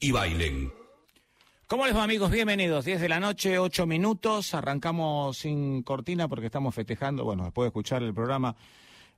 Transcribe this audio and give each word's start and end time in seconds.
y 0.00 0.12
bailen. 0.12 0.72
¿Cómo 1.66 1.86
les 1.86 1.94
va 1.94 2.02
amigos? 2.02 2.30
Bienvenidos. 2.30 2.84
10 2.86 3.02
de 3.02 3.08
la 3.08 3.20
noche, 3.20 3.58
8 3.58 3.86
minutos. 3.86 4.54
Arrancamos 4.54 5.36
sin 5.36 5.82
cortina 5.82 6.26
porque 6.26 6.46
estamos 6.46 6.74
festejando, 6.74 7.24
bueno, 7.24 7.44
después 7.44 7.66
de 7.66 7.68
escuchar 7.68 8.02
el 8.02 8.12
programa, 8.14 8.56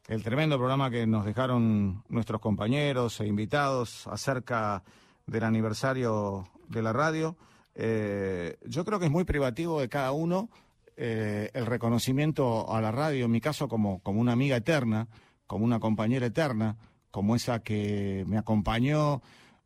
el 0.09 0.23
tremendo 0.23 0.59
programa 0.59 0.91
que 0.91 1.07
nos 1.07 1.25
dejaron 1.25 2.03
nuestros 2.09 2.41
compañeros 2.41 3.21
e 3.21 3.27
invitados 3.27 4.07
acerca 4.09 4.83
del 5.25 5.45
aniversario 5.45 6.49
de 6.69 6.83
la 6.83 6.93
radio. 6.93 7.37
Eh, 7.75 8.59
yo 8.67 8.85
creo 8.85 8.99
que 8.99 9.07
es 9.07 9.11
muy 9.11 9.25
privativo 9.25 9.81
de 9.81 9.89
cada 9.89 10.13
uno 10.13 10.51
eh, 10.97 11.49
el 11.55 11.65
reconocimiento 11.65 12.71
a 12.71 12.83
la 12.83 12.91
radio, 12.91 13.25
en 13.25 13.31
mi 13.31 13.41
caso 13.41 13.67
como, 13.67 14.01
como 14.01 14.21
una 14.21 14.33
amiga 14.33 14.57
eterna, 14.57 15.09
como 15.47 15.65
una 15.65 15.81
compañera 15.81 16.27
eterna, 16.27 16.77
como 17.11 17.35
esa 17.35 17.63
que 17.63 18.25
me 18.27 18.37
acompañó 18.37 19.23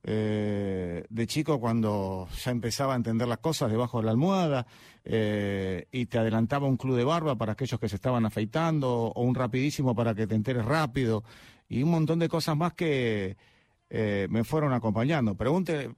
eh, 0.09 1.05
de 1.11 1.27
chico 1.27 1.59
cuando 1.59 2.29
ya 2.45 2.53
empezaba 2.53 2.93
a 2.93 2.97
entender 2.97 3.27
las 3.27 3.39
cosas 3.39 3.73
debajo 3.73 3.99
de 3.99 4.05
la 4.05 4.13
almohada 4.13 4.65
eh, 5.03 5.89
y 5.91 6.07
te 6.07 6.19
adelantaba 6.19 6.69
un 6.69 6.77
club 6.77 6.97
de 6.97 7.03
barba 7.03 7.35
para 7.35 7.55
aquellos 7.55 7.81
que 7.81 7.89
se 7.89 7.97
estaban 7.97 8.25
afeitando 8.25 8.89
o 8.89 9.23
un 9.23 9.35
rapidísimo 9.35 9.97
para 9.97 10.15
que 10.15 10.29
te 10.29 10.37
enteres 10.37 10.65
rápido 10.65 11.25
y 11.69 11.83
un 11.83 11.91
montón 11.91 12.21
de 12.21 12.29
cosas 12.29 12.57
más 12.57 12.75
que 12.75 13.37
eh, 13.91 14.29
me 14.31 14.45
fueron 14.45 14.73
acompañando. 14.75 15.35
Pregunte 15.35 15.91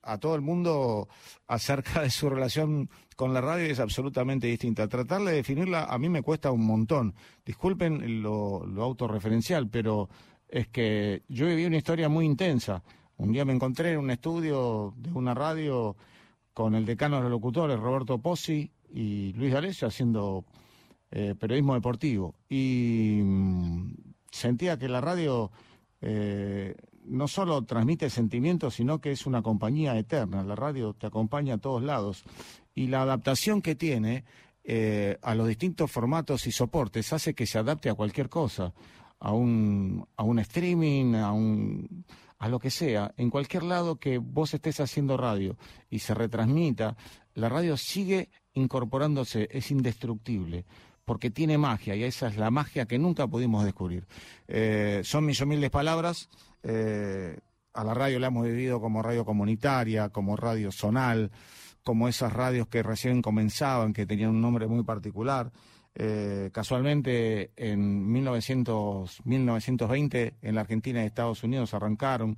a 0.00 0.18
todo 0.18 0.36
el 0.36 0.42
mundo 0.42 1.08
acerca 1.48 2.02
de 2.02 2.10
su 2.10 2.30
relación 2.30 2.88
con 3.16 3.34
la 3.34 3.40
radio 3.40 3.66
es 3.66 3.80
absolutamente 3.80 4.46
distinta. 4.46 4.86
Tratar 4.86 5.22
de 5.22 5.32
definirla 5.32 5.86
a 5.86 5.98
mí 5.98 6.08
me 6.08 6.22
cuesta 6.22 6.52
un 6.52 6.64
montón. 6.64 7.16
Disculpen 7.44 8.22
lo, 8.22 8.64
lo 8.64 8.84
autorreferencial, 8.84 9.68
pero 9.68 10.08
es 10.48 10.68
que 10.68 11.24
yo 11.28 11.46
viví 11.46 11.64
una 11.64 11.78
historia 11.78 12.08
muy 12.08 12.26
intensa. 12.26 12.84
Un 13.18 13.32
día 13.32 13.44
me 13.44 13.52
encontré 13.52 13.92
en 13.92 13.98
un 13.98 14.10
estudio 14.10 14.94
de 14.96 15.12
una 15.12 15.34
radio 15.34 15.96
con 16.52 16.74
el 16.74 16.84
decano 16.84 17.16
de 17.16 17.22
los 17.22 17.30
locutores, 17.30 17.78
Roberto 17.78 18.18
Pozzi 18.18 18.70
y 18.90 19.32
Luis 19.34 19.52
D'Alessio, 19.52 19.88
haciendo 19.88 20.44
eh, 21.10 21.34
periodismo 21.38 21.74
deportivo. 21.74 22.34
Y 22.48 23.20
mm, 23.22 23.94
sentía 24.30 24.78
que 24.78 24.88
la 24.88 25.00
radio 25.00 25.50
eh, 26.00 26.74
no 27.04 27.28
solo 27.28 27.62
transmite 27.64 28.10
sentimientos, 28.10 28.74
sino 28.74 29.00
que 29.00 29.12
es 29.12 29.26
una 29.26 29.42
compañía 29.42 29.96
eterna. 29.96 30.42
La 30.42 30.56
radio 30.56 30.92
te 30.92 31.06
acompaña 31.06 31.54
a 31.54 31.58
todos 31.58 31.82
lados. 31.82 32.24
Y 32.74 32.88
la 32.88 33.02
adaptación 33.02 33.62
que 33.62 33.74
tiene 33.74 34.24
eh, 34.64 35.18
a 35.22 35.34
los 35.34 35.48
distintos 35.48 35.90
formatos 35.90 36.46
y 36.46 36.52
soportes 36.52 37.12
hace 37.12 37.34
que 37.34 37.46
se 37.46 37.58
adapte 37.58 37.88
a 37.88 37.94
cualquier 37.94 38.28
cosa, 38.28 38.74
a 39.20 39.32
un, 39.32 40.06
a 40.16 40.22
un 40.22 40.38
streaming, 40.40 41.14
a 41.14 41.32
un 41.32 42.04
a 42.38 42.48
lo 42.48 42.58
que 42.58 42.70
sea, 42.70 43.12
en 43.16 43.30
cualquier 43.30 43.62
lado 43.62 43.96
que 43.96 44.18
vos 44.18 44.52
estés 44.52 44.80
haciendo 44.80 45.16
radio 45.16 45.56
y 45.88 46.00
se 46.00 46.14
retransmita, 46.14 46.96
la 47.34 47.48
radio 47.48 47.76
sigue 47.76 48.30
incorporándose, 48.52 49.48
es 49.50 49.70
indestructible 49.70 50.64
porque 51.06 51.30
tiene 51.30 51.56
magia 51.56 51.94
y 51.94 52.02
esa 52.02 52.26
es 52.26 52.36
la 52.36 52.50
magia 52.50 52.86
que 52.86 52.98
nunca 52.98 53.26
pudimos 53.28 53.64
descubrir. 53.64 54.06
Eh, 54.48 55.02
son 55.04 55.24
mis 55.24 55.40
humildes 55.40 55.70
palabras. 55.70 56.28
Eh, 56.64 57.38
a 57.72 57.84
la 57.84 57.94
radio 57.94 58.18
la 58.18 58.26
hemos 58.26 58.44
vivido 58.44 58.80
como 58.80 59.02
radio 59.02 59.24
comunitaria, 59.24 60.08
como 60.08 60.34
radio 60.34 60.72
zonal, 60.72 61.30
como 61.84 62.08
esas 62.08 62.32
radios 62.32 62.66
que 62.66 62.82
recién 62.82 63.22
comenzaban, 63.22 63.92
que 63.92 64.04
tenían 64.04 64.30
un 64.30 64.40
nombre 64.40 64.66
muy 64.66 64.82
particular. 64.82 65.52
Eh, 65.98 66.50
casualmente 66.52 67.52
en 67.56 68.12
1900, 68.12 69.24
1920 69.24 70.34
en 70.42 70.54
la 70.54 70.60
Argentina 70.60 71.02
y 71.02 71.06
Estados 71.06 71.42
Unidos 71.42 71.72
arrancaron, 71.72 72.36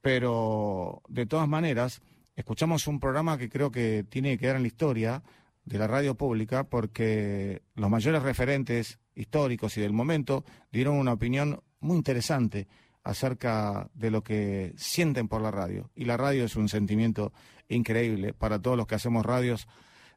pero 0.00 1.02
de 1.06 1.26
todas 1.26 1.46
maneras 1.46 2.00
escuchamos 2.36 2.86
un 2.86 2.98
programa 2.98 3.36
que 3.36 3.50
creo 3.50 3.70
que 3.70 4.06
tiene 4.08 4.30
que 4.30 4.38
quedar 4.38 4.56
en 4.56 4.62
la 4.62 4.68
historia 4.68 5.22
de 5.66 5.78
la 5.78 5.86
radio 5.86 6.14
pública 6.14 6.64
porque 6.64 7.60
los 7.74 7.90
mayores 7.90 8.22
referentes 8.22 8.98
históricos 9.14 9.76
y 9.76 9.82
del 9.82 9.92
momento 9.92 10.46
dieron 10.72 10.96
una 10.96 11.12
opinión 11.12 11.60
muy 11.80 11.98
interesante 11.98 12.66
acerca 13.04 13.90
de 13.92 14.10
lo 14.10 14.22
que 14.22 14.72
sienten 14.78 15.28
por 15.28 15.42
la 15.42 15.50
radio. 15.50 15.90
Y 15.94 16.06
la 16.06 16.16
radio 16.16 16.46
es 16.46 16.56
un 16.56 16.70
sentimiento 16.70 17.34
increíble 17.68 18.32
para 18.32 18.58
todos 18.58 18.78
los 18.78 18.86
que 18.86 18.94
hacemos 18.94 19.26
radios 19.26 19.68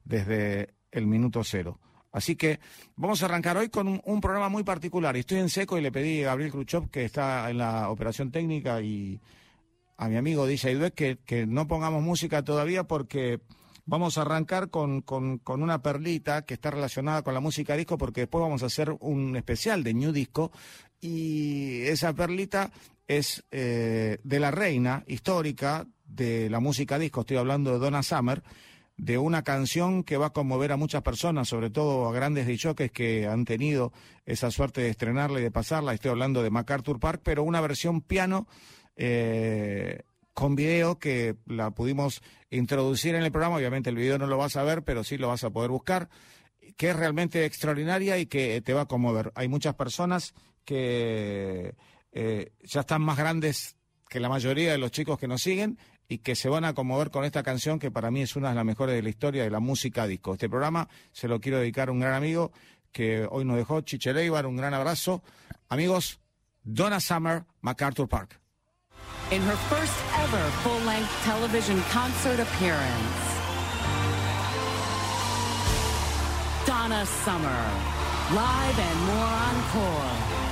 desde 0.06 0.76
el 0.92 1.08
minuto 1.08 1.44
cero. 1.44 1.78
Así 2.12 2.36
que 2.36 2.60
vamos 2.96 3.22
a 3.22 3.26
arrancar 3.26 3.58
hoy 3.58 3.70
con 3.70 4.02
un, 4.04 4.22
programa 4.22 4.50
muy 4.50 4.64
particular. 4.64 5.16
Estoy 5.16 5.40
en 5.40 5.50
seco 5.50 5.78
y 5.78 5.82
le 5.82 5.92
pedí 5.92 6.24
a 6.24 6.28
Gabriel 6.28 6.52
Khrushchev, 6.52 6.90
que 6.90 7.06
está 7.06 7.50
en 7.50 7.60
la 7.60 7.90
operación 7.90 8.32
técnica, 8.32 8.82
y 8.82 9.20
a 9.98 10.08
mi 10.08 10.16
amigo 10.16 10.48
DJ 10.48 10.76
Dweck 10.76 10.94
que, 10.96 11.18
que 11.26 11.46
no 11.46 11.68
pongamos 11.68 12.02
música 12.02 12.44
todavía 12.44 12.86
porque 12.86 13.42
vamos 13.90 14.18
a 14.18 14.22
arrancar 14.22 14.70
con, 14.70 15.02
con, 15.02 15.42
una 15.48 15.82
perlita 15.82 16.44
que 16.44 16.54
está 16.54 16.70
relacionada 16.70 17.24
con 17.24 17.34
la 17.34 17.40
música 17.40 17.76
disco 17.76 17.98
porque 17.98 18.22
después 18.22 18.42
vamos 18.42 18.62
a 18.62 18.68
hacer 18.68 18.96
un 19.00 19.36
especial 19.36 19.84
de 19.84 19.96
New 19.96 20.12
Disco 20.12 20.52
y 21.02 21.82
esa 21.82 22.14
perlita 22.14 22.72
es 23.08 23.44
eh, 23.50 24.20
de 24.24 24.40
la 24.40 24.52
reina 24.52 25.04
histórica 25.08 25.88
de 26.06 26.50
la 26.52 26.60
música 26.60 27.00
disco, 27.00 27.22
estoy 27.22 27.38
hablando 27.38 27.72
de 27.72 27.80
Donna 27.80 28.04
Summer, 28.04 28.44
de 29.00 29.18
una 29.18 29.44
canción 29.44 30.04
que 30.04 30.18
va 30.18 30.28
a 30.28 30.34
conmover 30.34 30.74
a 30.74 30.78
muchas 30.78 31.02
personas, 31.02 31.48
sobre 31.48 31.70
todo 31.70 32.08
a 32.08 32.12
grandes 32.12 32.46
dichoques 32.46 32.92
que 32.92 33.28
han 33.28 33.46
tenido 33.46 33.94
esa 34.26 34.52
suerte 34.52 34.82
de 34.82 34.90
estrenarla 34.90 35.40
y 35.40 35.44
de 35.44 35.52
pasarla. 35.52 35.94
Estoy 35.94 36.12
hablando 36.12 36.44
de 36.44 36.50
MacArthur 36.50 37.00
Park, 37.00 37.22
pero 37.24 37.44
una 37.44 37.62
versión 37.62 38.02
piano 38.02 38.46
eh, 38.98 40.02
con 40.34 40.56
video 40.56 41.00
que 41.00 41.38
la 41.46 41.72
pudimos 41.72 42.22
introducir 42.50 43.16
en 43.16 43.24
el 43.24 43.32
programa. 43.32 43.56
Obviamente 43.56 43.90
el 43.90 43.96
video 43.96 44.18
no 44.18 44.28
lo 44.28 44.38
vas 44.38 44.58
a 44.58 44.64
ver, 44.64 44.84
pero 44.84 45.06
sí 45.06 45.18
lo 45.18 45.30
vas 45.30 45.46
a 45.46 45.50
poder 45.50 45.72
buscar, 45.72 46.10
que 46.76 46.90
es 46.90 46.96
realmente 46.96 47.46
extraordinaria 47.46 48.18
y 48.18 48.26
que 48.26 48.62
te 48.62 48.74
va 48.74 48.82
a 48.82 48.88
conmover. 48.88 49.32
Hay 49.36 49.48
muchas 49.48 49.76
personas 49.76 50.34
que 50.66 51.74
eh, 52.12 52.52
ya 52.64 52.82
están 52.82 53.02
más 53.02 53.18
grandes 53.18 53.78
que 54.10 54.20
la 54.20 54.28
mayoría 54.28 54.74
de 54.74 54.78
los 54.78 54.92
chicos 54.92 55.18
que 55.18 55.28
nos 55.28 55.42
siguen 55.42 55.78
y 56.10 56.18
que 56.18 56.36
se 56.36 56.50
van 56.50 56.66
a 56.66 56.74
conmover 56.74 57.12
con 57.12 57.24
esta 57.24 57.44
canción 57.44 57.78
que 57.78 57.92
para 57.92 58.10
mí 58.10 58.24
es 58.24 58.36
una 58.36 58.50
de 58.50 58.56
las 58.56 58.66
mejores 58.66 58.96
de 58.96 59.04
la 59.04 59.10
historia 59.10 59.44
de 59.44 59.52
la 59.52 59.60
música 59.60 60.08
disco. 60.08 60.34
Este 60.34 60.50
programa 60.50 60.90
se 61.14 61.28
lo 61.28 61.40
quiero 61.40 61.60
dedicar 61.60 61.90
a 61.90 61.92
un 61.92 62.00
gran 62.00 62.16
amigo 62.16 62.52
que 62.92 63.28
hoy 63.30 63.46
nos 63.46 63.58
dejó, 63.58 63.82
Chiche 63.82 64.12
Leibar, 64.12 64.48
un 64.48 64.58
gran 64.58 64.74
abrazo. 64.74 65.22
Amigos, 65.70 66.20
Donna 66.64 67.00
Summer, 67.00 67.46
MacArthur 67.62 68.08
Park. 68.08 68.42
In 69.32 69.44
her 69.44 69.56
first 69.70 69.94
ever 70.18 70.44
full-length 70.64 71.12
television 71.24 71.80
concert 71.92 72.40
appearance, 72.40 73.40
Donna 76.66 77.06
Summer, 77.06 77.62
live 78.34 78.80
and 78.80 79.00
more 79.06 79.30
encore. 79.54 80.49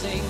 sing. 0.00 0.29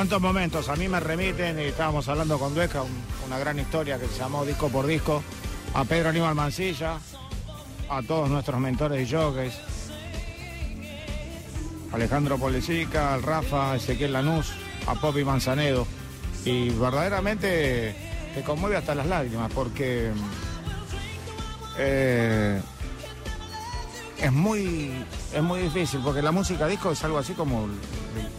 Cuántos 0.00 0.22
momentos. 0.22 0.66
A 0.70 0.76
mí 0.76 0.88
me 0.88 0.98
remiten, 0.98 1.58
y 1.60 1.64
estábamos 1.64 2.08
hablando 2.08 2.38
con 2.38 2.54
Dueca, 2.54 2.80
un- 2.80 3.02
una 3.26 3.38
gran 3.38 3.58
historia 3.58 3.98
que 3.98 4.06
se 4.08 4.18
llamó 4.18 4.46
Disco 4.46 4.70
por 4.70 4.86
Disco, 4.86 5.22
a 5.74 5.84
Pedro 5.84 6.08
Aníbal 6.08 6.34
Mancilla, 6.34 6.98
a 7.90 8.00
todos 8.00 8.30
nuestros 8.30 8.58
mentores 8.60 9.06
y 9.06 9.14
jockeys, 9.14 9.52
Alejandro 11.92 12.38
Polesica, 12.38 13.12
al 13.12 13.22
Rafa, 13.22 13.76
Ezequiel 13.76 14.14
Lanús, 14.14 14.50
a 14.86 14.94
Poppy 14.94 15.22
Manzanedo. 15.22 15.86
Y 16.46 16.70
verdaderamente 16.70 17.94
te 18.34 18.42
conmueve 18.42 18.78
hasta 18.78 18.94
las 18.94 19.04
lágrimas, 19.06 19.52
porque 19.52 20.12
eh, 21.76 22.58
es 24.16 24.32
muy 24.32 24.92
es 25.34 25.42
muy 25.42 25.60
difícil 25.60 26.00
porque 26.02 26.22
la 26.22 26.32
música 26.32 26.66
disco 26.66 26.90
es 26.90 27.04
algo 27.04 27.18
así 27.18 27.34
como 27.34 27.68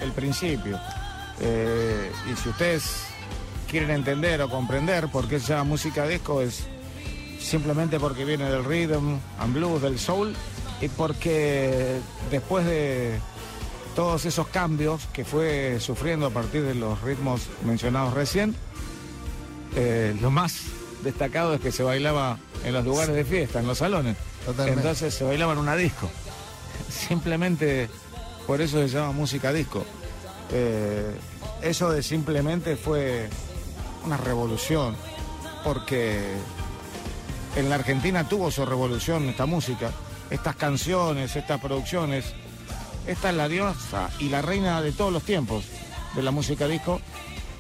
el 0.02 0.12
principio 0.12 0.80
Eh, 1.42 2.12
y 2.32 2.36
si 2.36 2.50
ustedes 2.50 3.04
quieren 3.70 3.90
entender 3.90 4.42
o 4.42 4.50
comprender 4.50 5.08
por 5.08 5.28
qué 5.28 5.40
se 5.40 5.48
llama 5.54 5.64
música 5.64 6.08
disco 6.08 6.42
es 6.42 6.66
simplemente 7.40 8.00
porque 8.00 8.26
viene 8.26 8.50
del 8.50 8.64
rhythm 8.64 9.18
and 9.40 9.54
blues 9.54 9.82
del 9.82 9.98
soul 9.98 10.36
y 10.82 10.88
porque 10.90 12.00
después 12.30 12.66
de 12.66 13.18
todos 13.96 14.26
esos 14.26 14.48
cambios 14.48 15.08
que 15.14 15.26
fue 15.26 15.80
sufriendo 15.80 16.28
a 16.28 16.30
partir 16.30 16.64
de 16.64 16.76
los 16.76 17.02
ritmos 17.02 17.48
mencionados 17.66 18.14
recién 18.14 18.56
eh, 19.76 20.16
lo 20.22 20.32
más 20.32 20.64
destacado 21.04 21.54
es 21.54 21.62
que 21.62 21.72
se 21.72 21.84
bailaba 21.84 22.38
en 22.64 22.74
los 22.74 22.86
lugares 22.86 23.16
de 23.16 23.26
fiesta, 23.26 23.60
en 23.60 23.68
los 23.68 23.80
salones. 23.80 24.18
Totalmente. 24.46 24.82
Entonces 24.82 25.14
se 25.14 25.24
bailaba 25.24 25.54
en 25.54 25.60
una 25.60 25.76
disco. 25.76 26.10
Simplemente 26.90 27.90
por 28.46 28.62
eso 28.62 28.80
se 28.80 28.88
llama 28.90 29.12
música 29.12 29.52
disco. 29.54 29.86
Eh, 30.52 31.16
eso 31.62 31.92
de 31.92 32.04
simplemente 32.04 32.76
fue 32.76 33.30
una 34.06 34.18
revolución, 34.18 34.96
porque 35.64 36.20
en 37.56 37.70
la 37.70 37.76
Argentina 37.76 38.28
tuvo 38.28 38.50
su 38.52 38.66
revolución 38.66 39.30
esta 39.30 39.46
música, 39.46 39.92
estas 40.30 40.56
canciones, 40.56 41.36
estas 41.36 41.62
producciones. 41.62 42.34
Esta 43.08 43.30
es 43.32 43.36
la 43.36 43.48
diosa 43.48 44.10
y 44.20 44.30
la 44.30 44.42
reina 44.42 44.82
de 44.82 44.92
todos 44.92 45.12
los 45.12 45.24
tiempos 45.24 45.66
de 46.16 46.22
la 46.22 46.32
música 46.32 46.68
disco 46.68 47.02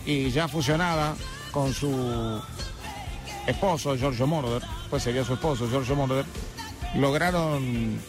y 0.06 0.30
ya 0.32 0.48
fusionada 0.48 1.16
con 1.52 1.74
su 1.74 2.42
esposo, 3.48 3.96
Giorgio 3.98 4.28
Moroder, 4.28 4.64
pues 4.90 5.04
sería 5.04 5.24
su 5.24 5.34
esposo, 5.34 5.68
Giorgio 5.68 5.96
Moroder, 5.96 6.26
lograron 6.96 8.00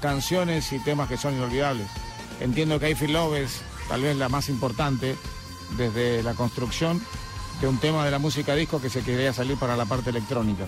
canciones 0.00 0.72
y 0.72 0.78
temas 0.80 1.08
que 1.08 1.16
son 1.16 1.34
inolvidables. 1.34 1.86
Entiendo 2.40 2.80
que 2.80 2.96
Feel 2.96 3.12
Love 3.12 3.34
es 3.36 3.62
tal 3.92 4.00
vez 4.00 4.16
la 4.16 4.30
más 4.30 4.48
importante 4.48 5.18
desde 5.76 6.22
la 6.22 6.32
construcción 6.32 6.98
de 7.60 7.68
un 7.68 7.76
tema 7.76 8.02
de 8.06 8.10
la 8.10 8.18
música 8.18 8.54
disco 8.54 8.80
que 8.80 8.88
se 8.88 9.02
quería 9.02 9.34
salir 9.34 9.58
para 9.58 9.76
la 9.76 9.84
parte 9.84 10.08
electrónica. 10.08 10.64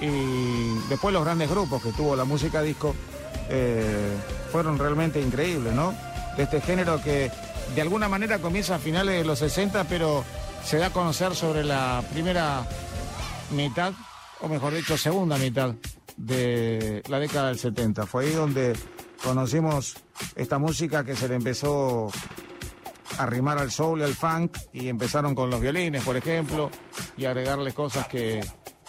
Y 0.00 0.78
después 0.88 1.12
los 1.12 1.22
grandes 1.22 1.50
grupos 1.50 1.82
que 1.82 1.92
tuvo 1.92 2.16
la 2.16 2.24
música 2.24 2.62
disco 2.62 2.94
eh, 3.50 4.16
fueron 4.50 4.78
realmente 4.78 5.20
increíbles, 5.20 5.74
¿no? 5.74 5.94
De 6.38 6.44
este 6.44 6.62
género 6.62 7.02
que 7.02 7.30
de 7.74 7.82
alguna 7.82 8.08
manera 8.08 8.38
comienza 8.38 8.76
a 8.76 8.78
finales 8.78 9.18
de 9.18 9.24
los 9.26 9.40
60, 9.40 9.84
pero 9.84 10.24
se 10.64 10.78
da 10.78 10.86
a 10.86 10.90
conocer 10.90 11.34
sobre 11.34 11.64
la 11.64 12.02
primera 12.14 12.66
mitad, 13.50 13.92
o 14.40 14.48
mejor 14.48 14.72
dicho, 14.72 14.96
segunda 14.96 15.36
mitad 15.36 15.74
de 16.16 17.02
la 17.10 17.18
década 17.18 17.48
del 17.48 17.58
70. 17.58 18.06
Fue 18.06 18.24
ahí 18.24 18.32
donde 18.32 18.72
conocimos 19.22 19.96
esta 20.34 20.58
música 20.58 21.04
que 21.04 21.14
se 21.14 21.28
le 21.28 21.34
empezó 21.34 22.10
arrimar 23.18 23.58
al 23.58 23.70
soul 23.70 24.02
al 24.02 24.14
funk 24.14 24.58
y 24.72 24.88
empezaron 24.88 25.34
con 25.34 25.50
los 25.50 25.60
violines, 25.60 26.02
por 26.02 26.16
ejemplo, 26.16 26.70
y 27.16 27.24
agregarle 27.24 27.72
cosas 27.72 28.06
que 28.08 28.44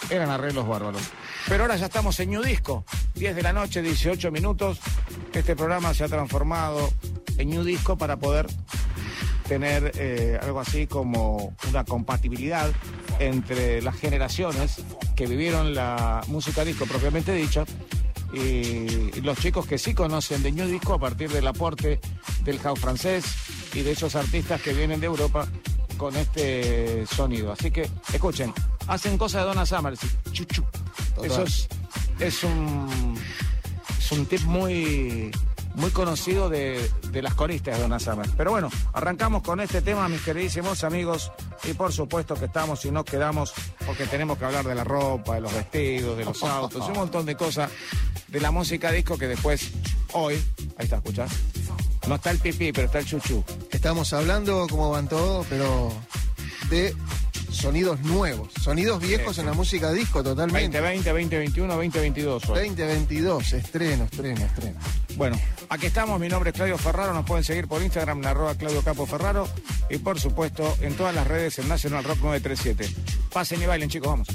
eran 0.10 0.30
arreglos 0.30 0.68
bárbaros. 0.68 1.02
Pero 1.48 1.64
ahora 1.64 1.76
ya 1.76 1.86
estamos 1.86 2.20
en 2.20 2.32
New 2.32 2.42
Disco, 2.42 2.86
10 3.16 3.36
de 3.36 3.42
la 3.42 3.54
noche, 3.54 3.82
18 3.82 4.32
minutos. 4.32 4.80
Este 5.34 5.56
programa 5.56 5.94
se 5.94 6.04
ha 6.04 6.08
transformado 6.08 6.92
en 7.38 7.50
New 7.50 7.64
Disco 7.64 7.98
para 7.98 8.18
poder 8.18 8.48
tener 9.48 9.92
eh, 9.96 10.40
algo 10.42 10.60
así 10.60 10.88
como 10.88 11.56
una 11.70 11.84
compatibilidad 11.84 12.72
entre 13.20 13.82
las 13.82 13.96
generaciones 13.96 14.82
que 15.16 15.28
vivieron 15.28 15.76
la 15.76 16.22
música 16.28 16.66
disco 16.66 16.86
propiamente 16.86 17.32
dicha 17.32 17.64
y 18.34 19.22
los 19.22 19.38
chicos 19.38 19.66
que 19.66 19.78
sí 19.78 19.94
conocen 19.94 20.44
de 20.44 20.52
New 20.52 20.68
Disco 20.68 20.94
a 20.94 21.00
partir 21.00 21.30
del 21.30 21.48
aporte 21.48 22.00
del 22.44 22.60
house 22.60 22.80
francés 22.80 23.24
y 23.76 23.82
de 23.82 23.92
esos 23.92 24.16
artistas 24.16 24.62
que 24.62 24.74
vienen 24.74 25.00
de 25.00 25.06
Europa 25.06 25.48
con 25.98 26.16
este 26.16 27.06
sonido. 27.06 27.52
Así 27.52 27.72
que 27.72 27.90
escuchen, 28.14 28.54
hacen 28.88 29.18
cosas 29.18 29.42
de 29.42 29.48
Donna 29.48 29.66
Summer, 29.66 29.94
chuchu. 30.32 30.64
Eso 31.22 31.44
es, 31.44 31.68
es 32.20 32.44
un 32.44 33.16
es 33.98 34.12
un 34.12 34.26
tip 34.26 34.42
muy 34.42 35.32
muy 35.76 35.92
conocido 35.92 36.50
de, 36.50 36.90
de 37.12 37.22
las 37.22 37.34
coristas 37.34 37.76
de 37.76 37.82
Donna 37.82 38.00
Summer. 38.00 38.30
Pero 38.38 38.52
bueno, 38.52 38.70
arrancamos 38.94 39.44
con 39.44 39.60
este 39.60 39.82
tema, 39.82 40.08
mis 40.08 40.22
queridísimos 40.22 40.86
amigos, 40.86 41.32
y 41.64 41.74
por 41.74 41.92
supuesto 41.92 42.36
que 42.36 42.46
estamos 42.46 42.86
y 42.86 42.92
nos 42.92 43.04
quedamos 43.04 43.54
porque 43.86 44.06
tenemos 44.06 44.38
que 44.38 44.46
hablar 44.46 44.66
de 44.66 44.76
la 44.76 44.84
ropa, 44.84 45.36
de 45.36 45.42
los 45.42 45.54
vestidos, 45.54 46.18
de 46.18 46.26
los 46.26 46.42
autos, 46.44 46.88
un 46.88 46.94
montón 46.94 47.26
de 47.26 47.36
cosas 47.36 47.70
de 48.28 48.40
la 48.40 48.52
música 48.52 48.92
disco 48.92 49.18
que 49.18 49.28
después, 49.28 49.72
hoy, 50.14 50.36
ahí 50.78 50.86
está, 50.86 50.98
escuchás, 50.98 51.32
no 52.08 52.16
está 52.16 52.32
el 52.32 52.40
pipí, 52.40 52.72
pero 52.72 52.88
está 52.88 53.00
el 53.00 53.06
chuchu. 53.06 53.44
Estamos 53.72 54.14
hablando, 54.14 54.68
como 54.70 54.90
van 54.92 55.08
todos, 55.08 55.46
pero 55.50 55.92
de 56.70 56.96
sonidos 57.52 58.02
nuevos, 58.02 58.50
sonidos 58.62 59.02
viejos 59.02 59.38
en 59.38 59.46
la 59.46 59.54
música 59.54 59.92
disco 59.92 60.24
totalmente. 60.24 60.78
2020, 60.78 61.10
2021, 61.10 61.74
2022. 61.74 62.50
hoy. 62.50 62.60
2022, 62.68 63.54
estreno, 63.54 64.04
estreno, 64.06 64.46
estreno. 64.46 64.80
Bueno, 65.16 65.40
aquí 65.70 65.86
estamos. 65.86 66.20
Mi 66.20 66.28
nombre 66.28 66.50
es 66.50 66.56
Claudio 66.56 66.78
Ferraro. 66.78 67.14
Nos 67.14 67.26
pueden 67.26 67.44
seguir 67.44 67.68
por 67.68 67.82
Instagram, 67.82 68.20
en 68.20 68.26
arroba 68.26 68.56
Claudio 68.56 68.82
Capo 68.82 69.06
Ferraro. 69.06 69.48
Y 69.90 69.98
por 69.98 70.20
supuesto, 70.20 70.78
en 70.82 70.96
todas 70.96 71.16
las 71.16 71.26
redes 71.26 71.58
en 71.60 71.70
National 71.70 72.04
Rock 72.04 72.20
937. 72.22 72.90
Pasen 73.32 73.62
y 73.62 73.66
bailen, 73.66 73.90
chicos, 73.90 74.10
vamos. 74.10 74.28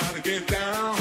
Gotta 0.00 0.20
get 0.22 0.46
down. 0.46 0.97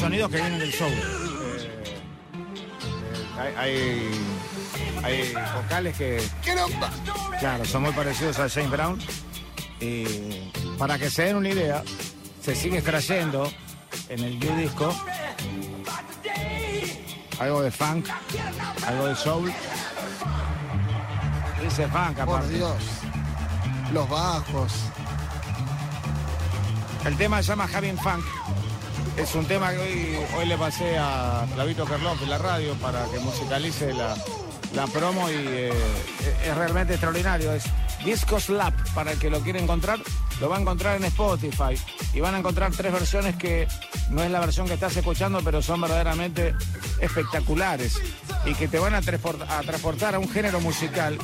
Sonidos 0.00 0.30
que 0.30 0.36
vienen 0.36 0.58
del 0.58 0.72
soul. 0.72 0.92
Eh, 0.92 1.84
hay, 3.38 3.54
hay, 3.56 4.12
hay 5.04 5.34
vocales 5.62 5.96
que, 5.96 6.22
claro, 7.38 7.64
son 7.66 7.82
muy 7.82 7.92
parecidos 7.92 8.38
a 8.38 8.48
James 8.48 8.70
Brown. 8.70 8.98
Y 9.78 10.04
para 10.78 10.98
que 10.98 11.10
se 11.10 11.24
den 11.24 11.36
una 11.36 11.50
idea, 11.50 11.82
se 12.42 12.54
sigue 12.54 12.78
extrayendo 12.78 13.52
en 14.08 14.20
el 14.20 14.38
new 14.38 14.56
disco 14.56 14.94
algo 17.38 17.62
de 17.62 17.70
funk, 17.70 18.06
algo 18.86 19.06
de 19.06 19.16
soul. 19.16 19.52
Dice 21.62 21.86
funk 21.88 22.16
Por 22.16 22.36
aparte. 22.36 22.54
Dios. 22.54 22.74
Los 23.92 24.08
bajos. 24.08 24.72
El 27.04 27.16
tema 27.16 27.42
se 27.42 27.48
llama 27.48 27.68
Having 27.70 27.98
Funk. 27.98 28.39
Es 29.20 29.34
un 29.34 29.44
tema 29.46 29.70
que 29.72 29.78
hoy, 29.78 30.18
hoy 30.38 30.46
le 30.46 30.56
pasé 30.56 30.96
a 30.98 31.46
Flavito 31.54 31.84
Kerloff 31.84 32.22
en 32.22 32.30
la 32.30 32.38
radio 32.38 32.74
para 32.76 33.04
que 33.06 33.18
musicalice 33.20 33.92
la, 33.92 34.16
la 34.74 34.86
promo 34.86 35.28
y 35.30 35.34
eh, 35.36 35.72
es 36.46 36.56
realmente 36.56 36.94
extraordinario. 36.94 37.52
Es 37.52 37.64
Disco 38.04 38.40
Slap, 38.40 38.74
para 38.94 39.12
el 39.12 39.18
que 39.18 39.28
lo 39.28 39.40
quiera 39.40 39.58
encontrar, 39.58 39.98
lo 40.40 40.48
va 40.48 40.56
a 40.56 40.60
encontrar 40.60 40.96
en 40.96 41.04
Spotify 41.04 41.74
y 42.14 42.20
van 42.20 42.34
a 42.34 42.38
encontrar 42.38 42.72
tres 42.72 42.92
versiones 42.92 43.36
que 43.36 43.68
no 44.08 44.22
es 44.22 44.30
la 44.30 44.40
versión 44.40 44.66
que 44.66 44.74
estás 44.74 44.96
escuchando, 44.96 45.40
pero 45.44 45.60
son 45.60 45.82
verdaderamente 45.82 46.54
espectaculares 47.00 48.00
y 48.46 48.54
que 48.54 48.68
te 48.68 48.78
van 48.78 48.94
a, 48.94 49.02
transport- 49.02 49.46
a 49.48 49.60
transportar 49.60 50.14
a 50.14 50.18
un 50.18 50.30
género 50.30 50.60
musical 50.60 51.18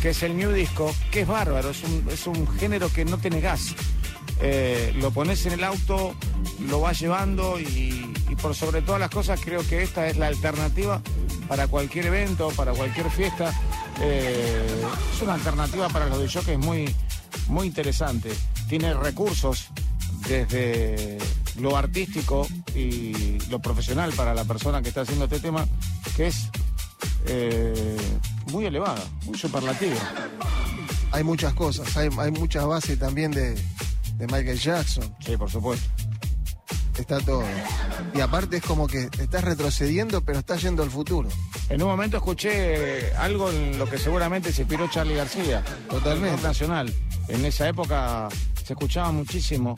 que 0.00 0.10
es 0.10 0.22
el 0.22 0.36
New 0.36 0.50
Disco, 0.52 0.94
que 1.10 1.20
es 1.20 1.26
bárbaro, 1.28 1.70
es 1.70 1.82
un, 1.84 2.06
es 2.10 2.26
un 2.26 2.46
género 2.58 2.90
que 2.90 3.04
no 3.04 3.18
tiene 3.18 3.40
gas. 3.40 3.74
Eh, 4.46 4.92
lo 4.96 5.10
pones 5.10 5.46
en 5.46 5.54
el 5.54 5.64
auto, 5.64 6.14
lo 6.68 6.78
vas 6.78 7.00
llevando 7.00 7.58
y, 7.58 8.12
por 8.42 8.54
sobre 8.54 8.82
todas 8.82 9.00
las 9.00 9.08
cosas 9.08 9.40
creo 9.42 9.66
que 9.66 9.82
esta 9.82 10.06
es 10.06 10.18
la 10.18 10.26
alternativa 10.26 11.00
para 11.48 11.66
cualquier 11.66 12.06
evento, 12.06 12.50
para 12.50 12.72
cualquier 12.72 13.10
fiesta. 13.10 13.58
Eh, 14.02 14.82
es 15.14 15.22
una 15.22 15.32
alternativa 15.32 15.88
para 15.88 16.08
los 16.08 16.18
de 16.18 16.52
es 16.52 16.58
muy, 16.58 16.94
muy 17.48 17.66
interesante. 17.66 18.32
Tiene 18.68 18.92
recursos 18.92 19.68
desde 20.28 21.16
lo 21.58 21.74
artístico 21.74 22.46
y 22.74 23.38
lo 23.48 23.60
profesional 23.60 24.12
para 24.12 24.34
la 24.34 24.44
persona 24.44 24.82
que 24.82 24.90
está 24.90 25.02
haciendo 25.02 25.24
este 25.24 25.40
tema, 25.40 25.66
que 26.16 26.26
es 26.26 26.50
eh, 27.28 27.96
muy 28.52 28.66
elevada, 28.66 29.02
muy 29.24 29.38
superlativa. 29.38 29.96
Hay 31.12 31.24
muchas 31.24 31.54
cosas. 31.54 31.96
Hay, 31.96 32.10
hay 32.18 32.30
muchas 32.30 32.66
bases 32.66 32.98
también 32.98 33.30
de, 33.30 33.54
de 34.16 34.26
Michael 34.26 34.58
Jackson. 34.58 35.14
Sí, 35.20 35.36
por 35.36 35.50
supuesto. 35.50 35.88
Está 36.98 37.18
todo. 37.20 37.42
Y 38.14 38.20
aparte 38.20 38.58
es 38.58 38.62
como 38.62 38.86
que 38.86 39.08
estás 39.18 39.42
retrocediendo, 39.42 40.24
pero 40.24 40.38
estás 40.38 40.62
yendo 40.62 40.82
al 40.82 40.90
futuro. 40.90 41.28
En 41.68 41.82
un 41.82 41.88
momento 41.88 42.18
escuché 42.18 43.12
algo 43.16 43.50
en 43.50 43.78
lo 43.78 43.86
que 43.88 43.98
seguramente 43.98 44.52
se 44.52 44.62
inspiró 44.62 44.88
Charlie 44.88 45.16
García. 45.16 45.62
Totalmente. 45.90 46.42
nacional. 46.42 46.94
En 47.28 47.44
esa 47.44 47.68
época 47.68 48.28
se 48.64 48.74
escuchaba 48.74 49.10
muchísimo 49.10 49.74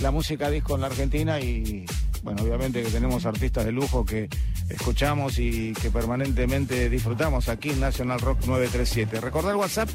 la 0.00 0.10
música 0.10 0.48
disco 0.48 0.74
en 0.74 0.80
la 0.80 0.86
Argentina 0.86 1.38
y, 1.38 1.84
bueno, 2.24 2.42
obviamente 2.42 2.82
que 2.82 2.90
tenemos 2.90 3.26
artistas 3.26 3.66
de 3.66 3.72
lujo 3.72 4.04
que 4.04 4.28
escuchamos 4.70 5.38
y 5.38 5.74
que 5.74 5.90
permanentemente 5.90 6.88
disfrutamos 6.88 7.50
aquí 7.50 7.70
en 7.70 7.80
National 7.80 8.18
Rock 8.18 8.46
937. 8.46 9.20
Recordar 9.20 9.52
el 9.52 9.58
WhatsApp 9.58 9.90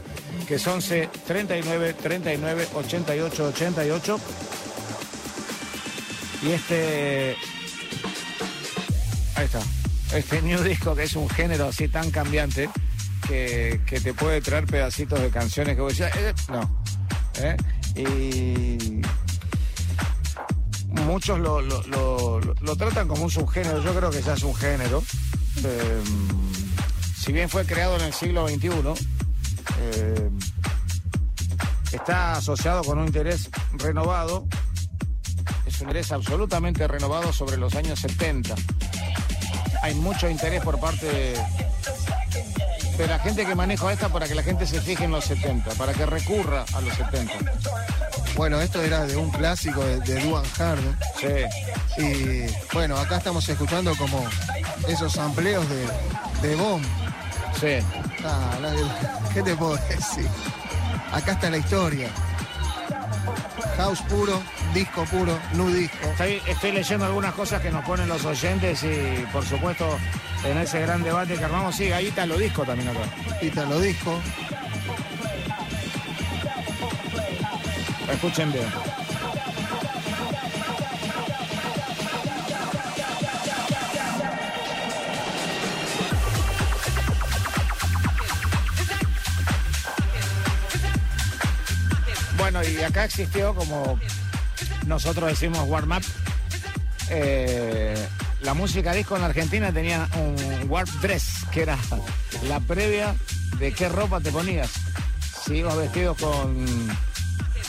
que 0.47 0.55
es 0.55 0.67
11 0.67 1.09
39 1.25 1.95
39 1.95 2.67
88 2.75 3.47
88. 3.47 4.19
Y 6.43 6.51
este 6.51 7.35
Ahí 9.35 9.45
está. 9.45 9.61
Este 10.15 10.41
new 10.43 10.61
disco 10.61 10.95
que 10.95 11.03
es 11.03 11.15
un 11.15 11.27
género 11.29 11.65
así 11.65 11.87
tan 11.87 12.11
cambiante 12.11 12.69
que, 13.27 13.81
que 13.87 13.99
te 13.99 14.13
puede 14.13 14.39
traer 14.41 14.67
pedacitos 14.67 15.19
de 15.19 15.29
canciones 15.29 15.75
que 15.75 15.81
vos 15.81 15.97
decías, 15.97 16.15
eh, 16.15 16.33
no. 16.49 16.83
¿Eh? 17.41 17.57
Y 17.95 19.01
muchos 20.99 21.39
lo, 21.39 21.61
lo- 21.61 22.75
tratan 22.77 23.07
como 23.07 23.23
un 23.23 23.29
subgénero, 23.31 23.81
yo 23.83 23.93
creo 23.95 24.09
que 24.09 24.21
ya 24.21 24.33
es 24.33 24.43
un 24.43 24.55
género. 24.55 25.03
Eh, 25.63 26.01
si 27.17 27.31
bien 27.33 27.49
fue 27.49 27.65
creado 27.65 27.95
en 27.97 28.01
el 28.03 28.13
siglo 28.13 28.47
XXI, 28.47 28.69
eh, 29.81 30.29
está 31.91 32.33
asociado 32.33 32.83
con 32.83 32.97
un 32.99 33.07
interés 33.07 33.49
renovado, 33.73 34.45
es 35.65 35.75
un 35.81 35.87
interés 35.87 36.11
absolutamente 36.11 36.87
renovado 36.87 37.33
sobre 37.33 37.57
los 37.57 37.75
años 37.75 37.99
70 37.99 38.55
hay 39.81 39.95
mucho 39.95 40.29
interés 40.29 40.61
por 40.61 40.77
parte 40.77 41.05
de, 41.05 41.39
de 42.97 43.07
la 43.07 43.17
gente 43.19 43.45
que 43.45 43.55
maneja 43.55 43.91
esta 43.93 44.09
para 44.09 44.27
que 44.27 44.35
la 44.35 44.43
gente 44.43 44.67
se 44.67 44.81
fije 44.81 45.05
en 45.05 45.11
los 45.11 45.23
70, 45.23 45.71
para 45.75 45.93
que 45.93 46.05
recurra 46.05 46.65
a 46.73 46.81
los 46.81 46.93
70. 46.95 47.33
Bueno, 48.39 48.61
esto 48.61 48.81
era 48.81 49.05
de 49.05 49.17
un 49.17 49.29
clásico 49.31 49.83
de, 49.83 49.99
de 49.99 50.23
Duan 50.23 50.45
Hard. 50.57 50.79
Sí, 51.19 52.01
Y 52.01 52.73
bueno, 52.73 52.95
acá 52.95 53.17
estamos 53.17 53.47
escuchando 53.49 53.93
como 53.97 54.25
esos 54.87 55.17
amplios 55.17 55.67
de, 55.67 56.47
de 56.47 56.55
Bomb. 56.55 56.81
sí. 57.59 57.85
Ah, 58.23 58.57
no, 58.61 59.29
¿Qué 59.33 59.43
te 59.43 59.53
puedo 59.57 59.75
decir? 59.75 60.25
Acá 61.11 61.33
está 61.33 61.49
la 61.49 61.57
historia. 61.57 62.07
House 63.75 64.01
puro, 64.03 64.41
disco 64.73 65.03
puro, 65.03 65.37
nu 65.55 65.69
disco. 65.69 65.97
Estoy, 66.09 66.41
estoy 66.47 66.71
leyendo 66.71 67.07
algunas 67.07 67.33
cosas 67.33 67.61
que 67.61 67.71
nos 67.71 67.83
ponen 67.83 68.07
los 68.07 68.23
oyentes 68.23 68.81
y 68.83 69.25
por 69.33 69.45
supuesto 69.45 69.85
en 70.45 70.57
ese 70.59 70.79
gran 70.79 71.03
debate 71.03 71.35
que 71.35 71.43
armamos, 71.43 71.75
sí, 71.75 71.91
ahí 71.91 72.07
está 72.07 72.25
lo 72.25 72.37
disco 72.37 72.63
también 72.63 72.87
acá. 72.87 73.01
Ítalo 73.41 73.81
disco. 73.81 74.17
Escuchen 78.11 78.51
bien. 78.51 78.65
Bueno, 92.37 92.63
y 92.63 92.81
acá 92.81 93.05
existió 93.05 93.53
como 93.53 93.99
nosotros 94.87 95.29
decimos 95.29 95.67
warm 95.67 95.91
up. 95.91 96.03
eh, 97.09 97.95
la 98.41 98.53
música 98.53 98.93
disco 98.93 99.15
en 99.15 99.21
la 99.21 99.27
Argentina 99.27 99.71
tenía 99.71 100.07
un 100.15 100.69
warp 100.69 100.89
dress, 101.01 101.45
que 101.51 101.61
era 101.63 101.77
la 102.47 102.59
previa 102.59 103.15
de 103.59 103.71
qué 103.73 103.89
ropa 103.89 104.19
te 104.21 104.31
ponías. 104.31 104.71
Si 105.45 105.57
ibas 105.57 105.75
vestido 105.77 106.15
con 106.15 106.65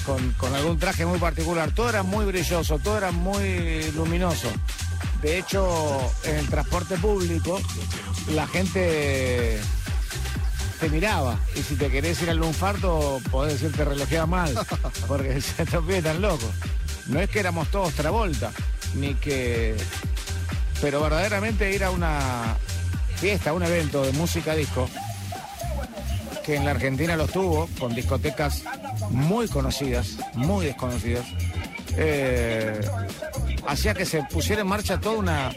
con, 0.04 0.32
con 0.32 0.54
algún 0.54 0.78
traje 0.78 1.06
muy 1.06 1.18
particular. 1.18 1.72
Todo 1.72 1.88
era 1.88 2.02
muy 2.02 2.24
brilloso, 2.24 2.78
todo 2.78 2.98
era 2.98 3.10
muy 3.10 3.90
luminoso. 3.92 4.48
De 5.22 5.38
hecho, 5.38 5.98
en 6.24 6.36
el 6.36 6.48
transporte 6.48 6.96
público, 6.96 7.60
la 8.32 8.46
gente 8.46 9.60
te 10.80 10.88
miraba. 10.88 11.38
Y 11.54 11.62
si 11.62 11.74
te 11.76 11.90
querés 11.90 12.22
ir 12.22 12.30
al 12.30 12.38
lunfardo, 12.38 13.20
podés 13.30 13.60
decirte 13.60 13.84
relojeaba 13.84 14.26
mal, 14.26 14.58
porque 15.08 15.40
se 15.40 15.66
te 15.66 15.78
pide 15.80 16.02
tan 16.02 16.22
loco. 16.22 16.50
No 17.06 17.20
es 17.20 17.28
que 17.28 17.40
éramos 17.40 17.68
todos 17.70 17.92
Travolta, 17.94 18.50
ni 18.94 19.14
que. 19.14 19.76
Pero 20.80 21.02
verdaderamente 21.02 21.70
ir 21.72 21.84
a 21.84 21.90
una 21.90 22.56
fiesta, 23.16 23.50
a 23.50 23.52
un 23.52 23.62
evento 23.62 24.02
de 24.02 24.12
música 24.12 24.54
disco, 24.54 24.88
que 26.44 26.56
en 26.56 26.64
la 26.64 26.72
Argentina 26.72 27.16
los 27.16 27.30
tuvo, 27.30 27.68
con 27.78 27.94
discotecas 27.94 28.64
muy 29.10 29.48
conocidas, 29.48 30.16
muy 30.34 30.66
desconocidas, 30.66 31.24
eh, 31.96 32.80
hacía 33.66 33.94
que 33.94 34.06
se 34.06 34.22
pusiera 34.24 34.62
en 34.62 34.68
marcha 34.68 35.00
toda 35.00 35.16
una 35.16 35.50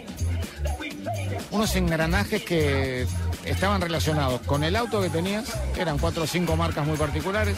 unos 1.52 1.76
engranajes 1.76 2.44
que 2.44 3.06
estaban 3.46 3.80
relacionados 3.80 4.42
con 4.42 4.64
el 4.64 4.76
auto 4.76 5.02
que 5.02 5.10
tenías, 5.10 5.54
eran 5.78 6.00
cuatro 6.00 6.24
o 6.24 6.28
cinco 6.28 6.56
marcas 6.56 6.88
muy 6.88 6.98
particulares, 6.98 7.58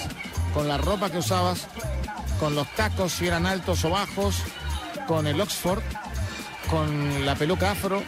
con 0.53 0.67
la 0.67 0.77
ropa 0.77 1.09
que 1.09 1.19
usabas, 1.19 1.67
con 2.39 2.55
los 2.55 2.67
tacos 2.75 3.13
si 3.13 3.27
eran 3.27 3.45
altos 3.45 3.85
o 3.85 3.89
bajos, 3.89 4.43
con 5.07 5.27
el 5.27 5.39
Oxford, 5.39 5.81
con 6.69 7.25
la 7.25 7.35
peluca 7.35 7.71
afro 7.71 8.03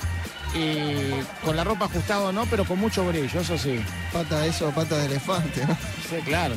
y 0.55 1.21
con 1.45 1.55
la 1.55 1.63
ropa 1.63 1.85
ajustada 1.85 2.21
o 2.27 2.31
no, 2.31 2.45
pero 2.47 2.65
con 2.65 2.79
mucho 2.79 3.05
brillo, 3.05 3.39
eso 3.41 3.57
sí. 3.57 3.79
Pata 4.11 4.39
de 4.39 4.49
eso, 4.49 4.71
pata 4.71 4.97
de 4.97 5.05
elefante, 5.05 5.65
¿no? 5.65 5.77
Sí, 6.09 6.15
claro. 6.25 6.55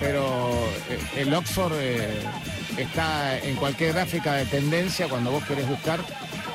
Pero 0.00 0.66
eh, 0.90 0.98
el 1.16 1.32
Oxford 1.34 1.72
eh, 1.76 2.22
está 2.76 3.38
en 3.38 3.56
cualquier 3.56 3.92
gráfica 3.94 4.34
de 4.34 4.44
tendencia 4.46 5.08
cuando 5.08 5.30
vos 5.30 5.44
querés 5.44 5.66
buscar 5.68 6.00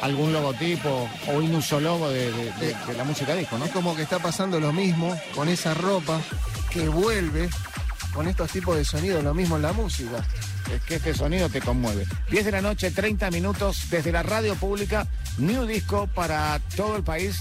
algún 0.02 0.32
logotipo 0.32 1.10
o 1.28 1.32
un 1.34 1.54
uso 1.56 1.80
logo 1.80 2.10
de, 2.10 2.32
de- 2.32 2.52
de- 2.54 2.76
de 2.88 2.94
la 2.96 3.04
música 3.04 3.36
disco, 3.36 3.58
¿no? 3.58 3.66
Es 3.66 3.72
como 3.72 3.96
que 3.96 4.04
está 4.04 4.20
pasando 4.20 4.60
lo 4.60 4.72
mismo 4.72 5.20
con 5.36 5.50
esa 5.50 5.74
ropa 5.74 6.20
que 6.70 6.88
vuelve 6.88 7.50
con 8.14 8.28
estos 8.28 8.50
tipos 8.52 8.76
de 8.78 8.86
sonidos, 8.86 9.24
lo 9.24 9.34
mismo 9.34 9.56
en 9.58 9.62
la 9.64 9.74
música. 9.74 10.24
Es 10.74 10.82
que 10.84 10.96
este 10.96 11.14
sonido 11.14 11.50
te 11.50 11.62
conmueve. 11.62 12.06
10 12.32 12.46
de 12.46 12.52
la 12.52 12.62
noche, 12.62 12.92
30 12.92 13.32
minutos 13.32 13.90
desde 13.90 14.12
la 14.12 14.24
radio 14.24 14.56
pública, 14.56 15.08
New 15.38 15.66
Disco 15.66 16.08
para 16.14 16.60
todo 16.76 16.96
el 16.96 17.04
país. 17.04 17.40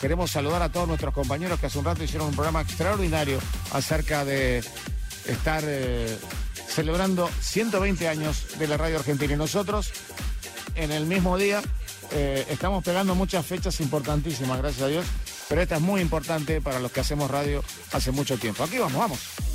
Queremos 0.00 0.30
saludar 0.30 0.62
a 0.62 0.70
todos 0.70 0.88
nuestros 0.88 1.12
compañeros 1.12 1.60
que 1.60 1.66
hace 1.66 1.78
un 1.78 1.84
rato 1.84 2.02
hicieron 2.02 2.28
un 2.28 2.34
programa 2.34 2.62
extraordinario 2.62 3.38
acerca 3.72 4.24
de 4.24 4.64
estar 5.26 5.62
eh, 5.66 6.18
celebrando 6.68 7.28
120 7.40 8.08
años 8.08 8.58
de 8.58 8.66
la 8.66 8.76
radio 8.76 8.98
argentina. 8.98 9.34
Y 9.34 9.36
nosotros, 9.36 9.92
en 10.74 10.90
el 10.90 11.04
mismo 11.04 11.36
día, 11.36 11.60
eh, 12.12 12.46
estamos 12.48 12.82
pegando 12.82 13.14
muchas 13.14 13.44
fechas 13.44 13.80
importantísimas, 13.80 14.58
gracias 14.58 14.82
a 14.82 14.88
Dios, 14.88 15.06
pero 15.48 15.60
esta 15.60 15.76
es 15.76 15.82
muy 15.82 16.00
importante 16.00 16.60
para 16.60 16.80
los 16.80 16.90
que 16.92 17.00
hacemos 17.00 17.30
radio 17.30 17.62
hace 17.92 18.10
mucho 18.10 18.38
tiempo. 18.38 18.64
Aquí 18.64 18.78
vamos, 18.78 18.98
vamos. 18.98 19.49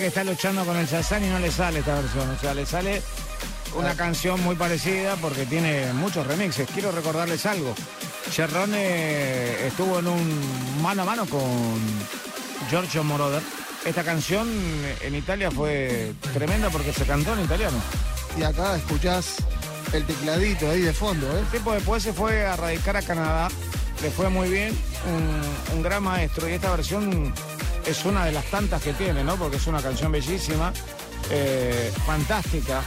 Que 0.00 0.06
está 0.06 0.24
luchando 0.24 0.64
con 0.64 0.78
el 0.78 0.86
Shazam 0.86 1.22
y 1.22 1.28
no 1.28 1.38
le 1.38 1.52
sale 1.52 1.80
esta 1.80 1.94
versión. 1.94 2.30
O 2.30 2.40
sea, 2.40 2.54
le 2.54 2.64
sale 2.64 3.02
una 3.76 3.94
canción 3.94 4.42
muy 4.42 4.56
parecida 4.56 5.14
porque 5.16 5.44
tiene 5.44 5.92
muchos 5.92 6.26
remixes. 6.26 6.68
Quiero 6.72 6.90
recordarles 6.90 7.44
algo. 7.44 7.74
Cherrone 8.30 9.66
estuvo 9.66 9.98
en 9.98 10.08
un 10.08 10.82
mano 10.82 11.02
a 11.02 11.04
mano 11.04 11.26
con 11.26 11.78
Giorgio 12.70 13.04
Moroder. 13.04 13.42
Esta 13.84 14.02
canción 14.02 14.48
en 15.02 15.14
Italia 15.14 15.50
fue 15.50 16.14
tremenda 16.32 16.70
porque 16.70 16.94
se 16.94 17.04
cantó 17.04 17.34
en 17.34 17.44
italiano. 17.44 17.76
Y 18.38 18.42
acá 18.42 18.76
escuchás 18.76 19.36
el 19.92 20.04
tecladito 20.06 20.70
ahí 20.70 20.80
de 20.80 20.94
fondo, 20.94 21.26
¿eh? 21.36 21.40
El 21.40 21.46
tipo 21.58 21.74
después 21.74 22.02
se 22.02 22.14
fue 22.14 22.46
a 22.46 22.56
radicar 22.56 22.96
a 22.96 23.02
Canadá, 23.02 23.48
le 24.02 24.10
fue 24.10 24.30
muy 24.30 24.48
bien, 24.48 24.74
un, 25.06 25.76
un 25.76 25.82
gran 25.82 26.02
maestro 26.02 26.48
y 26.48 26.52
esta 26.52 26.70
versión 26.70 27.34
es 27.90 28.04
una 28.04 28.24
de 28.24 28.32
las 28.32 28.44
tantas 28.46 28.82
que 28.82 28.92
tiene, 28.92 29.24
¿no? 29.24 29.36
Porque 29.36 29.56
es 29.56 29.66
una 29.66 29.82
canción 29.82 30.12
bellísima, 30.12 30.72
eh, 31.30 31.92
fantástica 32.06 32.82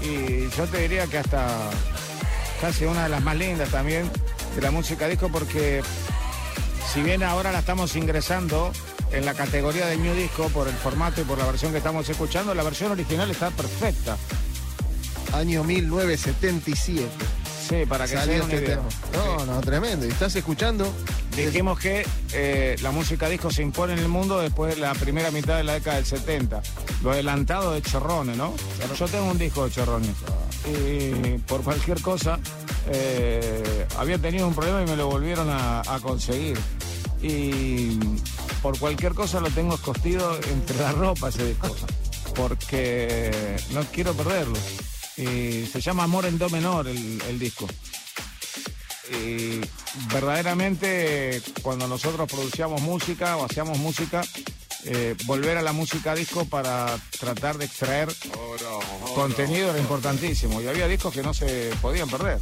y 0.00 0.48
yo 0.50 0.66
te 0.66 0.78
diría 0.78 1.06
que 1.06 1.18
hasta 1.18 1.70
casi 2.60 2.84
una 2.84 3.04
de 3.04 3.08
las 3.08 3.22
más 3.22 3.36
lindas 3.36 3.70
también 3.70 4.10
de 4.54 4.62
la 4.62 4.70
música 4.70 5.08
disco 5.08 5.28
porque 5.28 5.82
si 6.92 7.02
bien 7.02 7.22
ahora 7.22 7.52
la 7.52 7.60
estamos 7.60 7.96
ingresando 7.96 8.72
en 9.12 9.24
la 9.24 9.34
categoría 9.34 9.86
de 9.86 9.96
New 9.96 10.14
Disco 10.14 10.48
por 10.48 10.68
el 10.68 10.74
formato 10.74 11.20
y 11.20 11.24
por 11.24 11.38
la 11.38 11.46
versión 11.46 11.72
que 11.72 11.78
estamos 11.78 12.08
escuchando, 12.08 12.54
la 12.54 12.62
versión 12.62 12.92
original 12.92 13.30
está 13.30 13.50
perfecta. 13.50 14.16
Año 15.32 15.64
1977. 15.64 17.08
Sí, 17.68 17.86
para 17.86 18.06
que 18.06 18.14
Salió 18.14 18.42
este 18.42 18.60
tema. 18.60 18.82
No, 19.12 19.44
no, 19.44 19.60
tremendo. 19.60 20.06
Y 20.06 20.10
estás 20.10 20.34
escuchando. 20.36 20.90
Dijimos 21.46 21.78
que 21.78 22.04
eh, 22.32 22.76
la 22.82 22.90
música 22.90 23.28
disco 23.28 23.50
se 23.50 23.62
impone 23.62 23.92
en 23.92 24.00
el 24.00 24.08
mundo 24.08 24.40
después 24.40 24.74
de 24.74 24.80
la 24.80 24.92
primera 24.94 25.30
mitad 25.30 25.56
de 25.56 25.62
la 25.62 25.74
década 25.74 25.96
del 25.96 26.04
70. 26.04 26.60
Lo 27.02 27.12
adelantado 27.12 27.72
de 27.74 27.80
Chorrone, 27.80 28.36
¿no? 28.36 28.54
Yo 28.98 29.06
tengo 29.06 29.26
un 29.26 29.38
disco 29.38 29.64
de 29.64 29.70
Chorrone. 29.70 30.08
Y 30.66 31.38
por 31.38 31.62
cualquier 31.62 32.00
cosa, 32.02 32.40
eh, 32.88 33.86
había 33.98 34.18
tenido 34.18 34.48
un 34.48 34.54
problema 34.54 34.82
y 34.82 34.86
me 34.86 34.96
lo 34.96 35.06
volvieron 35.06 35.48
a, 35.48 35.80
a 35.80 36.00
conseguir. 36.00 36.58
Y 37.22 37.98
por 38.60 38.76
cualquier 38.78 39.14
cosa 39.14 39.40
lo 39.40 39.50
tengo 39.50 39.76
escostido 39.76 40.38
entre 40.52 40.76
la 40.78 40.90
ropa 40.90 41.28
ese 41.28 41.46
disco. 41.46 41.74
Porque 42.34 43.56
no 43.72 43.82
quiero 43.92 44.12
perderlo. 44.12 44.58
Y 45.16 45.66
se 45.66 45.80
llama 45.80 46.02
Amor 46.02 46.26
en 46.26 46.36
Do 46.36 46.50
menor 46.50 46.88
el, 46.88 47.22
el 47.28 47.38
disco. 47.38 47.68
Y 49.12 49.60
verdaderamente 50.12 51.40
cuando 51.62 51.86
nosotros 51.88 52.30
producíamos 52.30 52.82
música 52.82 53.36
o 53.36 53.44
hacíamos 53.44 53.78
música, 53.78 54.22
eh, 54.84 55.16
volver 55.24 55.58
a 55.58 55.62
la 55.62 55.72
música 55.72 56.14
disco 56.14 56.44
para 56.44 56.98
tratar 57.18 57.58
de 57.58 57.64
extraer 57.64 58.08
contenido 59.14 59.70
era 59.70 59.78
importantísimo. 59.78 60.60
Y 60.60 60.68
había 60.68 60.86
discos 60.88 61.12
que 61.12 61.22
no 61.22 61.34
se 61.34 61.70
podían 61.82 62.08
perder. 62.08 62.38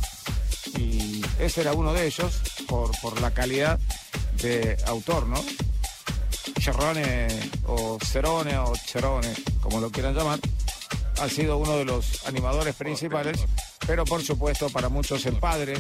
Y 0.77 1.23
ese 1.39 1.63
era 1.63 1.73
uno 1.73 1.93
de 1.93 2.07
ellos 2.07 2.41
por, 2.69 2.91
por 3.01 3.21
la 3.21 3.33
calidad 3.33 3.79
de 4.43 4.77
autor, 4.87 5.27
¿no? 5.27 5.43
Cherrone 6.61 7.29
o 7.65 7.99
Cerone 8.05 8.59
o 8.59 8.73
Cherone, 8.77 9.33
como 9.61 9.81
lo 9.81 9.91
quieran 9.91 10.15
llamar, 10.15 10.41
ha 11.21 11.29
sido 11.29 11.57
uno 11.57 11.77
de 11.77 11.85
los 11.85 12.27
animadores 12.27 12.75
principales, 12.75 13.39
pero 13.87 14.05
por 14.05 14.23
supuesto 14.23 14.69
para 14.71 14.89
muchos 14.89 15.25
el 15.27 15.37
padre 15.37 15.75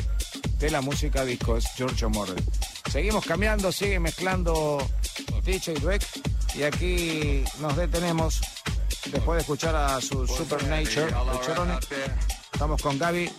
de 0.58 0.70
la 0.70 0.80
música 0.80 1.24
disco 1.24 1.56
es 1.56 1.66
Giorgio 1.74 2.10
Morel. 2.10 2.42
Seguimos 2.90 3.24
cambiando, 3.24 3.70
sigue 3.72 4.00
mezclando 4.00 4.78
DJ 5.44 5.74
Dweck 5.74 6.02
y 6.54 6.62
aquí 6.62 7.44
nos 7.60 7.76
detenemos 7.76 8.40
después 9.10 9.36
de 9.36 9.40
escuchar 9.42 9.76
a 9.76 10.00
su 10.00 10.26
Supernature 10.26 11.06
de 11.06 11.40
Cherone. 11.44 11.78
Estamos 12.52 12.80
con 12.80 12.98
Gaby 12.98 13.30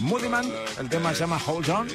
Moodyman, 0.00 0.52
el 0.78 0.88
tema 0.88 1.14
se 1.14 1.20
llama 1.20 1.40
Hold 1.46 1.70
On. 1.70 1.88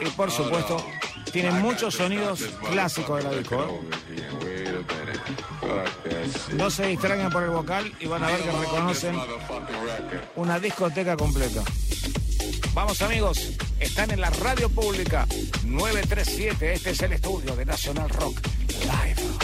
Y 0.00 0.10
por 0.10 0.30
supuesto, 0.30 0.84
tiene 1.32 1.50
muchos 1.52 1.94
sonidos 1.94 2.42
clásicos 2.70 3.22
de 3.22 3.30
la 3.30 3.36
disco. 3.38 3.64
¿eh? 3.64 4.04
No 6.54 6.70
se 6.70 6.88
distraigan 6.88 7.30
por 7.30 7.42
el 7.42 7.50
vocal 7.50 7.92
y 7.98 8.06
van 8.06 8.22
a 8.22 8.26
ver 8.26 8.42
que 8.42 8.52
reconocen 8.52 9.18
una 10.36 10.60
discoteca 10.60 11.16
completa. 11.16 11.62
Vamos 12.74 13.00
amigos, 13.02 13.52
están 13.78 14.10
en 14.10 14.20
la 14.20 14.30
radio 14.30 14.68
pública 14.68 15.26
937. 15.64 16.72
Este 16.72 16.90
es 16.90 17.02
el 17.02 17.12
estudio 17.12 17.54
de 17.54 17.64
National 17.64 18.10
Rock. 18.10 18.40
Live. 18.82 19.43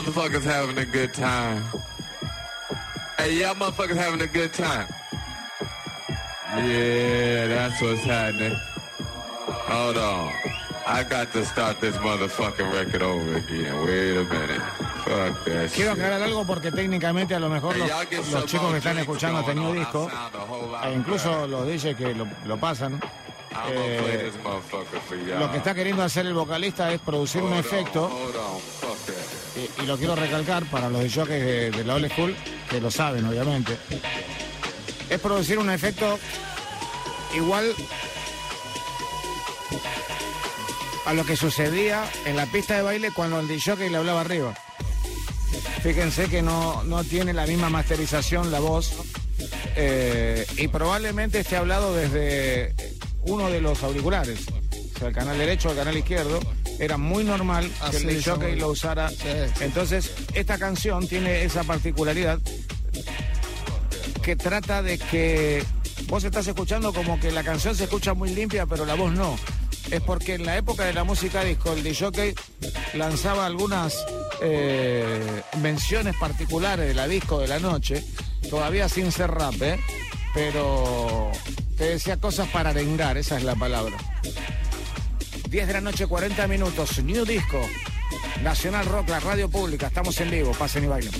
Motherfuckers 0.00 0.42
having 0.42 0.78
a 0.78 0.84
good 0.84 1.12
time. 1.12 1.62
Hey, 3.18 3.40
y'all 3.40 3.54
motherfuckers 3.54 3.96
having 3.96 4.22
a 4.22 4.26
good 4.26 4.52
time. 4.52 4.86
Yeah, 6.56 7.46
that's 7.46 7.80
what's 7.82 8.02
happening. 8.02 8.56
Hold 9.68 9.98
on. 9.98 10.32
I 10.86 11.04
got 11.04 11.32
to 11.32 11.44
start 11.44 11.80
this 11.80 11.96
motherfucking 11.96 12.72
record 12.72 13.02
over 13.02 13.36
again. 13.36 13.84
Wait 13.84 14.16
a 14.16 14.24
minute. 14.24 14.62
Fuck 15.04 15.44
that 15.44 15.70
Quiero 15.72 15.92
aclarar 15.92 16.22
algo 16.22 16.44
porque 16.46 16.72
técnicamente 16.72 17.34
a 17.34 17.40
lo 17.40 17.48
mejor 17.48 17.76
los, 17.76 17.88
los 18.32 18.46
chicos 18.46 18.70
que 18.72 18.78
están 18.78 18.98
escuchando 18.98 19.38
han 19.40 19.46
tenido 19.46 19.72
disco, 19.72 20.10
e 20.84 20.92
incluso 20.92 21.46
los 21.46 21.66
DJs 21.66 21.96
que 21.96 22.14
lo, 22.14 22.26
lo 22.46 22.56
pasan, 22.58 23.00
eh, 23.68 24.32
lo 25.38 25.50
que 25.50 25.56
está 25.58 25.74
queriendo 25.74 26.02
hacer 26.02 26.26
el 26.26 26.34
vocalista 26.34 26.92
es 26.92 27.00
producir 27.00 27.42
un 27.42 27.54
efecto, 27.54 28.10
y, 29.82 29.86
lo 29.86 29.96
quiero 29.98 30.16
recalcar 30.16 30.64
para 30.66 30.88
los 30.88 31.14
de, 31.14 31.70
de 31.70 31.84
la 31.84 31.94
old 31.94 32.10
school, 32.12 32.34
que 32.68 32.80
lo 32.80 32.90
saben 32.90 33.24
obviamente, 33.24 33.76
es 35.08 35.20
producir 35.20 35.58
un 35.58 35.70
efecto 35.70 36.18
igual 37.34 37.74
a 41.06 41.14
lo 41.14 41.24
que 41.24 41.36
sucedía 41.36 42.04
en 42.26 42.36
la 42.36 42.46
pista 42.46 42.76
de 42.76 42.82
baile 42.82 43.10
cuando 43.10 43.40
el 43.40 43.48
DJ 43.48 43.90
le 43.90 43.96
hablaba 43.96 44.20
arriba. 44.20 44.54
Fíjense 45.82 46.28
que 46.28 46.42
no, 46.42 46.84
no 46.84 47.04
tiene 47.04 47.32
la 47.32 47.46
misma 47.46 47.70
masterización 47.70 48.50
la 48.50 48.60
voz 48.60 48.92
eh, 49.76 50.46
y 50.56 50.68
probablemente 50.68 51.40
esté 51.40 51.56
hablado 51.56 51.94
desde 51.94 52.74
uno 53.22 53.50
de 53.50 53.60
los 53.60 53.82
auriculares, 53.82 54.40
o 54.94 54.98
sea, 54.98 55.08
el 55.08 55.14
canal 55.14 55.38
derecho 55.38 55.68
o 55.68 55.72
el 55.72 55.78
canal 55.78 55.96
izquierdo. 55.96 56.40
Era 56.80 56.96
muy 56.96 57.24
normal 57.24 57.70
que 57.90 57.96
el 57.98 58.28
hombre. 58.30 58.56
lo 58.56 58.68
usara. 58.68 59.10
Sí, 59.10 59.16
sí. 59.18 59.64
Entonces, 59.64 60.10
esta 60.34 60.58
canción 60.58 61.06
tiene 61.06 61.44
esa 61.44 61.62
particularidad 61.62 62.40
que 64.22 64.34
trata 64.34 64.82
de 64.82 64.98
que 64.98 65.62
vos 66.08 66.24
estás 66.24 66.46
escuchando 66.46 66.92
como 66.92 67.20
que 67.20 67.30
la 67.32 67.44
canción 67.44 67.76
se 67.76 67.84
escucha 67.84 68.14
muy 68.14 68.30
limpia, 68.30 68.64
pero 68.64 68.86
la 68.86 68.94
voz 68.94 69.12
no. 69.12 69.36
Es 69.90 70.00
porque 70.00 70.34
en 70.34 70.46
la 70.46 70.56
época 70.56 70.84
de 70.84 70.94
la 70.94 71.04
música 71.04 71.44
disco, 71.44 71.72
el 71.72 71.82
DJ 71.82 72.34
lanzaba 72.94 73.44
algunas 73.44 73.94
eh, 74.40 75.42
menciones 75.60 76.14
particulares 76.16 76.88
de 76.88 76.94
la 76.94 77.06
disco 77.06 77.40
de 77.40 77.48
la 77.48 77.58
noche, 77.58 78.02
todavía 78.48 78.88
sin 78.88 79.12
ser 79.12 79.30
rap, 79.30 79.60
¿eh? 79.60 79.78
pero 80.32 81.30
te 81.76 81.84
decía 81.84 82.16
cosas 82.18 82.48
para 82.48 82.70
arengar, 82.70 83.18
esa 83.18 83.36
es 83.36 83.42
la 83.42 83.54
palabra. 83.54 83.96
10 85.50 85.66
de 85.66 85.72
la 85.72 85.80
noche, 85.80 86.06
40 86.06 86.46
minutos, 86.46 87.02
New 87.02 87.24
Disco, 87.24 87.60
Nacional 88.44 88.86
Rock, 88.86 89.08
la 89.08 89.18
radio 89.18 89.50
pública, 89.50 89.88
estamos 89.88 90.20
en 90.20 90.30
vivo, 90.30 90.52
pasen 90.52 90.84
y 90.84 90.86
bailen. 90.86 91.10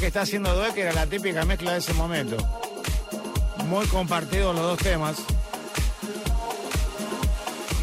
Que 0.00 0.06
está 0.06 0.22
haciendo 0.22 0.54
Dweck 0.54 0.78
era 0.78 0.92
la 0.94 1.06
típica 1.06 1.44
mezcla 1.44 1.72
de 1.72 1.78
ese 1.78 1.92
momento. 1.92 2.36
Muy 3.66 3.86
compartidos 3.86 4.54
los 4.54 4.64
dos 4.64 4.78
temas. 4.78 5.18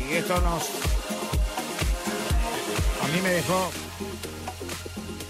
Y 0.10 0.16
esto 0.16 0.42
nos. 0.42 0.64
A 3.04 3.08
mí 3.14 3.22
me 3.22 3.30
dejó 3.30 3.72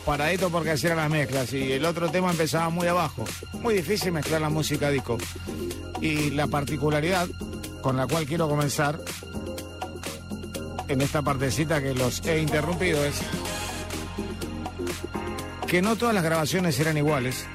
paradito 0.06 0.50
porque 0.50 0.71
hacían 0.71 0.95
las 0.95 1.10
mezclas 1.10 1.52
y 1.52 1.73
el 1.73 1.84
otro 1.84 2.10
tema 2.10 2.32
empezaba 2.32 2.69
muy 2.69 2.88
abajo. 2.88 3.26
Muy 3.62 3.73
difícil 3.73 4.13
mezclar 4.13 4.39
la 4.39 4.50
música 4.50 4.89
disco. 4.89 5.17
Y 6.00 6.32
la 6.32 6.47
particularidad 6.47 7.28
con 7.82 7.97
la 7.97 8.08
cual 8.08 8.26
quiero 8.26 8.47
comenzar 8.47 8.97
en 10.88 11.02
esta 11.02 11.21
partecita 11.21 11.82
que 11.82 11.93
los 11.93 12.26
he 12.26 12.39
interrumpido 12.39 13.04
es 13.04 13.21
que 15.67 15.82
no 15.82 15.95
todas 15.95 16.15
las 16.15 16.23
grabaciones 16.23 16.80
eran 16.80 16.97
iguales. 16.97 17.45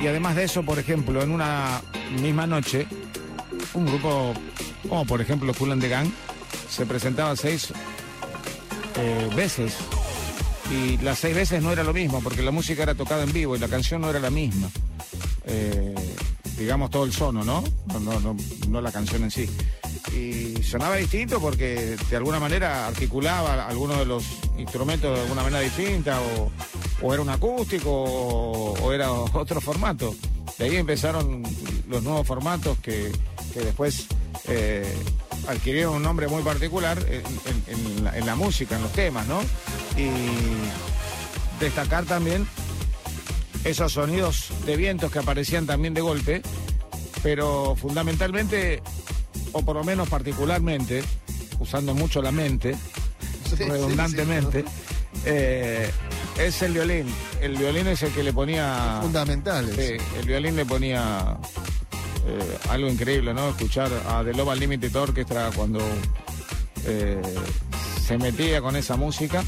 Y 0.00 0.06
además 0.08 0.36
de 0.36 0.44
eso, 0.44 0.62
por 0.62 0.78
ejemplo, 0.78 1.22
en 1.22 1.30
una 1.30 1.80
misma 2.20 2.46
noche, 2.46 2.86
un 3.74 3.86
grupo 3.86 4.34
como 4.88 5.04
por 5.06 5.20
ejemplo 5.20 5.52
Cool 5.54 5.72
and 5.72 5.82
the 5.82 5.88
Gang 5.88 6.08
se 6.68 6.86
presentaba 6.86 7.36
seis 7.36 7.72
eh, 8.96 9.28
veces. 9.34 9.74
Y 10.70 10.98
las 10.98 11.20
seis 11.20 11.34
veces 11.34 11.62
no 11.62 11.72
era 11.72 11.84
lo 11.84 11.94
mismo, 11.94 12.20
porque 12.20 12.42
la 12.42 12.50
música 12.50 12.82
era 12.82 12.94
tocada 12.94 13.22
en 13.22 13.32
vivo 13.32 13.54
y 13.54 13.58
la 13.58 13.68
canción 13.68 14.00
no 14.00 14.10
era 14.10 14.18
la 14.18 14.30
misma. 14.30 14.68
Eh, 15.44 15.94
digamos 16.58 16.90
todo 16.90 17.04
el 17.04 17.12
sono, 17.12 17.44
¿no? 17.44 17.62
No, 17.86 18.00
no, 18.00 18.20
no, 18.20 18.36
no 18.68 18.80
la 18.80 18.90
canción 18.90 19.22
en 19.22 19.30
sí. 19.30 19.48
Y 20.16 20.62
sonaba 20.62 20.96
distinto 20.96 21.40
porque 21.40 21.96
de 22.08 22.16
alguna 22.16 22.40
manera 22.40 22.86
articulaba 22.86 23.66
algunos 23.66 23.98
de 23.98 24.06
los 24.06 24.24
instrumentos 24.56 25.14
de 25.14 25.22
alguna 25.22 25.42
manera 25.42 25.60
distinta, 25.60 26.18
o, 27.02 27.12
era 27.12 27.22
un 27.22 27.28
acústico, 27.28 27.90
o, 27.92 28.92
era 28.92 29.12
otro 29.34 29.60
formato. 29.60 30.14
De 30.58 30.64
ahí 30.64 30.76
empezaron 30.76 31.42
los 31.88 32.02
nuevos 32.02 32.26
formatos 32.26 32.78
que, 32.78 33.12
que 33.52 33.60
después 33.60 34.06
eh, 34.48 34.90
adquirieron 35.48 35.96
un 35.96 36.02
nombre 36.02 36.28
muy 36.28 36.42
particular 36.42 36.98
en, 37.10 37.22
en- 37.22 37.64
en 37.98 38.04
la, 38.04 38.16
en 38.16 38.24
la 38.26 38.34
música, 38.36 38.76
en 38.76 38.82
los 38.82 38.92
temas, 38.92 39.26
¿no? 39.26 39.40
Y 39.98 40.08
destacar 41.60 42.04
también 42.06 42.46
esos 43.64 43.92
sonidos 43.92 44.48
de 44.64 44.76
vientos 44.76 45.10
que 45.12 45.18
aparecían 45.18 45.66
también 45.66 45.92
de 45.94 46.00
golpe, 46.00 46.42
pero 47.22 47.76
fundamentalmente, 47.76 48.82
o 49.56 49.64
por 49.64 49.76
lo 49.76 49.84
menos 49.84 50.08
particularmente, 50.08 51.02
usando 51.58 51.94
mucho 51.94 52.22
la 52.22 52.32
mente, 52.32 52.76
Sí, 53.48 53.56
sí, 53.56 53.64
redundantemente, 53.64 54.64
eh, 55.24 55.90
es 56.38 56.62
el 56.62 56.72
violín. 56.72 57.06
El 57.40 57.56
violín 57.56 57.86
es 57.86 58.02
el 58.02 58.12
que 58.12 58.22
le 58.22 58.32
ponía... 58.32 58.98
Fundamentales. 59.02 59.74
Sí, 59.74 59.96
el 60.18 60.26
violín 60.26 60.56
le 60.56 60.66
ponía 60.66 61.38
eh, 62.26 62.58
algo 62.70 62.88
increíble, 62.88 63.32
¿no? 63.32 63.50
Escuchar 63.50 63.90
a 64.08 64.24
The 64.24 64.34
Love 64.34 64.48
Unlimited 64.48 64.94
Orchestra 64.96 65.50
cuando 65.54 65.78
eh, 66.84 67.22
se 68.04 68.18
metía 68.18 68.60
con 68.60 68.74
esa 68.76 68.96
música 68.96 69.44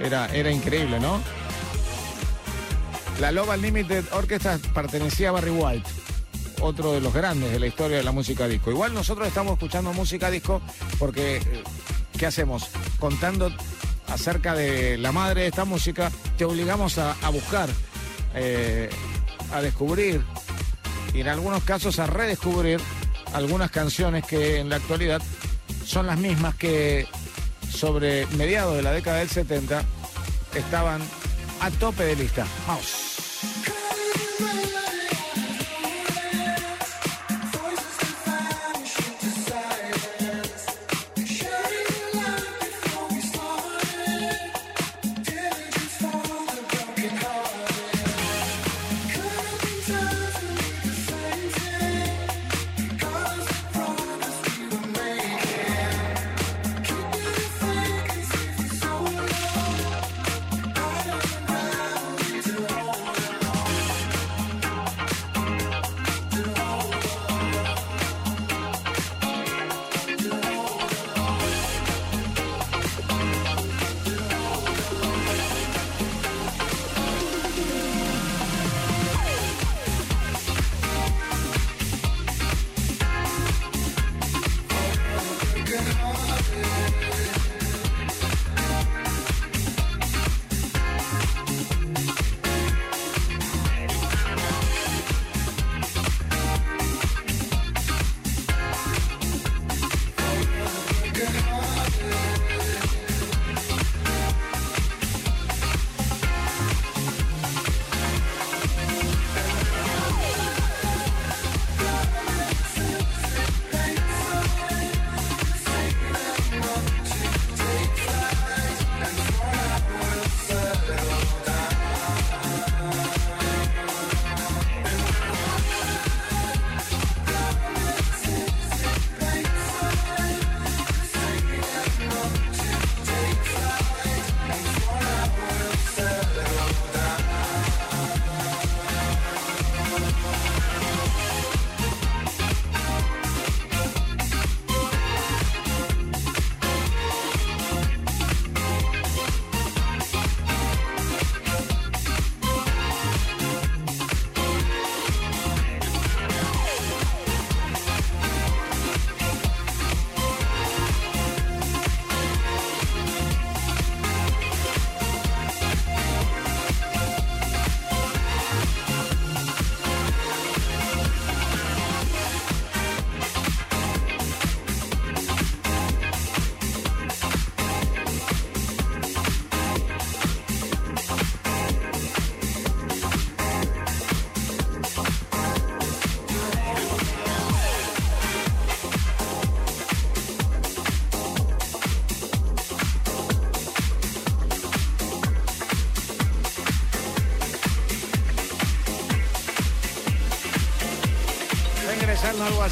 era, 0.00 0.26
era 0.34 0.50
increíble, 0.50 0.98
¿no? 0.98 1.20
La 3.20 3.32
Love 3.32 3.50
Unlimited 3.50 4.04
Orchestra 4.12 4.58
pertenecía 4.74 5.30
a 5.30 5.32
Barry 5.32 5.50
White, 5.50 5.88
otro 6.60 6.92
de 6.92 7.00
los 7.00 7.12
grandes 7.12 7.52
de 7.52 7.60
la 7.60 7.66
historia 7.66 7.98
de 7.98 8.02
la 8.02 8.12
música 8.12 8.48
disco. 8.48 8.70
Igual 8.70 8.94
nosotros 8.94 9.28
estamos 9.28 9.54
escuchando 9.54 9.92
música 9.92 10.30
disco 10.30 10.60
porque, 10.98 11.36
eh, 11.36 11.62
¿qué 12.18 12.26
hacemos? 12.26 12.68
Contando 12.98 13.50
acerca 14.08 14.54
de 14.54 14.98
la 14.98 15.12
madre 15.12 15.42
de 15.42 15.46
esta 15.48 15.64
música, 15.64 16.10
te 16.36 16.44
obligamos 16.44 16.98
a, 16.98 17.14
buscar, 17.30 17.68
eh, 18.34 18.88
a 19.52 19.60
descubrir 19.60 20.22
y 21.12 21.20
en 21.20 21.28
algunos 21.28 21.62
casos 21.64 21.98
a 21.98 22.06
redescubrir 22.06 22.80
algunas 23.32 23.70
canciones 23.70 24.24
que 24.24 24.58
en 24.58 24.68
la 24.68 24.76
actualidad 24.76 25.22
son 25.84 26.06
las 26.06 26.18
mismas 26.18 26.54
que 26.54 27.06
sobre 27.70 28.26
mediados 28.38 28.76
de 28.76 28.82
la 28.82 28.92
década 28.92 29.18
del 29.18 29.28
70 29.28 29.82
estaban 30.54 31.00
a 31.60 31.70
tope 31.70 32.04
de 32.04 32.16
lista. 32.16 32.46
Vamos. 32.66 33.15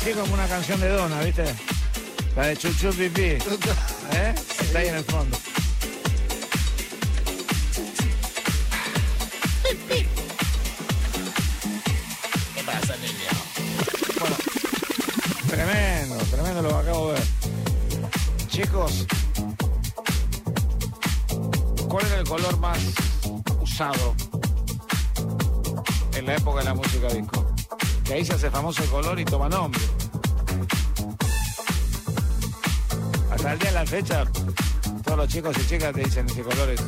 Así 0.04 0.12
como 0.12 0.34
una 0.34 0.46
canción 0.46 0.78
de 0.80 0.88
Donna, 0.90 1.18
¿viste? 1.22 1.44
La 2.36 2.48
de 2.48 2.56
Chuchu 2.58 2.90
Pipí. 2.90 3.22
¿Eh? 3.22 4.34
Está 4.60 4.78
ahí 4.80 4.88
en 4.88 4.96
el 4.96 5.04
fondo. 5.04 5.38
¿Qué 12.54 12.62
pasa, 12.66 12.96
niño? 12.96 13.30
Bueno, 14.20 14.36
tremendo, 15.48 16.16
tremendo 16.30 16.62
lo 16.62 16.68
que 16.68 16.74
acabo 16.74 17.08
de 17.08 17.14
ver. 17.14 17.24
Chicos, 18.48 19.06
¿cuál 21.88 22.06
era 22.06 22.18
el 22.18 22.28
color 22.28 22.58
más 22.58 22.78
usado 23.62 24.14
en 26.14 26.26
la 26.26 26.36
época 26.36 26.58
de 26.58 26.64
la 26.66 26.74
música 26.74 27.08
disco? 27.08 27.46
Que 28.04 28.12
ahí 28.12 28.24
se 28.24 28.34
hace 28.34 28.50
famoso 28.50 28.82
el 28.82 28.90
color 28.90 29.18
y 29.18 29.24
toma 29.24 29.48
nombre. 29.48 29.80
De 33.94 34.00
fecha, 34.00 34.24
todos 35.04 35.18
los 35.18 35.28
chicos 35.28 35.56
y 35.56 35.66
chicas 35.68 35.92
te 35.94 36.02
dicen 36.02 36.26
ese 36.28 36.42
color 36.42 36.68
es 36.70 36.80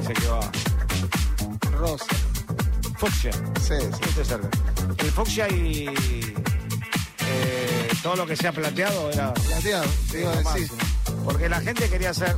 ese 0.00 0.12
que 0.12 0.26
va. 0.28 0.48
Rosa. 1.76 2.04
Fucsia. 2.98 3.32
Sí, 3.60 3.74
sí. 3.80 4.24
Cerca. 4.24 4.48
El 4.98 5.10
fucsia 5.10 5.48
y 5.48 5.86
eh, 7.26 7.88
todo 8.00 8.14
lo 8.14 8.26
que 8.26 8.36
sea 8.36 8.52
plateado 8.52 9.10
era 9.10 9.34
Plateado, 9.34 9.84
te 10.12 10.20
iba 10.20 10.30
a 10.30 10.36
decir. 10.36 10.70
Porque 11.24 11.48
la 11.48 11.60
gente 11.60 11.88
quería 11.88 12.10
hacer 12.10 12.36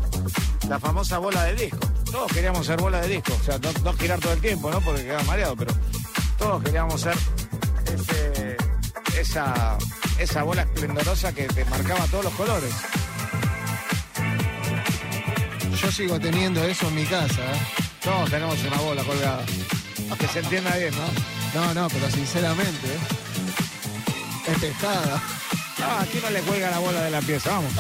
la 0.71 0.81
famosa 0.81 1.19
bola 1.19 1.45
de 1.45 1.55
disco. 1.57 1.79
Todos 2.11 2.33
queríamos 2.33 2.65
ser 2.67 2.81
bola 2.81 3.03
de 3.03 3.09
disco. 3.09 3.37
O 3.39 3.45
sea, 3.45 3.59
no, 3.59 3.71
no 3.83 3.93
girar 3.93 4.21
todo 4.21 4.33
el 4.33 4.41
tiempo, 4.41 4.71
¿no? 4.71 4.81
Porque 4.81 5.03
quedaba 5.03 5.23
mareado, 5.25 5.55
pero 5.55 5.75
todos 6.39 6.63
queríamos 6.63 6.99
ser 6.99 7.15
ese- 7.93 8.57
esa, 9.21 9.77
esa 10.19 10.43
bola 10.45 10.63
esplendorosa 10.63 11.35
que 11.35 11.45
te 11.47 11.65
marcaba 11.67 12.07
todos 12.07 12.25
los 12.25 12.33
colores. 12.35 12.73
Sigo 15.95 16.19
teniendo 16.19 16.65
eso 16.65 16.89
en 16.89 16.95
mi 16.97 17.05
casa. 17.05 17.41
¿eh? 17.41 17.83
Todos 18.03 18.29
tenemos 18.29 18.61
una 18.65 18.79
bola 18.79 19.05
colgada. 19.05 19.45
Que 20.19 20.27
se 20.27 20.41
entienda 20.41 20.77
bien, 20.77 20.93
¿no? 20.97 21.61
No, 21.61 21.75
no, 21.75 21.89
pero 21.89 22.11
sinceramente. 22.11 22.87
¿eh? 22.87 24.51
Es 24.53 24.59
pescada. 24.59 25.23
Ah, 25.81 26.01
aquí 26.03 26.19
no 26.21 26.31
le 26.31 26.41
cuelga 26.41 26.71
la 26.71 26.79
bola 26.81 27.01
de 27.01 27.11
la 27.13 27.21
pieza, 27.21 27.51
vamos. 27.51 27.73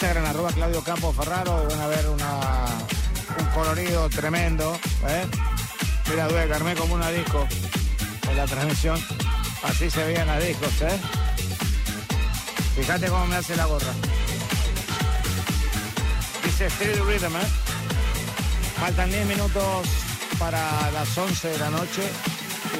Instagram, 0.00 0.24
arroba 0.24 0.50
Claudio 0.52 0.82
Campos 0.82 1.14
Ferraro, 1.14 1.66
van 1.68 1.78
a 1.78 1.86
ver 1.86 2.08
una, 2.08 2.64
un 3.38 3.44
colorido 3.52 4.08
tremendo. 4.08 4.74
¿eh? 5.06 5.26
Mira, 6.08 6.26
Due, 6.26 6.46
que 6.46 6.54
armé 6.54 6.74
como 6.74 6.94
una 6.94 7.10
disco 7.10 7.46
en 8.30 8.34
la 8.34 8.46
transmisión. 8.46 8.98
Así 9.62 9.90
se 9.90 10.02
veían 10.02 10.26
las 10.26 10.42
discos, 10.42 10.72
¿eh? 10.80 10.98
Fíjate 12.76 13.08
cómo 13.08 13.26
me 13.26 13.36
hace 13.36 13.54
la 13.56 13.66
gorra. 13.66 13.92
Dice 16.44 16.64
Street 16.68 17.02
Rhythm, 17.04 17.36
¿eh? 17.36 17.48
Faltan 18.80 19.10
10 19.10 19.26
minutos 19.26 19.86
para 20.38 20.90
las 20.92 21.18
11 21.18 21.46
de 21.46 21.58
la 21.58 21.68
noche. 21.68 22.10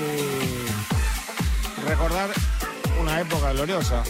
Y 0.01 1.87
recordar 1.87 2.31
una 2.99 3.21
época 3.21 3.53
gloriosa, 3.53 4.05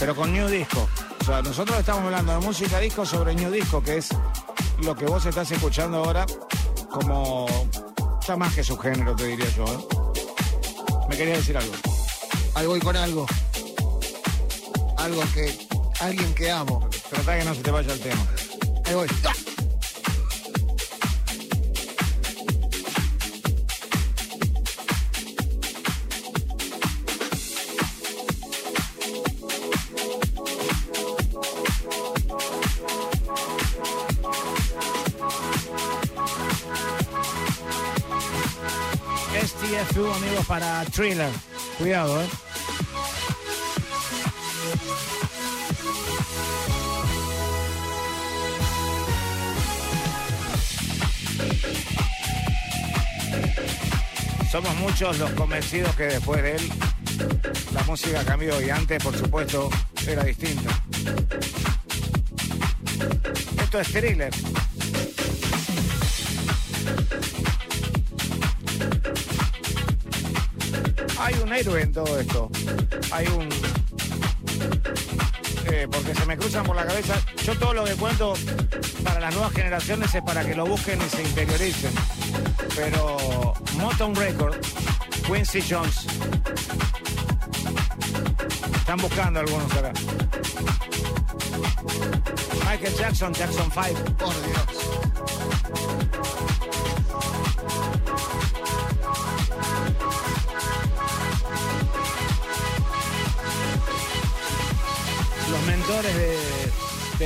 pero 0.00 0.16
con 0.16 0.32
New 0.32 0.48
Disco. 0.48 0.88
Sea, 1.26 1.42
nosotros 1.42 1.76
estamos 1.80 2.04
hablando 2.04 2.38
de 2.38 2.46
música 2.46 2.78
disco 2.78 3.04
sobre 3.04 3.34
New 3.34 3.50
Disco, 3.50 3.82
que 3.82 3.96
es 3.96 4.10
lo 4.84 4.94
que 4.94 5.06
vos 5.06 5.26
estás 5.26 5.50
escuchando 5.50 5.96
ahora 5.96 6.24
como 6.88 7.48
ya 8.24 8.36
más 8.36 8.54
que 8.54 8.62
su 8.62 8.78
género, 8.78 9.16
te 9.16 9.26
diría 9.26 9.48
yo. 9.56 9.64
¿eh? 9.64 11.06
Me 11.08 11.16
quería 11.16 11.34
decir 11.34 11.56
algo. 11.56 11.72
Ahí 12.54 12.68
voy 12.68 12.78
con 12.78 12.96
algo. 12.96 13.26
Algo 14.98 15.22
que. 15.34 15.58
Alguien 15.98 16.32
que 16.32 16.48
amo. 16.48 16.88
Trata 17.10 17.38
que 17.38 17.44
no 17.44 17.54
se 17.56 17.62
te 17.62 17.70
vaya 17.72 17.92
el 17.92 18.00
tema. 18.00 18.26
Ahí 18.84 18.94
voy. 18.94 19.08
¡Ah! 19.24 19.45
Para 40.58 40.84
Thriller. 40.86 41.28
Cuidado, 41.76 42.22
¿eh? 42.22 42.26
Somos 54.50 54.74
muchos 54.76 55.18
los 55.18 55.30
convencidos 55.32 55.94
que 55.94 56.04
después 56.04 56.42
de 56.42 56.56
él 56.56 56.72
la 57.74 57.82
música 57.82 58.24
cambió 58.24 58.58
y 58.62 58.70
antes, 58.70 59.02
por 59.02 59.14
supuesto, 59.14 59.68
era 60.06 60.24
distinta. 60.24 60.70
Esto 63.62 63.80
es 63.80 63.88
thriller. 63.92 64.32
Un 71.46 71.52
héroe 71.52 71.82
en 71.82 71.92
todo 71.92 72.18
esto. 72.18 72.50
Hay 73.12 73.26
un... 73.28 73.48
eh, 75.70 75.86
porque 75.90 76.14
se 76.14 76.26
me 76.26 76.36
cruzan 76.36 76.64
por 76.64 76.74
la 76.74 76.84
cabeza. 76.84 77.14
Yo 77.44 77.56
todo 77.56 77.72
lo 77.72 77.84
que 77.84 77.94
cuento 77.94 78.34
para 79.04 79.20
las 79.20 79.32
nuevas 79.32 79.52
generaciones 79.52 80.12
es 80.12 80.22
para 80.22 80.44
que 80.44 80.56
lo 80.56 80.66
busquen 80.66 80.98
y 81.00 81.08
se 81.08 81.22
interioricen. 81.22 81.92
Pero 82.74 83.54
Motown 83.78 84.14
Record, 84.16 84.56
Quincy 85.24 85.62
Jones. 85.68 86.06
Están 88.78 88.98
buscando 88.98 89.40
algunos 89.40 89.72
acá. 89.72 89.92
Michael 92.68 92.94
Jackson, 92.96 93.32
Jackson 93.32 93.70
5. 93.72 94.04
Por 94.16 94.34
Dios. 94.42 94.85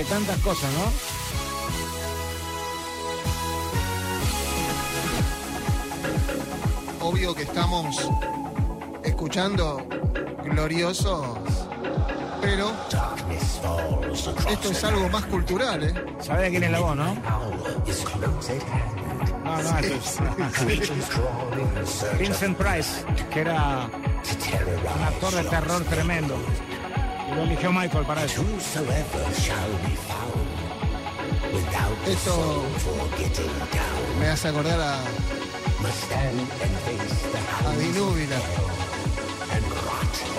De 0.01 0.07
tantas 0.07 0.39
cosas, 0.39 0.71
¿no? 0.73 0.91
Obvio 7.01 7.35
que 7.35 7.43
estamos 7.43 7.97
escuchando 9.05 9.87
gloriosos, 10.45 11.39
pero 12.41 12.71
esto 14.51 14.71
es 14.71 14.85
algo 14.85 15.09
más 15.09 15.25
cultural, 15.27 15.83
¿eh? 15.85 15.95
¿Sabés 16.21 16.43
de 16.43 16.51
quién 16.51 16.65
es 16.65 16.71
la 16.71 16.81
voz, 16.81 16.97
no? 16.97 17.17
No, 19.45 19.63
no, 19.63 19.79
esto 19.79 19.95
es- 20.95 22.19
Vincent 22.19 22.57
Price, 22.57 23.05
que 23.33 23.41
era 23.41 23.89
un 24.97 25.03
actor 25.03 25.33
de 25.35 25.45
terror 25.45 25.83
tremendo. 25.85 26.37
Eligió 27.61 27.79
Michael 27.79 28.07
para 28.07 28.25
eso. 28.25 28.43
Esto 32.07 32.65
me 34.19 34.29
hace 34.29 34.49
acordar 34.49 34.81
a, 34.81 34.95
a 37.69 37.77
Dinúbila. 37.77 38.37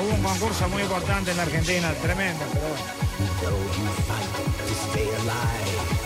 Hubo 0.02 0.16
un 0.16 0.24
concurso 0.24 0.68
muy 0.70 0.82
importante 0.82 1.30
en 1.30 1.38
la 1.38 1.44
Argentina, 1.44 1.94
tremendo, 2.02 2.44
pero 2.54 2.68
bueno. 2.70 2.84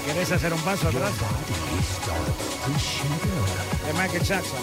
¿Querés 0.05 0.31
hacer 0.33 0.53
un 0.53 0.61
paso 0.63 0.89
atrás? 0.89 1.13
De 3.87 3.93
Michael 3.93 4.23
Jackson. 4.23 4.59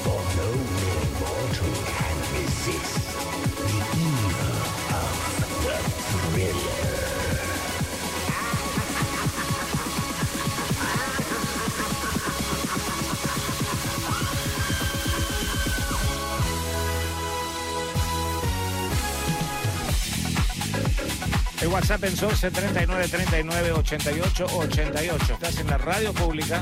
El 21.63 21.69
WhatsApp 21.69 22.03
en 22.03 22.17
Source 22.17 22.51
39 22.51 23.07
39 23.09 23.73
88 23.73 24.47
88. 24.53 25.33
Estás 25.35 25.59
en 25.59 25.67
la 25.69 25.79
radio 25.79 26.13
pública. 26.13 26.61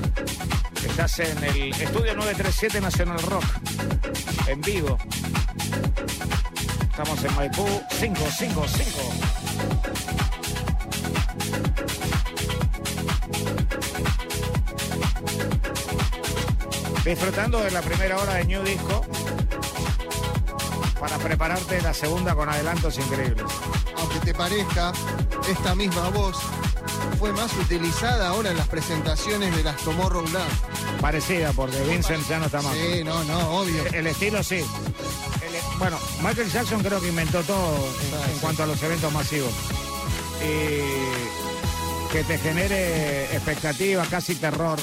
Estás 0.87 1.21
en 1.21 1.43
el 1.43 1.73
estudio 1.73 2.15
937 2.15 2.83
Nacional 2.83 3.23
Rock. 3.23 3.45
En 4.47 4.61
vivo. 4.61 4.99
Estamos 7.03 7.25
en 7.25 7.35
Maipú 7.35 7.65
555. 7.99 9.01
Disfrutando 17.03 17.61
de 17.61 17.71
la 17.71 17.81
primera 17.81 18.19
hora 18.19 18.35
de 18.35 18.45
New 18.45 18.63
Disco 18.65 19.01
para 21.01 21.17
prepararte 21.17 21.81
la 21.81 21.95
segunda 21.95 22.35
con 22.35 22.51
adelantos 22.51 22.99
increíbles. 22.99 23.47
Aunque 23.97 24.19
te 24.19 24.35
parezca, 24.35 24.93
esta 25.49 25.75
misma 25.75 26.11
voz 26.11 26.37
fue 27.19 27.33
más 27.33 27.51
utilizada 27.57 28.29
ahora 28.29 28.51
en 28.51 28.59
las 28.59 28.69
presentaciones 28.69 29.57
de 29.57 29.63
las 29.63 29.77
Tomorrowland. 29.79 31.01
Parecida, 31.01 31.55
porque 31.55 31.81
Vincent 31.81 32.29
ya 32.29 32.39
no 32.39 32.45
está 32.45 32.61
más. 32.61 32.75
Sí, 32.75 33.03
no, 33.05 33.25
no, 33.25 33.59
obvio. 33.59 33.87
El 33.87 34.07
estilo 34.07 34.43
sí. 34.43 34.67
Bueno, 35.81 35.99
Michael 36.23 36.51
Jackson 36.51 36.83
creo 36.83 37.01
que 37.01 37.09
inventó 37.09 37.43
todo 37.43 37.75
en, 37.75 38.15
Ah, 38.15 38.31
en 38.31 38.39
cuanto 38.41 38.63
a 38.63 38.67
los 38.67 38.83
eventos 38.83 39.11
masivos. 39.13 39.51
Y 40.45 42.13
que 42.13 42.23
te 42.23 42.37
genere 42.37 43.25
expectativa, 43.35 44.05
casi 44.05 44.35
terror, 44.35 44.79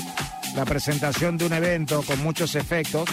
la 0.56 0.66
presentación 0.66 1.38
de 1.38 1.46
un 1.46 1.54
evento 1.54 2.02
con 2.02 2.20
muchos 2.24 2.56
efectos, 2.56 3.08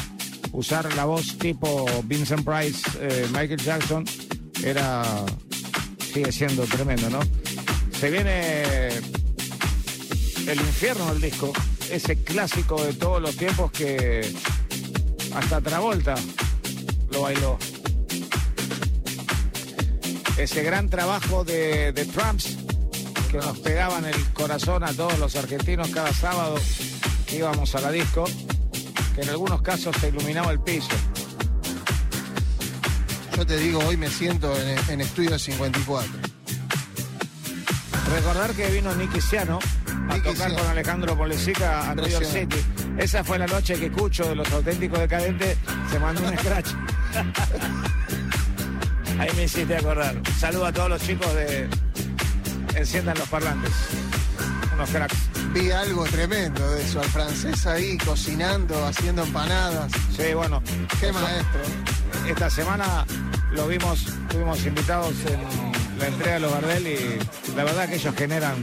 usar 0.53 0.95
la 0.95 1.05
voz 1.05 1.37
tipo 1.37 1.85
Vincent 2.05 2.43
Price, 2.43 2.81
eh, 3.01 3.27
Michael 3.33 3.61
Jackson, 3.61 4.07
era 4.65 5.05
sigue 6.11 6.33
siendo 6.33 6.65
tremendo, 6.65 7.11
¿no? 7.11 7.21
Se 8.01 8.09
viene 8.11 8.89
el 10.47 10.59
infierno 10.59 11.13
del 11.13 11.21
disco, 11.21 11.53
ese 11.91 12.17
clásico 12.23 12.83
de 12.83 12.95
todos 12.95 13.21
los 13.21 13.37
tiempos 13.37 13.71
que 13.73 14.33
hasta 15.35 15.61
Travolta 15.61 16.15
lo 17.11 17.23
bailó. 17.23 17.59
Ese 20.37 20.63
gran 20.63 20.89
trabajo 20.89 21.45
de, 21.45 21.93
de 21.93 22.05
Trumps 22.07 22.57
que 23.31 23.39
nos 23.39 23.59
pegaban 23.61 24.05
el 24.05 24.25
corazón 24.33 24.85
a 24.85 24.93
todos 24.93 25.19
los 25.19 25.35
argentinos 25.37 25.89
cada 25.89 26.13
sábado 26.13 26.57
que 27.27 27.37
íbamos 27.37 27.75
a 27.75 27.81
la 27.81 27.91
disco, 27.91 28.25
que 29.15 29.23
en 29.23 29.29
algunos 29.29 29.63
casos 29.63 29.97
se 30.01 30.09
iluminaba 30.09 30.53
el 30.53 30.61
piso. 30.61 30.89
Yo 33.37 33.47
te 33.47 33.57
digo, 33.57 33.81
hoy 33.81 33.97
me 33.97 34.09
siento 34.09 34.55
en, 34.57 34.79
en 34.91 35.01
Estudio 35.01 35.39
54. 35.39 36.11
Recordar 38.15 38.53
que 38.53 38.71
vino 38.71 38.95
Nicky 38.95 39.21
Ciano 39.21 39.59
a 40.09 40.15
Nicky 40.15 40.21
tocar 40.21 40.51
Ciano. 40.51 40.59
con 40.59 40.67
Alejandro 40.69 41.17
Polesica 41.17 41.91
a 41.91 41.95
New 41.95 42.07
York. 42.07 42.25
City. 42.25 42.59
Esa 42.99 43.25
fue 43.25 43.39
la 43.39 43.47
noche 43.47 43.75
que 43.75 43.91
Cucho 43.91 44.29
de 44.29 44.37
los 44.37 44.51
auténticos 44.53 45.01
decadentes 45.01 45.57
se 45.91 45.99
mandó 45.99 46.23
un 46.29 46.39
scratch. 46.39 46.69
Ahí 49.19 49.31
me 49.37 49.45
hiciste 49.45 49.77
acordar. 49.77 50.15
Saludo 50.39 50.67
a 50.67 50.73
todos 50.73 50.89
los 50.91 51.03
chicos 51.03 51.33
de 51.35 51.69
Enciendan 52.75 53.17
los 53.19 53.29
parlantes. 53.29 53.73
Unos 54.75 54.91
cracks. 54.91 55.17
Vi 55.53 55.71
algo 55.71 56.05
tremendo 56.05 56.69
de 56.73 56.83
eso, 56.83 57.01
al 57.01 57.07
francés 57.09 57.65
ahí 57.67 57.97
cocinando, 57.99 58.85
haciendo 58.85 59.23
empanadas. 59.23 59.93
Sí, 60.17 60.35
bueno. 60.35 60.61
Qué 60.99 61.11
eso- 61.11 61.21
maestro. 61.21 61.61
Esta 62.29 62.51
semana 62.51 63.07
lo 63.53 63.69
vimos, 63.69 64.07
estuvimos 64.07 64.65
invitados 64.67 65.15
en 65.27 65.99
la 65.99 66.09
entrega 66.09 66.35
de 66.35 66.41
los 66.41 66.53
Gardel 66.53 66.87
y 66.89 67.55
la 67.55 67.65
verdad 67.65 67.89
que 67.89 67.95
ellos 67.97 68.15
generan 68.17 68.57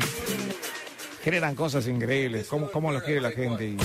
generan 1.23 1.55
cosas 1.55 1.87
increíbles. 1.87 2.47
¿Cómo, 2.47 2.69
cómo 2.71 2.91
los 2.91 3.03
quiere 3.03 3.21
la 3.21 3.31
gente? 3.31 3.65
Y... 3.65 3.77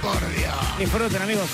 Por 0.00 0.34
Dios. 0.36 0.54
Disfruten, 0.78 1.20
amigos. 1.22 1.48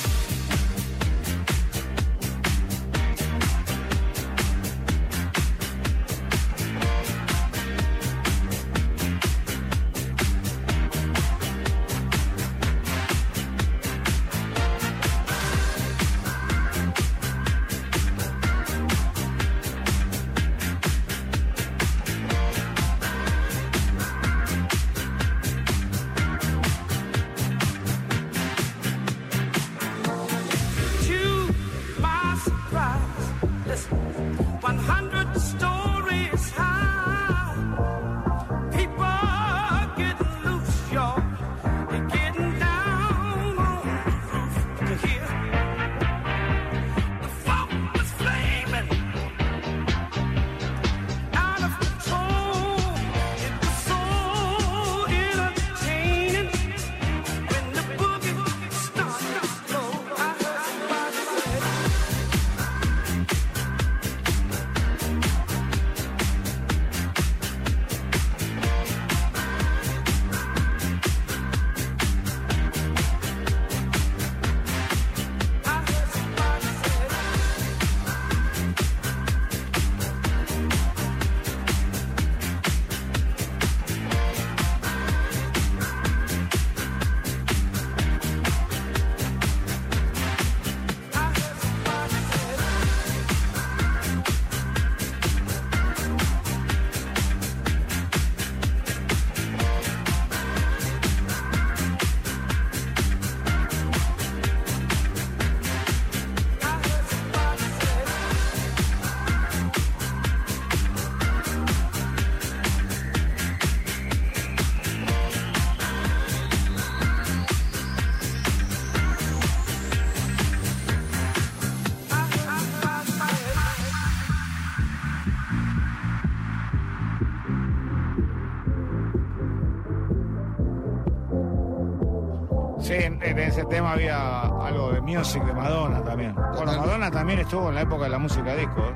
Tema 133.70 133.92
había 133.92 134.42
algo 134.42 134.92
de 134.92 135.00
music 135.00 135.42
de 135.44 135.54
Madonna 135.54 136.02
también. 136.02 136.34
Bueno. 136.34 136.72
Madonna 136.76 137.10
también 137.10 137.38
estuvo 137.38 137.68
en 137.68 137.76
la 137.76 137.82
época 137.82 138.04
de 138.04 138.10
la 138.10 138.18
música 138.18 138.54
disco. 138.56 138.80
¿eh? 138.80 138.94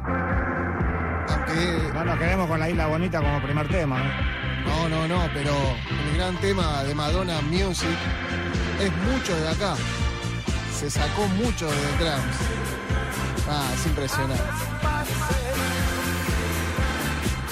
Aunque 1.28 1.92
No 1.94 2.04
nos 2.04 2.18
quedemos 2.18 2.48
con 2.48 2.58
la 2.58 2.68
Isla 2.68 2.88
Bonita 2.88 3.20
como 3.20 3.40
primer 3.40 3.68
tema. 3.68 4.00
¿eh? 4.00 4.10
No, 4.66 4.88
no, 4.88 5.06
no, 5.06 5.28
pero 5.32 5.52
el 5.52 6.16
gran 6.16 6.36
tema 6.38 6.82
de 6.82 6.94
Madonna 6.94 7.40
Music 7.42 7.96
es 8.80 8.92
mucho 9.12 9.36
de 9.36 9.48
acá. 9.48 9.76
Se 10.76 10.90
sacó 10.90 11.26
mucho 11.28 11.66
de 11.66 11.86
Cramps. 11.98 12.38
Ah, 13.48 13.70
es 13.74 13.86
impresionante. 13.86 14.42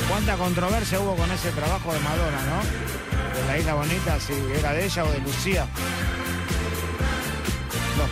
¿Cuánta 0.08 0.36
controversia 0.36 1.00
hubo 1.00 1.14
con 1.14 1.30
ese 1.30 1.50
trabajo 1.52 1.92
de 1.92 2.00
Madonna, 2.00 2.42
no? 2.50 3.38
De 3.40 3.46
la 3.46 3.58
Isla 3.58 3.74
Bonita, 3.74 4.18
si 4.18 4.34
era 4.58 4.72
de 4.72 4.84
ella 4.84 5.04
o 5.04 5.10
de 5.12 5.20
Lucía. 5.20 5.66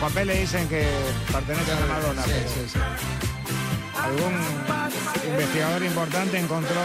Los 0.01 0.09
papeles 0.11 0.39
dicen 0.39 0.67
que 0.67 0.87
pertenecen 1.31 1.77
a 1.77 1.85
Madonna, 1.85 2.23
Sí, 2.23 2.31
pero 2.33 2.49
sí, 2.49 2.69
sí. 2.73 2.79
algún 4.01 4.33
investigador 5.27 5.83
importante 5.83 6.39
encontró 6.39 6.81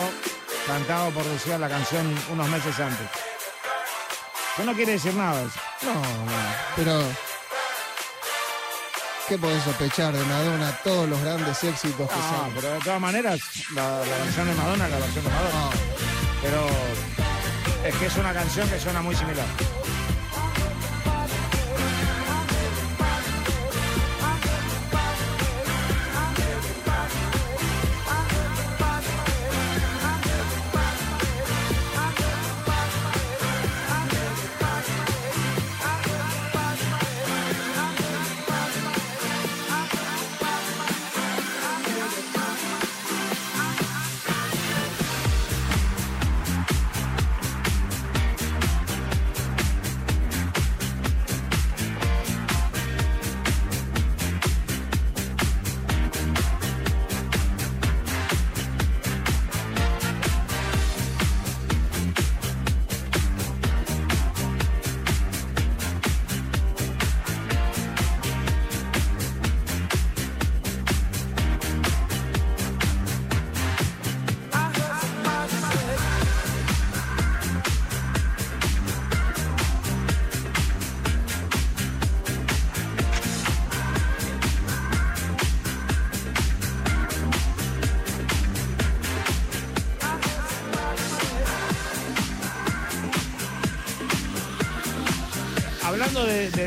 cantado 0.67 1.11
por 1.11 1.25
Lucía 1.27 1.57
la 1.59 1.69
canción 1.69 2.15
unos 2.31 2.49
meses 2.49 2.79
antes. 2.79 3.07
Que 4.57 4.65
no 4.65 4.75
quiere 4.75 4.93
decir 4.93 5.15
nada 5.15 5.41
eso. 5.43 5.59
No, 5.83 5.95
no, 5.95 6.33
pero. 6.77 7.01
¿Qué 9.29 9.39
podés 9.39 9.63
sospechar 9.65 10.13
de 10.13 10.25
Madonna? 10.25 10.79
Todos 10.85 11.09
los 11.09 11.21
grandes 11.21 11.65
éxitos 11.65 12.09
que 12.09 12.15
Ah, 12.17 12.43
son. 12.45 12.55
pero 12.55 12.75
de 12.75 12.79
todas 12.81 13.01
maneras, 13.01 13.41
la, 13.75 13.83
la 14.01 14.17
versión 14.25 14.47
de 14.47 14.55
Madonna 14.55 14.85
es 14.87 14.91
la 14.93 14.99
versión 14.99 15.25
de 15.25 15.31
Madonna. 15.31 15.61
No, 15.65 15.71
Pero 16.43 16.67
es 17.89 17.95
que 17.97 18.07
es 18.07 18.17
una 18.17 18.33
canción 18.33 18.69
que 18.69 18.79
suena 18.79 19.03
muy 19.03 19.17
similar. 19.17 19.47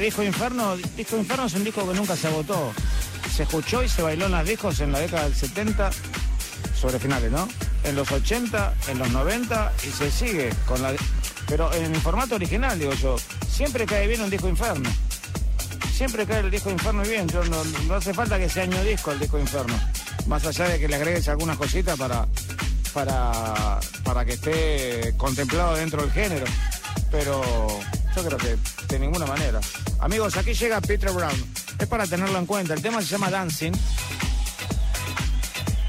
Disco 0.10 0.24
Inferno, 0.24 0.76
Disco 0.98 1.18
Inferno 1.18 1.46
es 1.46 1.54
un 1.54 1.64
disco 1.64 1.88
que 1.88 1.96
nunca 1.96 2.16
se 2.16 2.26
agotó. 2.26 2.74
Se 3.32 3.44
escuchó 3.44 3.84
y 3.84 3.88
se 3.88 4.02
bailó 4.02 4.26
en 4.26 4.32
las 4.32 4.44
discos 4.44 4.80
en 4.80 4.92
la 4.92 4.98
década 4.98 5.26
del 5.26 5.36
70, 5.36 5.92
sobre 6.76 6.98
finales, 6.98 7.32
¿no? 7.32 7.48
En 7.84 7.96
los 7.96 8.12
80, 8.12 8.74
en 8.88 8.98
los 8.98 9.08
90 9.12 9.72
y 9.88 9.92
se 9.92 10.10
sigue 10.10 10.50
con 10.66 10.82
la... 10.82 10.96
Pero 11.48 11.72
en 11.76 11.94
el 11.94 12.02
formato 12.02 12.34
original, 12.34 12.80
digo 12.80 12.92
yo, 12.94 13.18
siempre 13.48 13.86
cae 13.86 14.08
bien 14.08 14.22
un 14.22 14.32
Disco 14.32 14.50
Inferno. 14.50 14.90
Siempre 15.94 16.26
cae 16.26 16.40
el 16.40 16.50
Disco 16.50 16.72
Inferno 16.72 17.04
bien. 17.04 17.28
Yo 17.28 17.44
no, 17.44 17.64
no 17.64 17.94
hace 17.94 18.12
falta 18.12 18.40
que 18.40 18.50
sea 18.50 18.64
año 18.64 18.84
disco 18.84 19.12
el 19.12 19.20
Disco 19.20 19.38
Inferno. 19.38 19.80
Más 20.26 20.44
allá 20.44 20.70
de 20.70 20.80
que 20.80 20.88
le 20.88 20.96
agregues 20.96 21.28
algunas 21.28 21.56
cositas 21.56 22.00
para, 22.00 22.28
para, 22.96 23.80
para 24.04 24.26
que 24.26 24.34
esté 24.34 25.14
contemplado 25.18 25.76
dentro 25.76 26.02
del 26.02 26.12
género. 26.12 26.48
Pero 27.12 27.44
yo 28.16 28.26
creo 28.26 28.38
que 28.40 28.58
de 28.88 29.00
ninguna 29.00 29.28
manera. 29.28 29.60
Amigos, 30.02 30.38
aquí 30.38 30.54
llega 30.54 30.80
Peter 30.80 31.12
Brown. 31.12 31.36
Es 31.78 31.88
para 31.88 32.08
tenerlo 32.08 32.40
en 32.40 32.46
cuenta. 32.46 32.74
El 32.74 32.82
tema 32.82 33.02
se 33.02 33.08
llama 33.08 33.30
Dancing. 33.30 33.74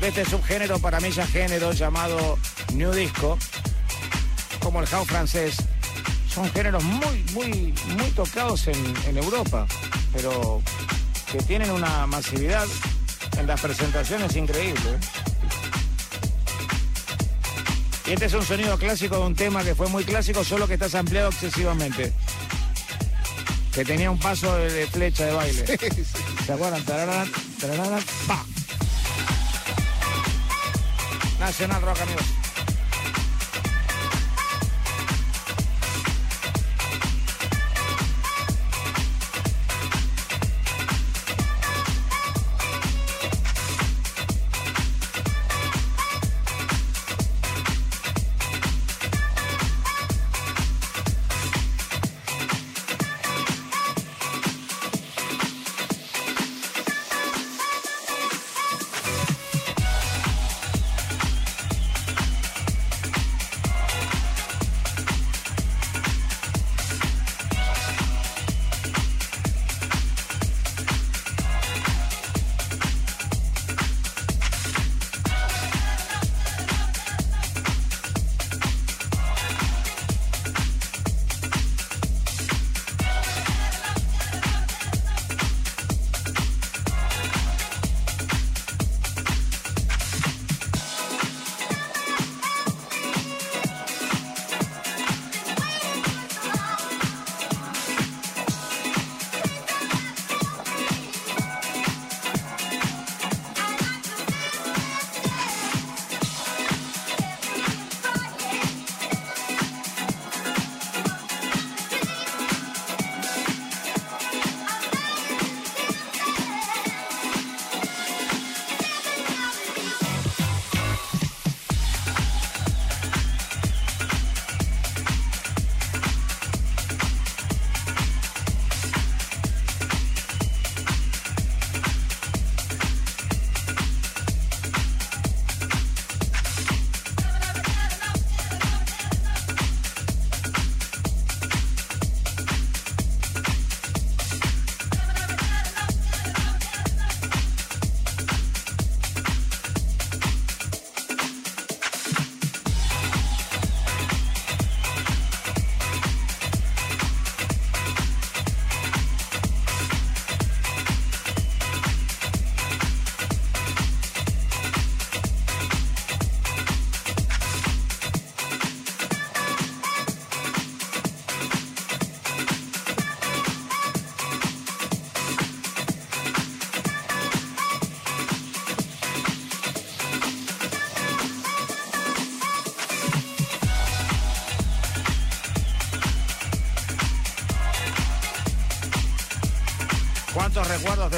De 0.01 0.09
este 0.09 0.25
subgénero, 0.25 0.79
para 0.81 0.99
mí 0.99 1.11
ya 1.11 1.27
género, 1.27 1.73
llamado 1.73 2.39
New 2.73 2.91
Disco, 2.93 3.39
como 4.61 4.81
el 4.81 4.87
house 4.87 5.07
francés. 5.07 5.57
Son 6.29 6.51
géneros 6.53 6.83
muy, 6.83 7.25
muy, 7.35 7.75
muy 7.97 8.11
tocados 8.15 8.67
en, 8.67 9.17
Europa, 9.17 9.67
pero 10.13 10.61
que 11.31 11.39
tienen 11.43 11.71
una 11.71 12.07
masividad 12.07 12.67
en 13.39 13.47
las 13.47 13.61
presentaciones 13.61 14.35
increíble. 14.35 14.99
Y 18.07 18.13
este 18.13 18.27
es 18.27 18.35
un 18.35 18.45
sonido 18.45 18.77
clásico 18.77 19.19
de 19.19 19.27
un 19.27 19.35
tema 19.37 19.63
que 19.63 19.75
fue 19.75 19.89
muy 19.89 20.03
clásico, 20.03 20.43
solo 20.43 20.67
que 20.67 20.75
está 20.75 20.99
ampliado 20.99 21.29
excesivamente. 21.29 22.13
Que 23.73 23.85
tenía 23.85 24.11
un 24.11 24.19
paso 24.19 24.55
de, 24.57 24.73
de 24.73 24.87
flecha 24.87 25.27
de 25.27 25.33
baile. 25.33 25.65
¿Se 26.47 26.53
acuerdan? 26.53 26.85
Tararán, 26.85 27.31
tararán, 27.61 28.05
pa. 28.27 28.45
Nacional 31.39 31.83
Rock, 31.83 32.01
amigos. 32.01 32.40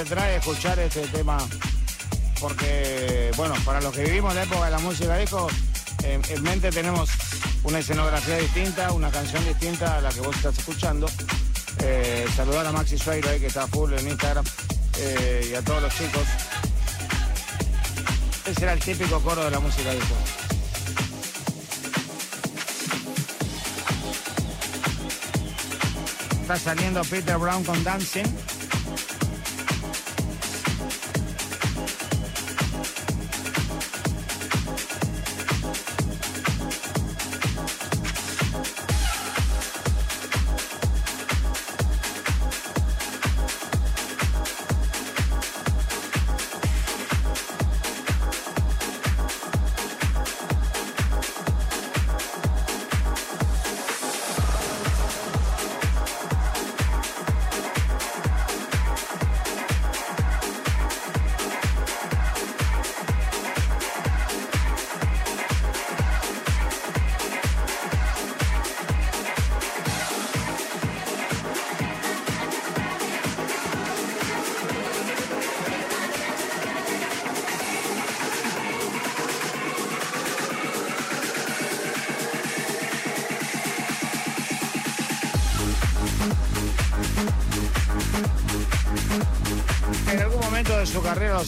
Trae 0.04 0.36
escuchar 0.36 0.78
este 0.78 1.00
tema? 1.08 1.38
Porque, 2.40 3.30
bueno, 3.36 3.54
para 3.64 3.80
los 3.80 3.94
que 3.94 4.02
vivimos 4.02 4.34
la 4.34 4.42
época 4.42 4.64
de 4.64 4.70
la 4.70 4.78
música 4.78 5.16
disco, 5.16 5.48
en, 6.02 6.22
en 6.28 6.42
mente 6.42 6.70
tenemos 6.70 7.10
una 7.64 7.78
escenografía 7.78 8.36
distinta, 8.38 8.92
una 8.92 9.10
canción 9.10 9.44
distinta 9.44 9.98
a 9.98 10.00
la 10.00 10.10
que 10.10 10.20
vos 10.20 10.34
estás 10.34 10.58
escuchando. 10.58 11.06
Eh, 11.78 12.26
saludar 12.36 12.66
a 12.66 12.72
Maxi 12.72 12.98
Sueiro 12.98 13.28
ahí 13.30 13.40
que 13.40 13.46
está 13.46 13.66
full 13.66 13.92
en 13.92 14.08
Instagram 14.08 14.44
eh, 14.98 15.48
y 15.50 15.54
a 15.54 15.62
todos 15.62 15.82
los 15.82 15.94
chicos. 15.94 16.22
Ese 18.46 18.62
era 18.62 18.72
el 18.72 18.80
típico 18.80 19.20
coro 19.20 19.44
de 19.44 19.50
la 19.50 19.60
música 19.60 19.92
disco. 19.92 20.14
Está 26.42 26.58
saliendo 26.58 27.02
Peter 27.04 27.38
Brown 27.38 27.64
con 27.64 27.82
Dancing. 27.84 28.26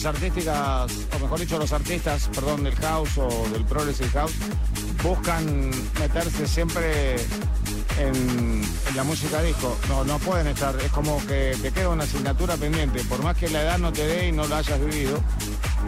Artísticas, 0.05 0.91
o 1.15 1.19
mejor 1.19 1.39
dicho, 1.39 1.57
los 1.57 1.71
artistas, 1.71 2.29
perdón, 2.33 2.63
del 2.63 2.75
house 2.75 3.17
o 3.17 3.47
del 3.49 3.65
progressive 3.65 4.09
house, 4.11 4.33
buscan 5.03 5.69
meterse 5.99 6.47
siempre 6.47 7.15
en, 7.99 8.61
la 8.95 9.03
música 9.03 9.41
disco. 9.41 9.77
No, 9.89 10.03
no 10.03 10.17
pueden 10.19 10.47
estar, 10.47 10.75
es 10.79 10.91
como 10.91 11.17
que 11.27 11.55
te 11.61 11.71
queda 11.71 11.89
una 11.89 12.03
asignatura 12.05 12.55
pendiente, 12.55 13.03
por 13.05 13.21
más 13.23 13.37
que 13.37 13.49
la 13.49 13.61
edad 13.61 13.77
no 13.77 13.91
te 13.91 14.05
dé 14.05 14.27
y 14.29 14.31
no 14.31 14.47
la 14.47 14.57
hayas 14.57 14.79
vivido. 14.79 15.19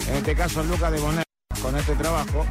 En 0.10 0.16
este 0.16 0.36
caso, 0.36 0.64
Lucas 0.64 0.92
de 0.92 1.00
Bonet, 1.00 1.26
con 1.62 1.76
este 1.78 1.96
trabajo, 1.96 2.46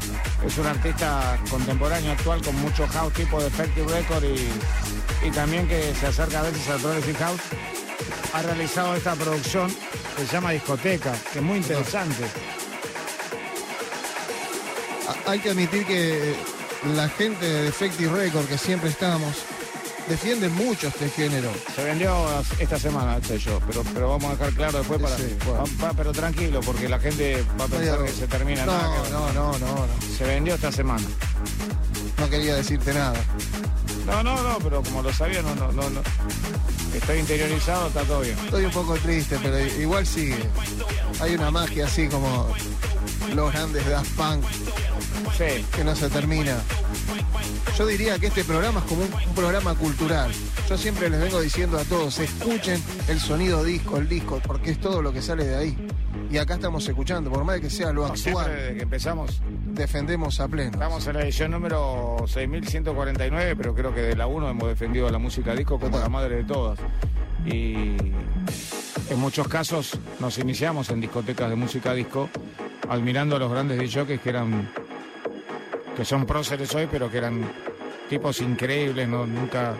es 0.45 0.57
un 0.59 0.67
artista 0.67 1.39
contemporáneo 1.51 2.13
actual 2.13 2.43
con 2.43 2.55
mucho 2.61 2.87
house 2.89 3.13
tipo 3.13 3.41
de 3.41 3.49
Effective 3.49 3.93
Record 3.93 4.25
y, 4.25 5.27
y 5.27 5.31
también 5.31 5.69
que 5.69 5.95
se 5.95 6.07
acerca 6.07 6.41
a 6.41 6.43
veces 6.45 6.69
al 6.69 6.81
progressive 6.81 7.19
house 7.19 7.41
ha 8.33 8.43
realizado 8.43 8.95
esta 8.95 9.15
producción 9.15 9.71
se 10.25 10.33
llama 10.33 10.51
Discoteca, 10.53 11.13
que 11.33 11.39
es 11.41 11.45
muy 11.45 11.59
interesante. 11.59 12.25
Hay 15.27 15.39
que 15.41 15.51
admitir 15.51 15.85
que 15.87 16.37
la 16.95 17.09
gente 17.09 17.45
de 17.45 17.63
Defective 17.65 18.13
Record, 18.13 18.47
que 18.47 18.59
siempre 18.59 18.91
estamos, 18.91 19.35
defiende 20.09 20.49
mucho 20.49 20.89
este 20.89 21.09
género. 21.11 21.51
Se 21.75 21.83
vendió 21.83 22.15
esta 22.59 22.79
semana 22.79 23.17
el 23.17 23.25
sello, 23.25 23.61
pero, 23.67 23.83
pero 23.93 24.11
vamos 24.11 24.31
a 24.31 24.37
dejar 24.37 24.53
claro 24.55 24.79
después 24.79 25.01
para... 25.01 25.17
Sí, 25.17 25.37
bueno. 25.45 25.65
Va- 25.81 25.89
va- 25.89 25.93
pero 25.95 26.13
tranquilo, 26.13 26.61
porque 26.61 26.89
la 26.89 26.99
gente 27.01 27.45
va 27.61 27.65
a 27.65 27.69
pensar 27.69 28.05
que 28.05 28.13
se 28.13 28.27
termina. 28.29 28.65
No, 28.67 28.73
nada 28.73 29.03
que 29.05 29.11
no, 29.11 29.33
no, 29.33 29.59
no, 29.59 29.67
no. 29.67 29.87
Se 30.17 30.25
vendió 30.25 30.55
esta 30.55 30.71
semana. 30.71 31.05
No 32.19 32.31
quería 32.31 32.55
decirte 32.55 32.95
nada. 32.95 33.15
No, 34.07 34.23
no, 34.23 34.41
no, 34.43 34.59
pero 34.59 34.83
como 34.83 35.03
lo 35.03 35.13
sabía, 35.13 35.43
no, 35.43 35.55
no, 35.57 35.73
no, 35.73 35.91
no. 35.91 36.01
Estoy 36.97 37.19
interiorizado, 37.19 37.89
está 37.89 38.03
todo 38.03 38.21
bien. 38.21 38.39
Estoy 38.39 38.65
un 38.65 38.71
poco 38.71 38.95
triste, 38.95 39.39
pero 39.43 39.59
igual 39.81 40.07
sigue. 40.07 40.39
Hay 41.21 41.35
una 41.35 41.51
magia 41.51 41.87
así 41.87 42.09
como 42.09 42.49
los 43.35 43.53
grandes 43.53 43.87
Daft 43.89 44.11
Punk 44.17 44.45
Sí, 45.37 45.65
que 45.75 45.85
no 45.85 45.95
se 45.95 46.09
termina. 46.09 46.57
Yo 47.77 47.87
diría 47.87 48.19
que 48.19 48.29
este 48.29 48.45
programa 48.45 48.81
es 48.81 48.87
como 48.87 49.03
un, 49.03 49.13
un 49.13 49.35
programa 49.35 49.75
cultural. 49.75 50.31
Yo 50.69 50.79
siempre 50.79 51.11
les 51.11 51.21
vengo 51.21 51.41
diciendo 51.41 51.79
a 51.79 51.85
todos, 51.85 52.19
escuchen 52.19 52.83
el 53.09 53.21
sonido 53.21 53.63
disco, 53.63 53.99
el 53.99 54.09
disco, 54.09 54.41
porque 54.47 54.71
es 54.71 54.81
todo 54.81 55.03
lo 55.03 55.13
que 55.13 55.21
sale 55.21 55.45
de 55.45 55.57
ahí. 55.57 55.89
Y 56.31 56.39
acá 56.39 56.55
estamos 56.55 56.89
escuchando, 56.89 57.31
por 57.31 57.45
más 57.45 57.61
que 57.61 57.71
sea 57.71 57.93
lo 57.93 58.07
actual, 58.07 58.51
desde 58.51 58.77
que 58.77 58.83
empezamos, 58.83 59.41
defendemos 59.77 60.41
a 60.41 60.49
pleno. 60.49 60.73
estamos 60.73 61.07
en 61.07 61.15
la 61.15 61.23
edición 61.23 61.51
número 61.51 62.17
6149, 62.27 63.55
pero 63.57 63.75
creo 63.75 63.95
que 63.95 64.01
de 64.01 64.17
la 64.17 64.27
1 64.27 64.49
hemos 64.49 64.69
defendido 64.69 65.11
la 65.11 65.19
música 65.19 65.55
disco 65.55 65.79
como 65.79 65.99
la 65.99 66.09
madre 66.09 66.37
de 66.37 66.45
todas. 66.45 66.79
Y 67.45 67.97
en 69.11 69.19
muchos 69.19 69.47
casos 69.47 69.99
nos 70.19 70.39
iniciamos 70.39 70.91
en 70.91 71.01
discotecas 71.01 71.51
de 71.51 71.57
música 71.57 71.93
disco, 71.93 72.29
admirando 72.89 73.37
a 73.37 73.39
los 73.39 73.53
grandes 73.53 73.79
DJs 73.79 74.21
que 74.21 74.29
eran, 74.29 74.69
que 75.97 76.05
son 76.05 76.27
próceres 76.27 76.75
hoy, 76.75 76.89
pero 76.91 77.11
que 77.11 77.19
eran 77.19 77.43
tipos 78.09 78.41
increíbles, 78.41 79.07
¿no? 79.09 79.27
nunca 79.27 79.75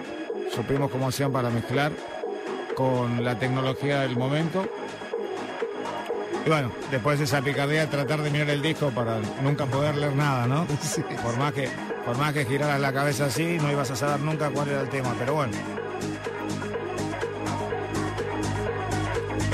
supimos 0.55 0.91
cómo 0.91 1.09
hacían 1.09 1.33
para 1.33 1.51
mezclar 1.51 1.93
con 2.75 3.25
la 3.25 3.39
tecnología 3.39 4.01
del 4.03 4.17
momento. 4.17 4.69
Y 6.47 6.49
bueno, 6.49 6.71
después 6.93 7.19
de 7.19 7.25
esa 7.25 7.43
picardía 7.43 7.91
tratar 7.91 8.23
de 8.23 8.31
mirar 8.31 8.49
el 8.51 8.63
disco 8.63 8.91
para 8.91 9.19
nunca 9.43 9.67
poder 9.67 9.97
leer 9.97 10.15
nada, 10.15 10.47
¿no? 10.47 10.65
Sí. 10.81 11.03
Por 11.21 11.37
más 11.37 11.53
que, 11.53 11.69
por 12.05 12.17
más 12.17 12.33
que 12.33 12.45
giraras 12.45 12.81
la 12.81 12.93
cabeza 12.93 13.27
así, 13.27 13.59
no 13.59 13.73
ibas 13.73 13.91
a 13.91 13.97
saber 13.97 14.21
nunca 14.21 14.49
cuál 14.51 14.69
era 14.69 14.83
el 14.83 14.89
tema, 14.89 15.13
pero 15.19 15.35
bueno. 15.35 15.53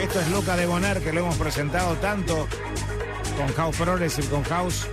Esto 0.03 0.21
es 0.21 0.29
Luca 0.29 0.55
de 0.55 0.67
Boner, 0.67 1.01
que 1.01 1.15
lo 1.15 1.21
hemos 1.21 1.37
presentado 1.37 1.95
tanto 1.95 2.47
con 3.39 3.55
House 3.55 3.77
Progressive, 3.77 4.29
con 4.29 4.43
House, 4.45 4.87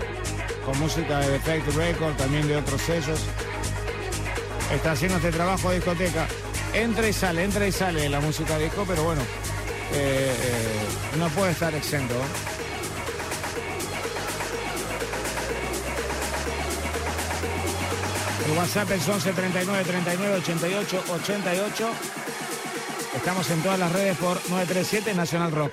con 0.66 0.80
música 0.80 1.20
de 1.20 1.32
Defect 1.32 1.76
Record, 1.76 2.16
también 2.16 2.48
de 2.48 2.56
otros 2.56 2.82
sellos. 2.82 3.26
Está 4.74 4.94
haciendo 4.94 5.18
este 5.18 5.32
trabajo 5.32 5.70
de 5.70 5.76
discoteca. 5.76 6.28
Entra 6.74 7.10
y 7.10 7.12
sale, 7.12 7.44
entra 7.44 7.68
y 7.68 7.74
sale 7.74 8.08
la 8.08 8.22
música 8.22 8.58
disco, 8.58 8.86
pero 8.88 9.04
bueno, 9.04 9.22
eh, 9.94 10.36
eh, 10.42 11.18
no 11.18 11.30
puede 11.30 11.52
estar 11.52 11.74
exento. 11.74 12.16
El 18.46 18.58
WhatsApp 18.58 18.92
es 18.92 19.08
11 19.08 19.34
39 19.34 19.84
39 19.84 20.36
88 20.38 21.04
88. 21.10 21.90
Estamos 23.16 23.50
en 23.52 23.62
todas 23.62 23.80
las 23.80 23.92
redes 23.92 24.18
por 24.18 24.38
937 24.50 25.14
Nacional 25.14 25.52
Rock. 25.52 25.72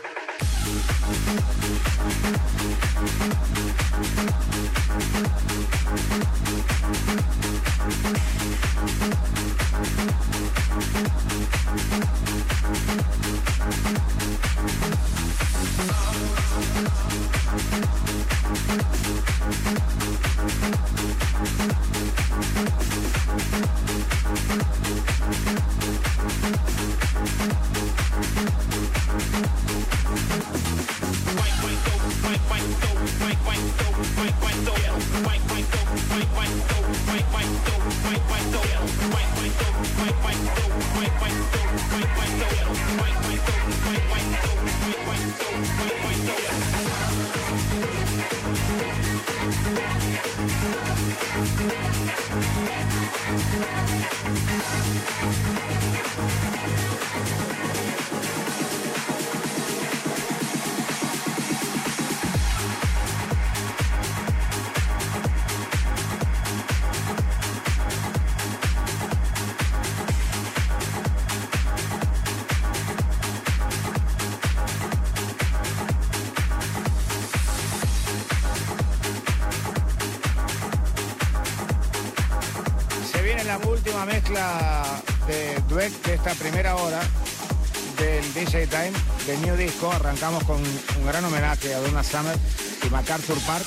De 89.27 89.37
New 89.39 89.57
Disco. 89.57 89.91
Arrancamos 89.91 90.45
con 90.45 90.57
un 90.57 91.07
gran 91.07 91.25
homenaje 91.25 91.75
a 91.75 91.81
Donna 91.81 92.05
Summer 92.05 92.37
y 92.85 92.91
MacArthur 92.91 93.39
Park 93.41 93.65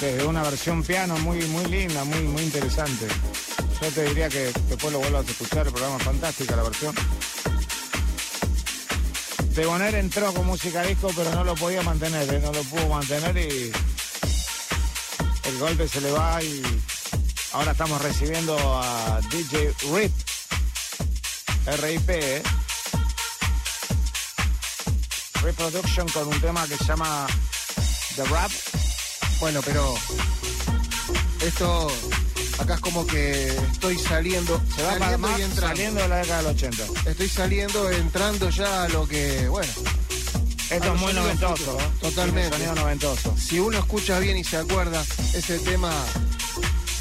desde 0.00 0.24
una 0.24 0.42
versión 0.42 0.82
piano 0.82 1.18
muy, 1.18 1.44
muy 1.46 1.64
linda, 1.66 2.04
muy, 2.04 2.20
muy 2.22 2.42
interesante. 2.42 3.06
Yo 3.82 3.88
te 3.88 4.04
diría 4.04 4.28
que 4.28 4.52
después 4.68 4.92
lo 4.92 5.00
vuelvas 5.00 5.26
a 5.26 5.30
escuchar, 5.30 5.66
el 5.66 5.72
programa 5.72 5.96
es 5.96 6.04
fantástica 6.04 6.54
la 6.54 6.62
versión. 6.62 6.94
Teboner 9.54 9.96
entró 9.96 10.32
con 10.32 10.46
música 10.46 10.82
disco, 10.82 11.10
pero 11.16 11.34
no 11.34 11.42
lo 11.42 11.54
podía 11.56 11.82
mantener, 11.82 12.32
¿eh? 12.32 12.40
no 12.40 12.52
lo 12.52 12.62
pudo 12.62 12.88
mantener 12.88 13.36
y 13.36 13.72
el 15.48 15.58
golpe 15.58 15.88
se 15.88 16.00
le 16.00 16.12
va 16.12 16.40
y 16.42 16.62
ahora 17.52 17.72
estamos 17.72 18.00
recibiendo 18.00 18.56
a 18.80 19.20
DJ 19.30 19.74
Rip, 19.92 20.12
RIP, 21.82 22.10
¿eh? 22.10 22.42
Reproduction 25.50 26.06
con 26.10 26.28
un 26.28 26.40
tema 26.40 26.64
que 26.68 26.76
se 26.76 26.84
llama 26.84 27.26
The 28.14 28.22
Rap. 28.26 28.52
Bueno, 29.40 29.60
pero 29.64 29.96
esto 31.44 31.88
acá 32.60 32.74
es 32.74 32.80
como 32.80 33.04
que 33.04 33.48
estoy 33.72 33.98
saliendo, 33.98 34.62
Se 34.76 34.82
va 34.84 34.96
saliendo 34.96 35.28
y 35.38 35.42
entrando. 35.42 35.66
saliendo 35.66 36.02
de 36.02 36.08
la 36.08 36.16
década 36.18 36.42
del 36.42 36.46
80. 36.54 36.84
Estoy 37.10 37.28
saliendo, 37.28 37.90
entrando 37.90 38.48
ya 38.50 38.84
a 38.84 38.88
lo 38.90 39.08
que, 39.08 39.48
bueno, 39.48 39.72
Esto 40.70 40.94
es 40.94 41.00
muy 41.00 41.12
noventoso. 41.14 41.78
¿eh? 41.80 41.84
Totalmente. 42.00 42.50
Sonido 42.56 42.74
noventoso. 42.76 43.34
si 43.36 43.58
uno 43.58 43.76
escucha 43.80 44.20
bien 44.20 44.36
y 44.36 44.44
se 44.44 44.56
acuerda, 44.56 45.04
ese 45.34 45.58
tema 45.58 45.90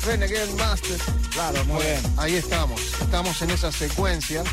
Renegade 0.08 0.52
Master, 0.54 0.98
Claro, 1.34 1.64
muy 1.66 1.76
bueno, 1.76 2.02
bien. 2.02 2.14
ahí 2.18 2.34
estamos, 2.36 2.82
estamos 3.00 3.40
en 3.44 3.52
esa 3.52 3.72
secuencia. 3.72 4.44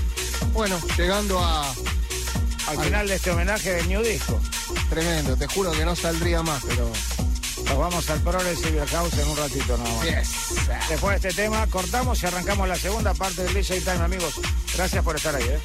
Bueno, 0.52 0.78
llegando 0.98 1.42
a 1.42 1.72
Al 2.66 2.78
Al- 2.78 2.84
final 2.84 3.08
de 3.08 3.14
este 3.14 3.30
homenaje 3.30 3.72
del 3.74 3.88
New 3.88 4.02
Disco. 4.02 4.40
tremendo, 4.90 5.36
te 5.36 5.46
juro 5.46 5.70
que 5.72 5.84
no 5.84 5.94
saldría 5.96 6.42
más, 6.42 6.62
pero 6.66 6.90
Nos 7.64 7.78
vamos 7.78 8.08
al 8.10 8.20
Progressive 8.20 8.86
House 8.86 9.14
en 9.14 9.28
un 9.28 9.36
ratito 9.36 9.76
nada 9.78 9.90
más. 9.96 10.04
yes. 10.04 10.28
Después 10.88 11.20
de 11.22 11.28
este 11.30 11.42
tema, 11.42 11.66
cortamos 11.68 12.22
y 12.22 12.26
arrancamos 12.26 12.68
la 12.68 12.76
segunda 12.76 13.12
parte 13.14 13.42
del 13.44 13.54
DJ 13.54 13.80
Time, 13.80 14.04
amigos. 14.04 14.34
Gracias 14.76 15.02
por 15.02 15.16
estar 15.16 15.34
ahí, 15.34 15.42
¿eh? 15.44 15.58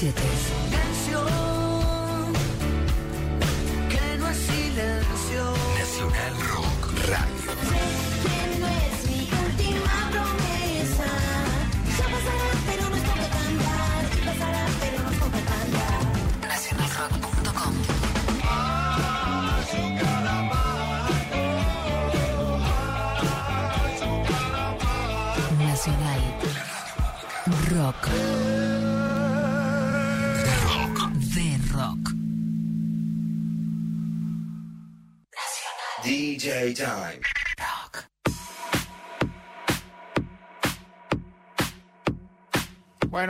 937. 0.00 0.29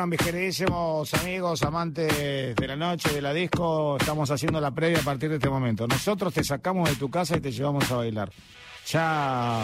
Mis 0.06 0.18
queridísimos 0.18 1.12
amigos, 1.14 1.62
amantes 1.62 2.56
de 2.56 2.66
la 2.66 2.76
noche, 2.76 3.12
de 3.12 3.20
la 3.20 3.34
disco, 3.34 3.96
estamos 3.98 4.30
haciendo 4.30 4.60
la 4.60 4.70
previa 4.70 4.98
a 4.98 5.02
partir 5.02 5.28
de 5.28 5.36
este 5.36 5.50
momento. 5.50 5.86
Nosotros 5.86 6.32
te 6.32 6.42
sacamos 6.42 6.88
de 6.88 6.96
tu 6.96 7.10
casa 7.10 7.36
y 7.36 7.40
te 7.40 7.52
llevamos 7.52 7.90
a 7.90 7.96
bailar. 7.96 8.30
Ya 8.88 9.62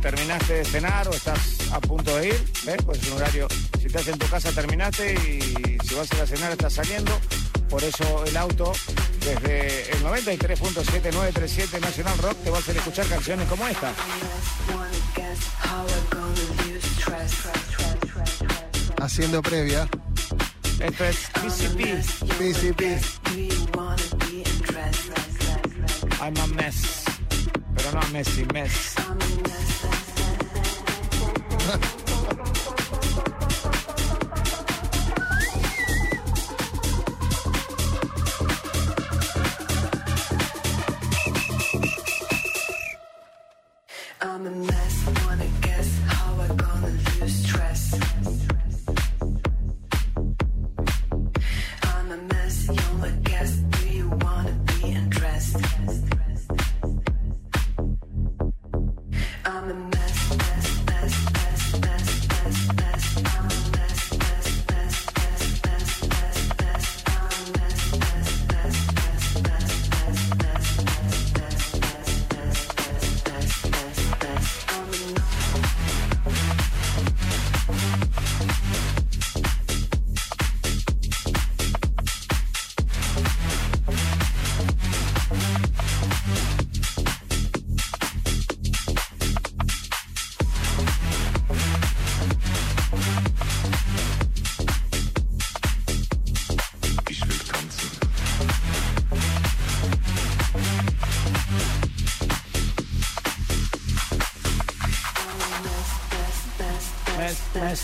terminaste 0.00 0.54
de 0.54 0.64
cenar 0.64 1.08
o 1.08 1.10
estás 1.10 1.72
a 1.72 1.80
punto 1.80 2.16
de 2.16 2.28
ir, 2.28 2.44
¿ves? 2.64 2.76
Pues 2.84 3.02
es 3.02 3.10
un 3.10 3.16
horario, 3.16 3.48
si 3.80 3.86
estás 3.86 4.06
en 4.06 4.18
tu 4.18 4.26
casa 4.28 4.52
terminaste 4.52 5.12
y 5.14 5.78
si 5.84 5.94
vas 5.94 6.12
a 6.12 6.16
ir 6.16 6.22
a 6.22 6.26
cenar 6.26 6.52
estás 6.52 6.72
saliendo. 6.74 7.12
Por 7.68 7.82
eso 7.82 8.24
el 8.24 8.36
auto, 8.36 8.72
desde 9.20 9.90
el 9.90 10.04
93.7937 10.04 11.80
Nacional 11.80 12.18
Rock, 12.18 12.36
te 12.44 12.50
va 12.50 12.58
a 12.58 12.60
hacer 12.60 12.76
escuchar 12.76 13.06
canciones 13.06 13.48
como 13.48 13.66
esta. 13.66 13.92
Haciendo 19.08 19.40
previa. 19.40 19.88
Esto 20.80 21.04
es 21.06 21.30
PCP. 21.40 22.04
PCP. 22.36 23.00
I'm 26.20 26.36
a 26.36 26.46
mess. 26.48 27.04
Pero 27.74 27.92
no 27.92 28.00
a 28.00 28.06
Messi, 28.08 28.44
mess. 28.52 28.96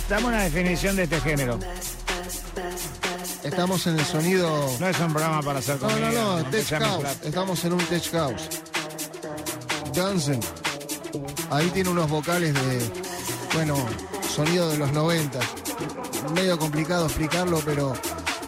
Dame 0.08 0.26
una 0.26 0.42
definición 0.42 0.96
de 0.96 1.04
este 1.04 1.20
género. 1.20 1.58
Estamos 3.42 3.86
en 3.86 3.98
el 3.98 4.04
sonido. 4.04 4.70
No 4.80 4.88
es 4.88 4.98
un 5.00 5.12
programa 5.12 5.42
para 5.42 5.58
hacer 5.58 5.80
No, 5.80 5.88
comida. 5.88 6.10
no, 6.12 6.38
no, 6.38 6.44
Tech 6.50 6.68
House. 6.78 7.04
Estamos 7.24 7.64
en 7.64 7.72
un 7.72 7.78
Tech 7.86 8.10
House. 8.12 8.48
Dancing. 9.94 10.40
Ahí 11.50 11.68
tiene 11.70 11.90
unos 11.90 12.08
vocales 12.10 12.52
de, 12.54 12.90
bueno, 13.54 13.76
sonido 14.34 14.68
de 14.70 14.78
los 14.78 14.92
90. 14.92 15.38
Medio 16.34 16.58
complicado 16.58 17.06
explicarlo, 17.06 17.60
pero 17.64 17.94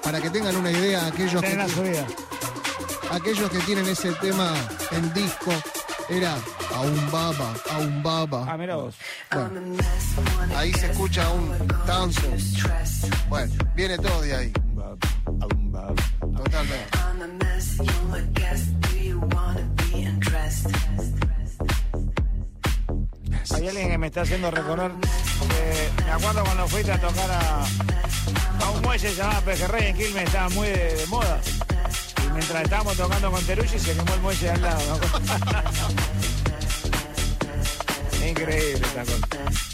para 0.03 0.21
que 0.21 0.31
tengan 0.31 0.57
una 0.57 0.71
idea, 0.71 1.07
aquellos 1.07 1.41
que, 1.43 1.49
Tiene 1.49 1.63
la 1.63 1.69
subida. 1.69 2.07
aquellos 3.13 3.51
que 3.51 3.59
tienen 3.61 3.87
ese 3.89 4.13
tema 4.13 4.55
en 4.93 5.13
disco, 5.15 5.53
era 6.09 6.37
a 6.75 6.81
un 6.81 7.11
baba, 7.11 7.53
a 7.71 7.79
un 7.79 8.03
baba. 8.03 8.47
Ah, 8.49 8.57
mira 8.57 8.77
vos. 8.77 8.95
Bueno, 9.33 9.61
ahí 10.57 10.73
se 10.75 10.91
escucha 10.91 11.29
un 11.31 11.53
dancing. 11.87 12.37
Bueno, 13.29 13.53
viene 13.75 13.99
todo 13.99 14.21
de 14.23 14.35
ahí. 14.37 14.53
Totalmente. 16.37 16.87
I'm 16.97 17.23
a 17.23 17.27
mess. 17.45 17.77
You 17.79 17.85
wanna 18.09 18.23
guess? 18.35 18.67
Do 18.81 18.97
you 18.99 19.19
wanna 19.35 19.63
be 19.77 20.07
undressed? 20.07 20.71
Hay 23.55 23.69
alguien 23.69 23.89
que 23.91 23.99
me 23.99 24.07
está 24.09 24.23
haciendo 24.23 24.51
recordar. 24.51 24.91
eh, 24.93 25.91
me 26.05 26.11
acuerdo 26.13 26.45
cuando 26.45 26.69
fuiste 26.69 26.93
a 26.93 27.01
tocar 27.01 27.31
a, 27.31 27.65
a 28.65 28.71
un 28.71 28.83
muelle 28.83 29.15
llamado 29.15 29.41
Pejerrey 29.43 29.87
en 29.89 29.97
Quilmes, 29.97 30.25
estaba 30.25 30.49
muy 30.51 30.69
de, 30.69 30.95
de 30.95 31.07
moda. 31.07 31.41
Y 32.27 32.31
mientras 32.33 32.63
estábamos 32.63 32.97
tocando 32.97 33.31
con 33.31 33.45
Terucci 33.45 33.79
se 33.79 33.95
quemó 33.95 34.15
el 34.15 34.21
muelle 34.21 34.47
de 34.47 34.51
al 34.53 34.63
lado. 34.63 34.81
¿no? 35.01 36.16
incrível 38.27 38.81
tá 38.95 39.05
gostoso. 39.05 39.66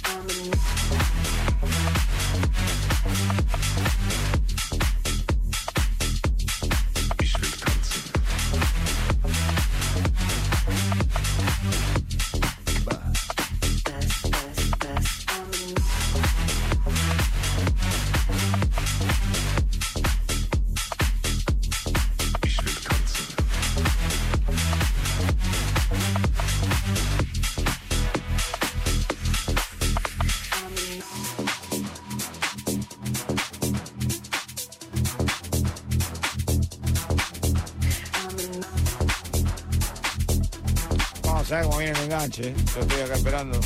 Eh. 42.38 42.54
Lo 42.74 42.82
estoy 42.82 43.00
acá 43.02 43.14
esperando. 43.14 43.60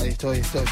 Ahí 0.00 0.08
estoy, 0.08 0.38
estoy. 0.38 0.64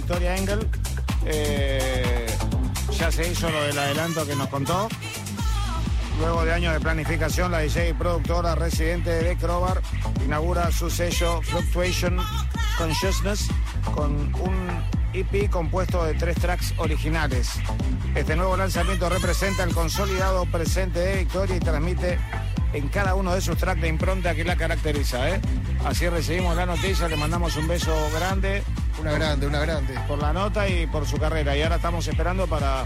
Victoria 0.00 0.34
Engel. 0.34 0.66
Eh, 1.26 2.26
ya 2.98 3.12
se 3.12 3.30
hizo 3.30 3.50
lo 3.50 3.62
del 3.64 3.78
adelanto 3.78 4.26
que 4.26 4.34
nos 4.34 4.48
contó. 4.48 4.88
Luego 6.18 6.42
de 6.42 6.54
años 6.54 6.72
de 6.72 6.80
planificación, 6.80 7.52
la 7.52 7.58
DJ 7.58 7.92
productora 7.94 8.54
residente 8.54 9.10
de 9.10 9.36
Crobar 9.36 9.82
inaugura 10.24 10.72
su 10.72 10.88
sello 10.88 11.42
Fluctuation 11.42 12.18
Consciousness 12.78 13.48
con 13.94 14.34
un 14.36 14.82
EP 15.12 15.50
compuesto 15.50 16.02
de 16.04 16.14
tres 16.14 16.36
tracks 16.36 16.72
originales. 16.78 17.50
Este 18.14 18.36
nuevo 18.36 18.56
lanzamiento 18.56 19.10
representa 19.10 19.64
el 19.64 19.74
consolidado 19.74 20.46
presente 20.46 20.98
de 21.00 21.16
Victoria 21.18 21.56
y 21.56 21.60
transmite 21.60 22.18
en 22.72 22.88
cada 22.88 23.14
uno 23.14 23.34
de 23.34 23.42
sus 23.42 23.58
tracks 23.58 23.82
la 23.82 23.88
impronta 23.88 24.34
que 24.34 24.44
la 24.44 24.56
caracteriza. 24.56 25.28
¿eh? 25.28 25.40
Así 25.84 26.08
recibimos 26.08 26.56
la 26.56 26.64
noticia, 26.64 27.06
le 27.06 27.16
mandamos 27.16 27.54
un 27.56 27.68
beso 27.68 27.94
grande. 28.14 28.62
Una 29.00 29.12
grande, 29.12 29.46
una 29.46 29.60
grande. 29.60 29.94
Por 30.06 30.18
la 30.18 30.32
nota 30.32 30.68
y 30.68 30.86
por 30.86 31.06
su 31.06 31.16
carrera. 31.16 31.56
Y 31.56 31.62
ahora 31.62 31.76
estamos 31.76 32.06
esperando 32.06 32.46
para 32.46 32.84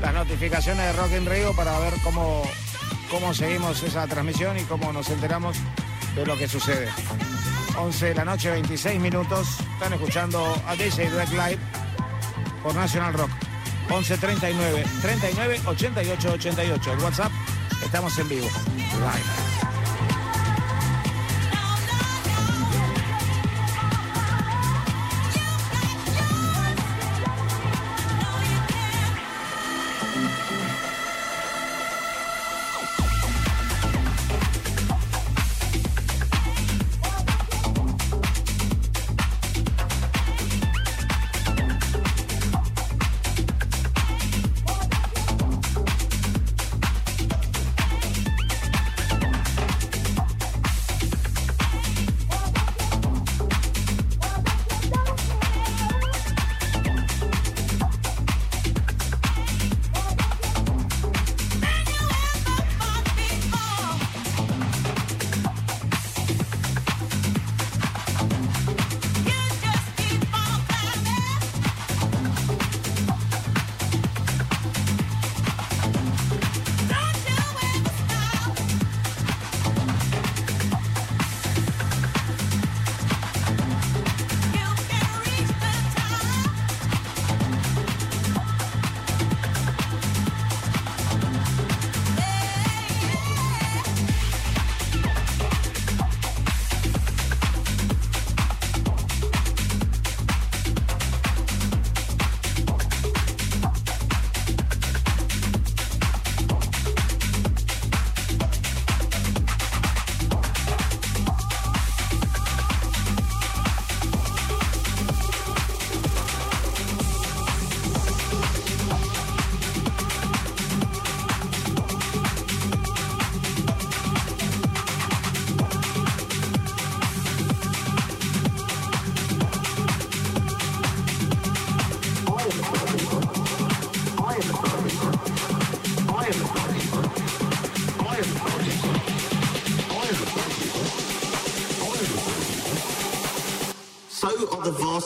las 0.00 0.14
notificaciones 0.14 0.86
de 0.86 0.92
Rock 0.92 1.12
in 1.16 1.26
Rio 1.26 1.54
para 1.54 1.78
ver 1.80 1.94
cómo, 2.04 2.42
cómo 3.10 3.34
seguimos 3.34 3.82
esa 3.82 4.06
transmisión 4.06 4.56
y 4.58 4.62
cómo 4.62 4.92
nos 4.92 5.10
enteramos 5.10 5.56
de 6.14 6.24
lo 6.24 6.36
que 6.36 6.46
sucede. 6.46 6.88
11 7.76 8.06
de 8.06 8.14
la 8.14 8.24
noche, 8.24 8.50
26 8.50 9.00
minutos. 9.00 9.60
Están 9.74 9.92
escuchando 9.92 10.54
a 10.66 10.76
DJ 10.76 11.10
Drag 11.10 11.30
Live 11.30 11.58
por 12.62 12.74
National 12.74 13.12
Rock. 13.14 13.30
11 13.90 14.18
39 14.18 14.84
39 15.02 15.60
88 15.66 16.32
88. 16.32 16.92
El 16.92 16.98
WhatsApp, 17.00 17.32
estamos 17.82 18.16
en 18.18 18.28
vivo. 18.28 18.48
Live. 18.76 19.39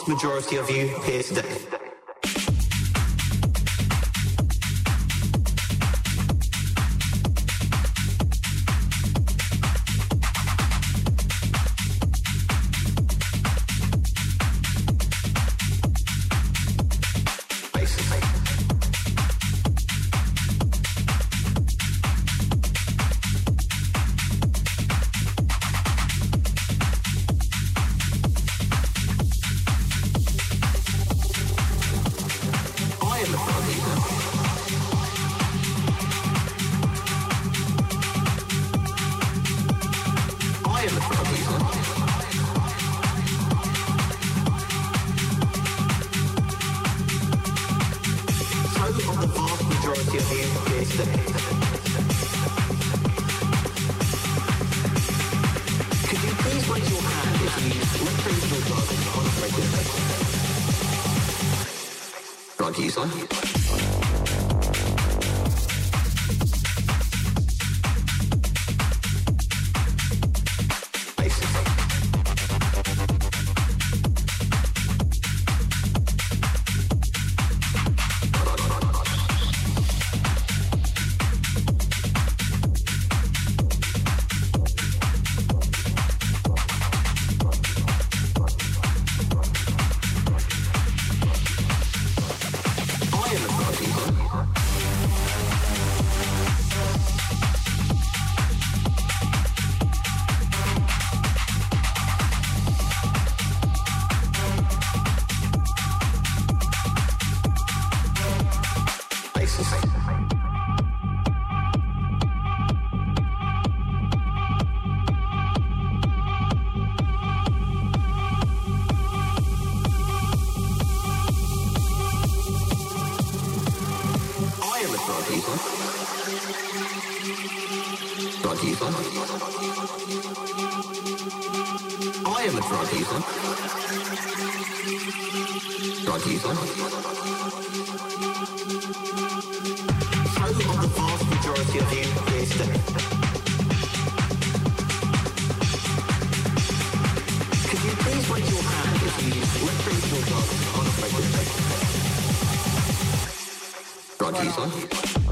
Majority 0.08 0.56
of 0.56 0.70
you 0.70 0.88
here 1.02 1.22
today. 1.22 1.63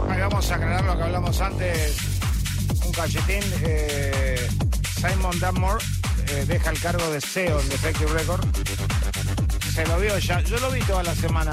Ahí 0.09 0.21
vamos 0.21 0.51
a 0.51 0.55
aclarar 0.55 0.85
lo 0.85 0.97
que 0.97 1.03
hablamos 1.03 1.41
antes. 1.41 1.97
Un 2.85 2.93
cachetín. 2.93 3.43
eh, 3.63 4.49
Simon 4.97 5.39
Dunmore 5.39 5.85
eh, 6.29 6.45
deja 6.47 6.71
el 6.71 6.81
cargo 6.81 7.11
de 7.11 7.21
CEO 7.21 7.61
en 7.61 7.69
Defective 7.69 8.13
Record. 8.13 8.62
Se 9.83 9.89
lo 9.89 9.99
vio 9.99 10.17
ya. 10.17 10.41
Yo 10.43 10.57
lo 10.61 10.71
vi 10.71 10.81
toda 10.83 11.03
la 11.03 11.13
semana 11.13 11.51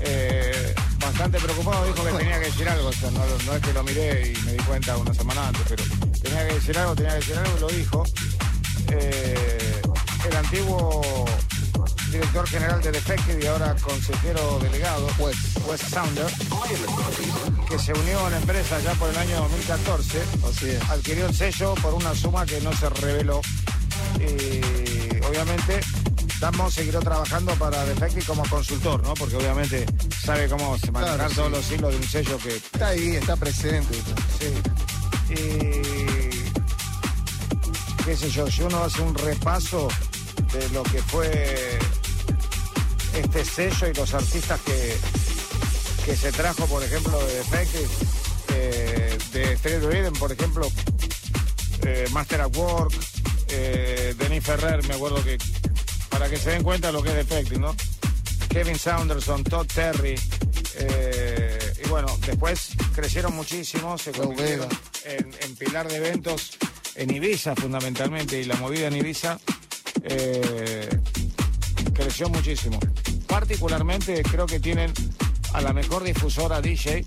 eh, 0.00 0.74
bastante 0.98 1.38
preocupado. 1.38 1.86
Dijo 1.86 2.04
que 2.04 2.12
tenía 2.12 2.38
que 2.38 2.46
decir 2.46 2.68
algo. 2.68 2.88
O 2.88 2.92
sea, 2.92 3.10
no, 3.12 3.20
no 3.46 3.54
es 3.54 3.62
que 3.62 3.72
lo 3.72 3.82
miré 3.82 4.32
y 4.32 4.42
me 4.42 4.52
di 4.52 4.58
cuenta 4.58 4.98
una 4.98 5.14
semana 5.14 5.48
antes, 5.48 5.62
pero 5.66 5.84
tenía 6.22 6.46
que 6.46 6.54
decir 6.54 6.76
algo, 6.76 6.94
tenía 6.94 7.12
que 7.12 7.16
decir 7.16 7.38
algo 7.38 7.56
y 7.56 7.60
lo 7.60 7.68
dijo. 7.68 8.04
Eh, 8.90 9.80
el 10.28 10.36
antiguo 10.36 11.24
director 12.10 12.46
general 12.46 12.82
de 12.82 12.92
Defective 12.92 13.42
y 13.42 13.46
ahora 13.46 13.74
consejero 13.80 14.58
delegado, 14.58 15.06
Wes, 15.18 15.36
Wes 15.66 15.80
Sounder, 15.80 16.30
que 17.70 17.78
se 17.78 17.94
unió 17.94 18.26
a 18.26 18.30
la 18.30 18.36
empresa 18.36 18.78
ya 18.80 18.92
por 18.96 19.08
el 19.08 19.16
año 19.16 19.40
2014, 19.40 20.20
adquirió 20.90 21.26
el 21.26 21.34
sello 21.34 21.72
por 21.76 21.94
una 21.94 22.14
suma 22.14 22.44
que 22.44 22.60
no 22.60 22.70
se 22.74 22.90
reveló. 22.90 23.40
Y 24.20 25.24
obviamente 25.24 25.80
Damos 26.42 26.74
seguirá 26.74 26.98
trabajando 26.98 27.54
para 27.54 27.84
Defective 27.84 28.24
como 28.24 28.42
consultor, 28.48 29.00
¿no? 29.04 29.14
Porque 29.14 29.36
obviamente 29.36 29.86
sabe 30.24 30.48
cómo 30.48 30.76
se 30.76 30.90
manejar 30.90 31.16
Claro, 31.16 31.34
todos 31.36 31.52
los 31.52 31.70
hilos 31.70 31.92
de 31.92 31.96
un 31.98 32.02
sello 32.02 32.36
que 32.38 32.56
Está 32.56 32.88
ahí, 32.88 33.14
está 33.14 33.36
presente. 33.36 33.94
Sí. 34.40 34.52
Y 35.34 35.36
qué 38.04 38.16
sé 38.16 38.28
yo, 38.28 38.50
si 38.50 38.62
uno 38.62 38.82
hace 38.82 39.00
un 39.02 39.14
repaso 39.14 39.86
de 40.52 40.68
lo 40.70 40.82
que 40.82 41.00
fue 41.02 41.78
este 43.14 43.44
sello 43.44 43.86
y 43.86 43.94
los 43.94 44.12
artistas 44.12 44.58
que, 44.62 44.96
que 46.04 46.16
se 46.16 46.32
trajo, 46.32 46.66
por 46.66 46.82
ejemplo, 46.82 47.24
de 47.24 47.34
Defective, 47.36 47.88
eh, 48.54 49.16
de 49.32 49.56
Stereo 49.58 49.88
Rhythm, 49.88 50.18
por 50.18 50.32
ejemplo, 50.32 50.66
eh, 51.84 52.08
Master 52.10 52.40
at 52.40 52.56
Work, 52.56 52.94
eh, 53.46 54.16
Denis 54.18 54.42
Ferrer, 54.42 54.84
me 54.88 54.94
acuerdo 54.94 55.22
que, 55.22 55.38
para 56.22 56.34
que 56.34 56.40
se 56.40 56.50
den 56.50 56.62
cuenta 56.62 56.92
lo 56.92 57.02
que 57.02 57.08
es 57.08 57.16
Defective, 57.16 57.58
¿no? 57.58 57.74
Kevin 58.48 58.78
Saunderson, 58.78 59.42
Todd 59.42 59.66
Terry, 59.66 60.14
eh, 60.76 61.58
y 61.84 61.88
bueno, 61.88 62.16
después 62.24 62.68
crecieron 62.94 63.34
muchísimo, 63.34 63.98
se 63.98 64.12
convirtieron 64.12 64.68
en, 65.04 65.28
en 65.40 65.56
pilar 65.56 65.88
de 65.88 65.96
eventos 65.96 66.52
en 66.94 67.12
Ibiza 67.12 67.56
fundamentalmente, 67.56 68.40
y 68.40 68.44
la 68.44 68.54
movida 68.54 68.86
en 68.86 68.98
Ibiza 68.98 69.40
eh, 70.04 70.88
creció 71.92 72.28
muchísimo. 72.28 72.78
Particularmente 73.26 74.22
creo 74.22 74.46
que 74.46 74.60
tienen 74.60 74.92
a 75.54 75.60
la 75.60 75.72
mejor 75.72 76.04
difusora 76.04 76.60
DJ. 76.60 77.04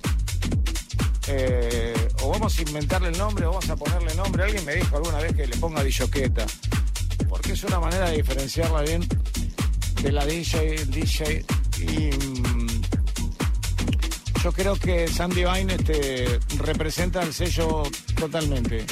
eh, 1.28 1.94
o 2.22 2.30
vamos 2.30 2.60
a 2.60 2.62
inventarle 2.64 3.08
el 3.10 3.18
nombre 3.18 3.46
o 3.46 3.52
vamos 3.52 3.70
a 3.70 3.78
ponerle 3.78 4.14
nombre. 4.16 4.44
Alguien 4.44 4.66
me 4.66 4.76
dijo 4.76 4.98
alguna 4.98 5.20
vez 5.20 5.34
que 5.34 5.48
le 5.48 5.56
ponga 5.56 5.82
disjoqueta. 5.86 6.46
Porque 7.46 7.60
es 7.60 7.64
una 7.64 7.80
manera 7.80 8.10
de 8.10 8.18
diferenciarla 8.18 8.82
bien 8.82 9.08
de 10.02 10.12
la 10.12 10.26
DJ, 10.26 10.82
el 10.82 10.90
DJ. 10.90 11.46
Y 11.78 12.10
mm, 12.10 12.82
yo 14.44 14.52
creo 14.52 14.76
que 14.76 15.08
Sandy 15.08 15.44
Vine 15.44 15.76
este, 15.76 16.40
representa 16.58 17.22
el 17.22 17.32
sello 17.32 17.84
totalmente. 18.20 18.84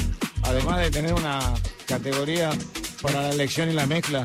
Además 0.42 0.82
de 0.82 0.90
tener 0.92 1.14
una 1.14 1.40
categoría 1.84 2.50
para 3.02 3.22
la 3.22 3.30
elección 3.30 3.70
y 3.70 3.72
la 3.72 3.86
mezcla. 3.86 4.24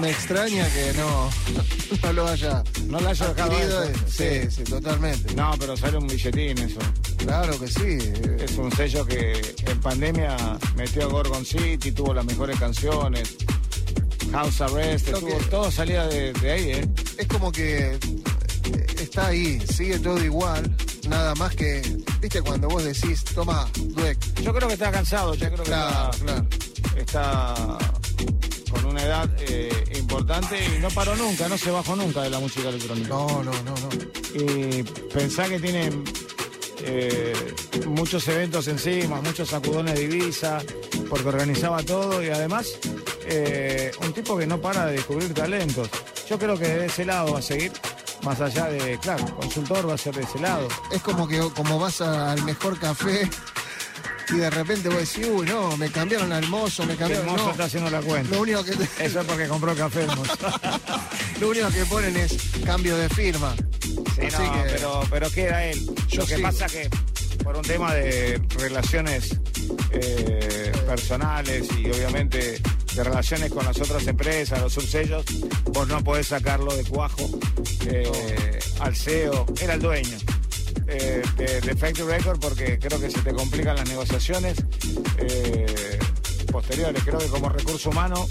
Me 0.00 0.12
extraña 0.12 0.66
que 0.72 0.94
no, 0.94 1.28
no 2.04 2.12
lo 2.14 2.26
haya 2.26 2.64
No 2.86 3.00
la 3.00 3.10
haya 3.10 3.26
adquirido. 3.26 3.82
eso. 3.82 4.00
Sí, 4.08 4.50
sí, 4.50 4.64
totalmente. 4.64 5.34
No, 5.34 5.52
pero 5.60 5.76
sale 5.76 5.98
un 5.98 6.06
billetín 6.06 6.56
eso. 6.56 6.80
Claro 7.18 7.60
que 7.60 7.68
sí. 7.68 7.98
Es 8.38 8.56
un 8.56 8.72
sello 8.74 9.04
que 9.04 9.54
en 9.66 9.78
pandemia 9.82 10.38
metió 10.74 11.02
a 11.02 11.06
Gorgon 11.08 11.44
City, 11.44 11.92
tuvo 11.92 12.14
las 12.14 12.24
mejores 12.24 12.58
canciones. 12.58 13.36
House 14.32 14.60
Arrest, 14.60 15.08
Lo 15.08 15.20
tuvo- 15.20 15.38
que- 15.38 15.44
todo 15.44 15.70
salía 15.70 16.06
de, 16.06 16.32
de 16.34 16.50
ahí, 16.50 16.70
¿eh? 16.72 16.88
Es 17.16 17.26
como 17.26 17.50
que 17.52 17.94
eh, 17.94 18.86
está 19.00 19.28
ahí, 19.28 19.60
sigue 19.66 19.98
todo 19.98 20.22
igual. 20.24 20.74
Nada 21.08 21.34
más 21.36 21.54
que, 21.54 21.80
viste, 22.20 22.42
cuando 22.42 22.68
vos 22.68 22.84
decís, 22.84 23.24
toma, 23.24 23.66
Dweck. 23.78 24.18
Yo 24.42 24.52
creo 24.52 24.68
que 24.68 24.74
está 24.74 24.90
cansado, 24.90 25.34
yo 25.34 25.46
creo 25.46 25.58
que 25.64 25.70
Claro, 25.70 26.10
está, 26.10 26.24
claro. 26.24 26.46
está 26.96 27.54
con 28.70 28.84
una 28.84 29.02
edad 29.02 29.30
eh, 29.40 29.70
importante 29.98 30.58
y 30.76 30.78
no 30.80 30.88
paró 30.90 31.16
nunca, 31.16 31.48
no 31.48 31.56
se 31.56 31.70
bajó 31.70 31.96
nunca 31.96 32.22
de 32.22 32.30
la 32.30 32.38
música 32.40 32.68
electrónica. 32.68 33.08
No, 33.08 33.42
no, 33.42 33.52
no, 33.62 33.74
no. 33.74 33.88
Y 34.34 34.82
pensá 35.14 35.48
que 35.48 35.58
tiene 35.58 35.90
eh, 36.82 37.32
muchos 37.86 38.26
eventos 38.28 38.68
encima, 38.68 39.20
muchos 39.20 39.48
sacudones 39.48 39.94
de 39.94 40.04
Ibiza, 40.04 40.58
porque 41.08 41.28
organizaba 41.28 41.82
todo 41.82 42.22
y 42.22 42.28
además 42.28 42.78
eh, 43.26 43.90
un 44.00 44.12
tipo 44.12 44.36
que 44.38 44.46
no 44.46 44.60
para 44.60 44.86
de 44.86 44.92
descubrir 44.92 45.32
talentos. 45.34 45.88
Yo 46.28 46.38
creo 46.38 46.58
que 46.58 46.66
de 46.68 46.86
ese 46.86 47.04
lado 47.04 47.32
va 47.32 47.38
a 47.38 47.42
seguir, 47.42 47.72
más 48.22 48.40
allá 48.40 48.66
de, 48.66 48.98
claro, 48.98 49.24
consultor 49.36 49.88
va 49.88 49.94
a 49.94 49.98
ser 49.98 50.14
de 50.14 50.22
ese 50.22 50.38
lado. 50.38 50.68
Es 50.92 51.02
como 51.02 51.26
que 51.26 51.38
como 51.54 51.78
vas 51.78 52.00
al 52.00 52.42
mejor 52.44 52.78
café 52.78 53.28
y 54.30 54.36
de 54.36 54.50
repente 54.50 54.88
vos 54.88 54.98
decís, 54.98 55.26
uy, 55.32 55.46
no, 55.46 55.76
me 55.78 55.90
cambiaron 55.90 56.32
al 56.32 56.46
mozo, 56.48 56.84
me 56.84 56.92
El 56.92 56.98
cambiaron. 56.98 57.26
mozo 57.26 57.44
no. 57.46 57.50
está 57.52 57.64
haciendo 57.64 57.90
la 57.90 58.00
cuenta. 58.02 58.34
Lo 58.34 58.42
único 58.42 58.62
que 58.62 58.72
Eso 58.72 59.20
es 59.20 59.26
porque 59.26 59.48
compró 59.48 59.74
café 59.74 60.02
el 60.02 60.08
mozo. 60.08 60.36
lo 61.40 61.48
único 61.48 61.68
que 61.70 61.84
ponen 61.86 62.16
es 62.16 62.36
cambio 62.64 62.96
de 62.96 63.08
firma. 63.08 63.54
Sí, 64.14 64.26
Así 64.26 64.42
no, 64.42 64.52
que- 64.64 64.70
pero, 64.70 65.00
pero 65.10 65.30
queda 65.30 65.64
él. 65.66 65.86
Yo 66.08 66.20
Lo 66.20 66.26
que 66.26 66.36
sigo. 66.36 66.48
pasa 66.48 66.66
que 66.66 66.88
por 67.44 67.56
un 67.56 67.62
tema 67.62 67.94
de 67.94 68.40
relaciones 68.58 69.36
eh, 69.92 70.72
personales 70.86 71.68
y 71.78 71.86
obviamente 71.90 72.60
de 72.94 73.04
relaciones 73.04 73.52
con 73.52 73.64
las 73.64 73.80
otras 73.80 74.06
empresas, 74.06 74.60
los 74.60 74.72
subsellos, 74.72 75.24
vos 75.72 75.86
no 75.88 76.02
podés 76.02 76.26
sacarlo 76.28 76.74
de 76.74 76.84
cuajo 76.84 77.28
eh, 77.86 78.58
al 78.80 78.96
CEO, 78.96 79.46
era 79.60 79.74
el 79.74 79.80
dueño. 79.80 80.16
eh, 80.88 81.22
de, 81.36 81.60
de 81.60 81.76
Factory 81.76 82.08
Record 82.10 82.40
porque 82.40 82.78
creo 82.78 82.98
que 83.00 83.10
se 83.10 83.20
te 83.20 83.32
complican 83.32 83.76
las 83.76 83.88
negociaciones 83.88 84.56
eh, 85.18 85.98
posteriores. 86.50 87.02
Creo 87.04 87.18
que 87.18 87.26
como 87.26 87.48
recurso 87.50 87.90
humano 87.90 88.26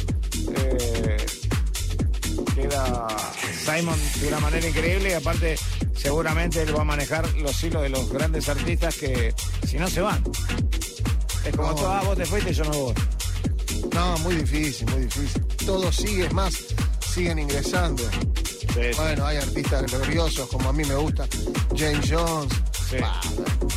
queda 2.56 3.07
Simon 3.68 3.99
de 4.22 4.27
una 4.30 4.39
manera 4.39 4.65
increíble 4.68 5.10
y 5.10 5.14
aparte 5.14 5.57
seguramente 5.94 6.61
él 6.61 6.76
va 6.76 6.81
a 6.81 6.85
manejar 6.85 7.27
los 7.38 7.61
hilos 7.64 7.81
de 7.81 7.89
los 7.89 8.10
grandes 8.10 8.48
artistas 8.48 8.95
que 8.95 9.34
si 9.68 9.77
no 9.77 9.89
se 9.89 9.99
van. 10.02 10.23
Es 11.44 11.56
como 11.56 11.69
No. 11.69 11.76
tú, 11.76 11.85
ah, 11.85 12.02
vos 12.06 12.18
te 12.18 12.26
fuiste, 12.26 12.53
yo 12.53 12.64
no 12.64 12.72
voy. 12.72 12.94
No, 13.94 14.18
muy 14.19 14.35
difícil, 14.35 14.89
muy 14.91 15.02
difícil. 15.02 15.41
Todo 15.65 15.91
sigue, 15.91 16.26
es 16.27 16.34
más, 16.34 16.53
siguen 17.14 17.39
ingresando. 17.39 18.03
Bueno, 18.95 19.26
hay 19.26 19.38
artistas 19.38 19.91
gloriosos 19.91 20.48
como 20.49 20.69
a 20.69 20.73
mí 20.73 20.84
me 20.85 20.95
gusta. 20.95 21.26
James 21.76 22.07
Jones. 22.10 22.53
Bah, 23.02 23.19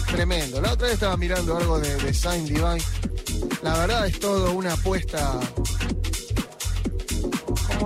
tremendo. 0.06 0.60
La 0.60 0.72
otra 0.74 0.86
vez 0.86 0.94
estaba 0.94 1.16
mirando 1.16 1.56
algo 1.56 1.80
de, 1.80 1.96
de 1.96 2.14
Saint 2.14 2.46
Divine. 2.46 2.82
La 3.62 3.78
verdad 3.78 4.06
es 4.06 4.20
todo 4.20 4.52
una 4.52 4.74
apuesta. 4.74 5.40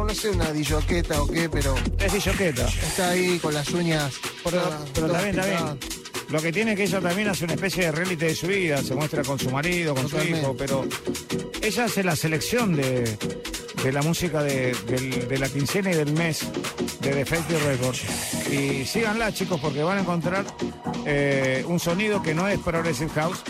No 0.06 0.14
sé, 0.14 0.31
una 0.31 0.52
dilloqueta 0.52 1.22
o 1.22 1.26
qué, 1.26 1.48
pero. 1.48 1.74
Es 1.98 2.12
dilloqueta. 2.12 2.66
Está 2.68 3.10
ahí 3.10 3.39
con 3.39 3.52
las 3.55 3.68
uñas. 3.70 4.12
Pero, 4.44 4.60
todas- 4.60 4.90
pero 4.94 5.06
todas 5.09 5.22
también, 5.22 5.36
también. 5.56 5.78
Lo 6.28 6.40
que 6.40 6.52
tiene 6.52 6.72
es 6.72 6.76
que 6.76 6.85
ella 6.85 7.01
también 7.01 7.28
hace 7.28 7.44
una 7.44 7.55
especie 7.55 7.85
de 7.85 7.93
reality 7.93 8.24
de 8.26 8.35
su 8.35 8.47
vida, 8.47 8.82
se 8.82 8.94
muestra 8.94 9.22
con 9.22 9.39
su 9.39 9.51
marido, 9.51 9.94
con 9.94 10.05
Totalmente. 10.05 10.39
su 10.40 10.43
hijo, 10.44 10.56
pero 10.56 10.85
ella 11.62 11.85
hace 11.85 12.02
la 12.02 12.16
selección 12.16 12.74
de, 12.76 13.16
de 13.82 13.93
la 13.93 14.02
música 14.02 14.43
de, 14.43 14.74
del- 14.86 15.28
de 15.28 15.39
la 15.39 15.48
quincena 15.48 15.90
y 15.90 15.94
del 15.94 16.12
mes 16.12 16.40
de 17.01 17.14
Defective 17.14 17.59
Records. 17.60 18.02
Y 18.51 18.85
síganla, 18.86 19.32
chicos, 19.35 19.60
porque 19.60 19.82
van 19.82 19.98
a 19.98 20.01
encontrar 20.01 20.44
eh, 21.06 21.64
un 21.66 21.78
sonido 21.81 22.22
que 22.22 22.35
no 22.35 22.48
es 22.48 22.59
Progressive 22.60 23.10
House, 23.14 23.40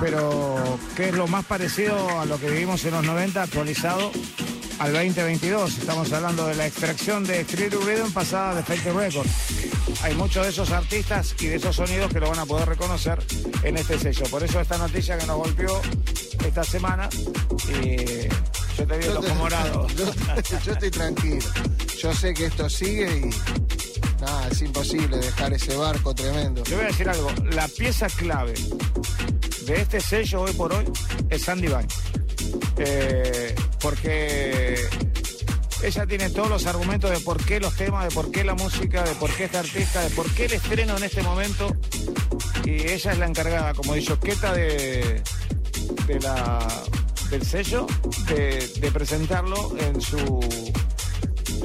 pero 0.00 0.78
que 0.96 1.08
es 1.08 1.14
lo 1.14 1.26
más 1.26 1.44
parecido 1.44 2.20
a 2.20 2.24
lo 2.26 2.38
que 2.38 2.50
vivimos 2.50 2.84
en 2.84 2.92
los 2.92 3.04
90, 3.04 3.42
actualizado 3.42 4.12
al 4.78 4.92
2022. 4.92 5.78
Estamos 5.78 6.12
hablando 6.12 6.46
de 6.46 6.54
la 6.56 6.66
extracción 6.66 7.24
de 7.24 7.40
Street 7.40 7.72
Rhythm 7.72 8.12
pasada 8.12 8.50
de 8.50 8.56
Defective 8.62 8.92
Records. 9.06 9.30
hay 10.02 10.14
muchos 10.14 10.44
de 10.44 10.50
esos 10.50 10.70
artistas 10.70 11.34
y 11.40 11.46
de 11.46 11.56
esos 11.56 11.76
sonidos 11.76 12.12
que 12.12 12.20
lo 12.20 12.28
van 12.30 12.38
a 12.38 12.46
poder 12.46 12.68
reconocer 12.68 13.22
en 13.62 13.76
este 13.76 13.98
sello. 13.98 14.24
Por 14.30 14.42
eso 14.42 14.60
esta 14.60 14.78
noticia 14.78 15.18
que 15.18 15.26
nos 15.26 15.36
golpeó 15.36 15.80
esta 16.46 16.64
semana 16.64 17.08
yo 18.76 18.86
te 18.88 18.98
vi 18.98 19.04
Yo 19.04 19.14
los 19.14 19.24
te- 19.24 19.34
morado. 19.34 19.86
Yo, 19.96 20.58
yo 20.64 20.72
estoy 20.72 20.90
tranquilo. 20.90 21.46
Yo 22.02 22.12
sé 22.12 22.34
que 22.34 22.46
esto 22.46 22.68
sigue 22.68 23.28
y. 23.30 23.30
Nada, 24.20 24.48
es 24.48 24.62
imposible 24.62 25.18
dejar 25.18 25.52
ese 25.52 25.76
barco 25.76 26.14
tremendo. 26.14 26.62
Te 26.62 26.74
voy 26.74 26.84
a 26.84 26.88
decir 26.88 27.08
algo, 27.08 27.30
la 27.50 27.68
pieza 27.68 28.06
clave 28.08 28.54
de 29.66 29.80
este 29.80 30.00
sello 30.00 30.42
hoy 30.42 30.52
por 30.54 30.72
hoy 30.72 30.84
es 31.30 31.42
Sandy 31.42 31.68
Vine. 31.68 31.86
Eh, 32.78 33.54
porque 33.80 34.76
ella 35.82 36.06
tiene 36.06 36.30
todos 36.30 36.48
los 36.48 36.66
argumentos 36.66 37.10
de 37.10 37.20
por 37.20 37.42
qué 37.44 37.60
los 37.60 37.74
temas, 37.76 38.08
de 38.08 38.14
por 38.14 38.30
qué 38.30 38.42
la 38.44 38.54
música, 38.54 39.02
de 39.04 39.14
por 39.16 39.30
qué 39.30 39.44
este 39.44 39.58
artista, 39.58 40.02
de 40.02 40.10
por 40.10 40.30
qué 40.34 40.46
el 40.46 40.54
estreno 40.54 40.96
en 40.96 41.04
este 41.04 41.22
momento. 41.22 41.74
Y 42.64 42.70
ella 42.90 43.12
es 43.12 43.18
la 43.18 43.26
encargada, 43.26 43.74
como 43.74 43.94
dicho, 43.94 44.18
Queta 44.18 44.54
de, 44.54 45.22
de 46.06 46.20
la, 46.20 46.66
del 47.30 47.44
sello, 47.44 47.86
de, 48.28 48.66
de 48.80 48.90
presentarlo 48.90 49.76
en 49.78 50.00
su 50.00 50.40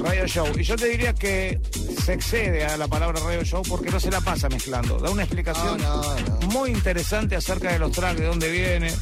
radio 0.02 0.26
show. 0.26 0.46
Y 0.58 0.62
yo 0.62 0.76
te 0.76 0.88
diría 0.88 1.14
que 1.14 1.60
se 2.04 2.12
excede 2.14 2.64
a 2.64 2.76
la 2.76 2.88
palabra 2.88 3.20
radio 3.20 3.42
show 3.44 3.62
porque 3.68 3.90
no 3.90 3.98
se 4.00 4.10
la 4.10 4.20
pasa 4.20 4.48
mezclando. 4.48 4.98
Da 4.98 5.10
una 5.10 5.22
explicación 5.22 5.80
No, 5.80 6.02
no, 6.02 6.20
no. 6.40 6.46
muy 6.48 6.70
interesante 6.70 7.36
acerca 7.36 7.72
de 7.72 7.78
los 7.78 7.92
tracks, 7.92 8.20
de 8.20 8.26
dónde 8.26 8.50
viene. 8.50 8.92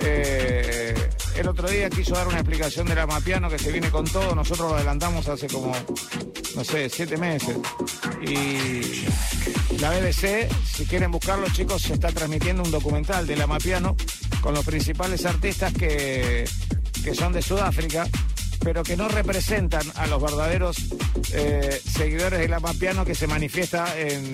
Eh, 0.00 0.94
el 1.36 1.48
otro 1.48 1.68
día 1.68 1.88
quiso 1.88 2.14
dar 2.14 2.28
una 2.28 2.38
explicación 2.38 2.86
de 2.86 2.94
la 2.94 3.06
Mapiano 3.06 3.48
que 3.48 3.58
se 3.58 3.72
viene 3.72 3.90
con 3.90 4.04
todo. 4.04 4.34
Nosotros 4.34 4.70
lo 4.70 4.76
adelantamos 4.76 5.28
hace 5.28 5.46
como, 5.46 5.72
no 6.54 6.64
sé, 6.64 6.88
siete 6.88 7.16
meses. 7.16 7.56
Y 8.22 9.06
la 9.80 9.90
BBC, 9.90 10.48
si 10.64 10.84
quieren 10.84 11.10
buscarlo, 11.10 11.46
chicos, 11.50 11.82
se 11.82 11.94
está 11.94 12.08
transmitiendo 12.08 12.62
un 12.62 12.70
documental 12.70 13.26
de 13.26 13.36
la 13.36 13.46
Mapiano 13.46 13.96
con 14.40 14.54
los 14.54 14.64
principales 14.64 15.24
artistas 15.24 15.72
que, 15.72 16.44
que 17.02 17.14
son 17.14 17.32
de 17.32 17.42
Sudáfrica, 17.42 18.06
pero 18.60 18.82
que 18.82 18.96
no 18.96 19.08
representan 19.08 19.82
a 19.96 20.06
los 20.06 20.20
verdaderos 20.20 20.76
eh, 21.32 21.80
seguidores 21.82 22.40
del 22.40 22.52
Amapiano 22.52 23.04
que 23.04 23.14
se 23.14 23.26
manifiesta 23.26 23.98
en 23.98 24.32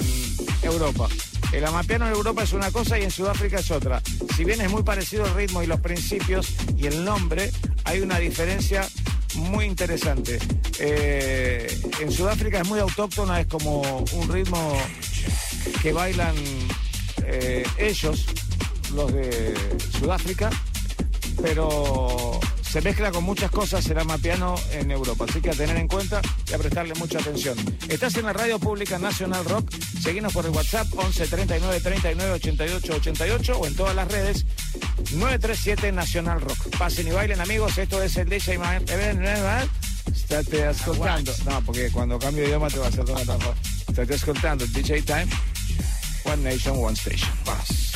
Europa. 0.62 1.08
El 1.52 1.64
Amapiano 1.64 2.06
en 2.06 2.12
Europa 2.12 2.42
es 2.42 2.52
una 2.52 2.70
cosa 2.70 2.98
y 2.98 3.04
en 3.04 3.10
Sudáfrica 3.10 3.58
es 3.58 3.70
otra. 3.70 4.02
Si 4.36 4.44
bien 4.44 4.60
es 4.60 4.70
muy 4.70 4.82
parecido 4.82 5.24
el 5.26 5.34
ritmo 5.34 5.62
y 5.62 5.66
los 5.66 5.80
principios 5.80 6.54
y 6.76 6.86
el 6.86 7.04
nombre, 7.04 7.50
hay 7.84 8.00
una 8.00 8.18
diferencia 8.18 8.86
muy 9.34 9.64
interesante. 9.64 10.38
Eh, 10.78 11.80
en 12.00 12.12
Sudáfrica 12.12 12.60
es 12.60 12.68
muy 12.68 12.80
autóctona, 12.80 13.40
es 13.40 13.46
como 13.46 14.04
un 14.12 14.28
ritmo 14.32 14.76
que 15.82 15.92
bailan 15.92 16.34
eh, 17.24 17.64
ellos, 17.78 18.26
los 18.94 19.12
de 19.12 19.54
Sudáfrica, 19.98 20.50
pero 21.42 22.40
se 22.76 22.82
mezcla 22.82 23.10
con 23.10 23.24
muchas 23.24 23.50
cosas 23.50 23.86
el 23.88 23.98
amapiano 23.98 24.54
en 24.72 24.90
Europa, 24.90 25.24
así 25.26 25.40
que 25.40 25.48
a 25.48 25.54
tener 25.54 25.78
en 25.78 25.88
cuenta 25.88 26.20
y 26.46 26.52
a 26.52 26.58
prestarle 26.58 26.92
mucha 26.96 27.18
atención. 27.18 27.56
Estás 27.88 28.14
en 28.16 28.26
la 28.26 28.34
radio 28.34 28.58
pública 28.58 28.98
Nacional 28.98 29.46
Rock, 29.46 29.72
seguinos 30.02 30.30
por 30.34 30.44
el 30.44 30.50
WhatsApp 30.50 30.86
11 30.94 31.26
39 31.26 31.80
39 31.80 32.32
88 32.32 32.92
88 32.96 33.58
o 33.58 33.66
en 33.66 33.76
todas 33.76 33.94
las 33.96 34.06
redes 34.12 34.44
937 35.12 35.90
Nacional 35.92 36.42
Rock. 36.42 36.76
Pasen 36.76 37.08
y 37.08 37.12
bailen 37.12 37.40
amigos, 37.40 37.78
esto 37.78 38.02
es 38.02 38.14
el 38.18 38.28
DJ 38.28 38.58
Ma- 38.58 38.76
Estate 38.76 40.68
escuchando. 40.68 41.32
No, 41.46 41.62
porque 41.62 41.90
cuando 41.90 42.18
cambio 42.18 42.42
de 42.42 42.48
idioma 42.50 42.68
te 42.68 42.78
va 42.78 42.84
a 42.86 42.88
hacer 42.90 43.08
la 43.08 43.22
trampa. 43.22 43.54
Estate 43.88 44.14
escuchando 44.16 44.66
DJ 44.66 45.00
Time, 45.00 45.28
One 46.24 46.42
Nation, 46.54 46.76
One 46.78 46.92
Station. 46.92 47.30
Vamos. 47.46 47.95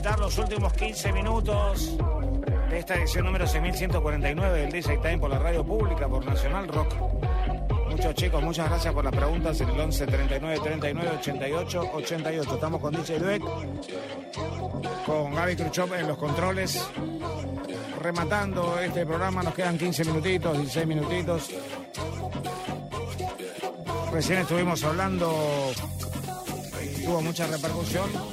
Transitar 0.00 0.20
los 0.20 0.38
últimos 0.38 0.72
15 0.72 1.12
minutos 1.12 1.98
de 2.70 2.78
esta 2.78 2.94
edición 2.94 3.26
número 3.26 3.46
6149 3.46 4.60
del 4.60 4.72
DJ 4.72 4.96
Time 4.98 5.18
por 5.18 5.28
la 5.28 5.38
radio 5.38 5.62
pública, 5.62 6.08
por 6.08 6.24
Nacional 6.24 6.68
Rock. 6.68 6.94
Muchos 7.90 8.14
chicos, 8.14 8.42
muchas 8.42 8.68
gracias 8.70 8.94
por 8.94 9.04
las 9.04 9.14
preguntas 9.14 9.60
en 9.60 9.68
el 9.68 9.78
11 9.78 10.06
39 10.06 10.60
39 10.62 11.10
88 11.18 11.90
88. 11.92 12.54
Estamos 12.54 12.80
con 12.80 12.94
DJ 12.94 13.18
Luek, 13.18 13.42
con 15.04 15.34
Gaby 15.34 15.56
Khrushchev 15.56 15.92
en 15.94 16.08
los 16.08 16.16
controles. 16.16 16.88
Rematando 18.00 18.78
este 18.80 19.04
programa, 19.04 19.42
nos 19.42 19.52
quedan 19.52 19.76
15 19.76 20.04
minutitos, 20.06 20.56
16 20.56 20.86
minutitos. 20.86 21.50
Recién 24.12 24.38
estuvimos 24.38 24.82
hablando 24.82 25.72
tuvo 27.04 27.20
mucha 27.22 27.46
repercusión 27.46 28.29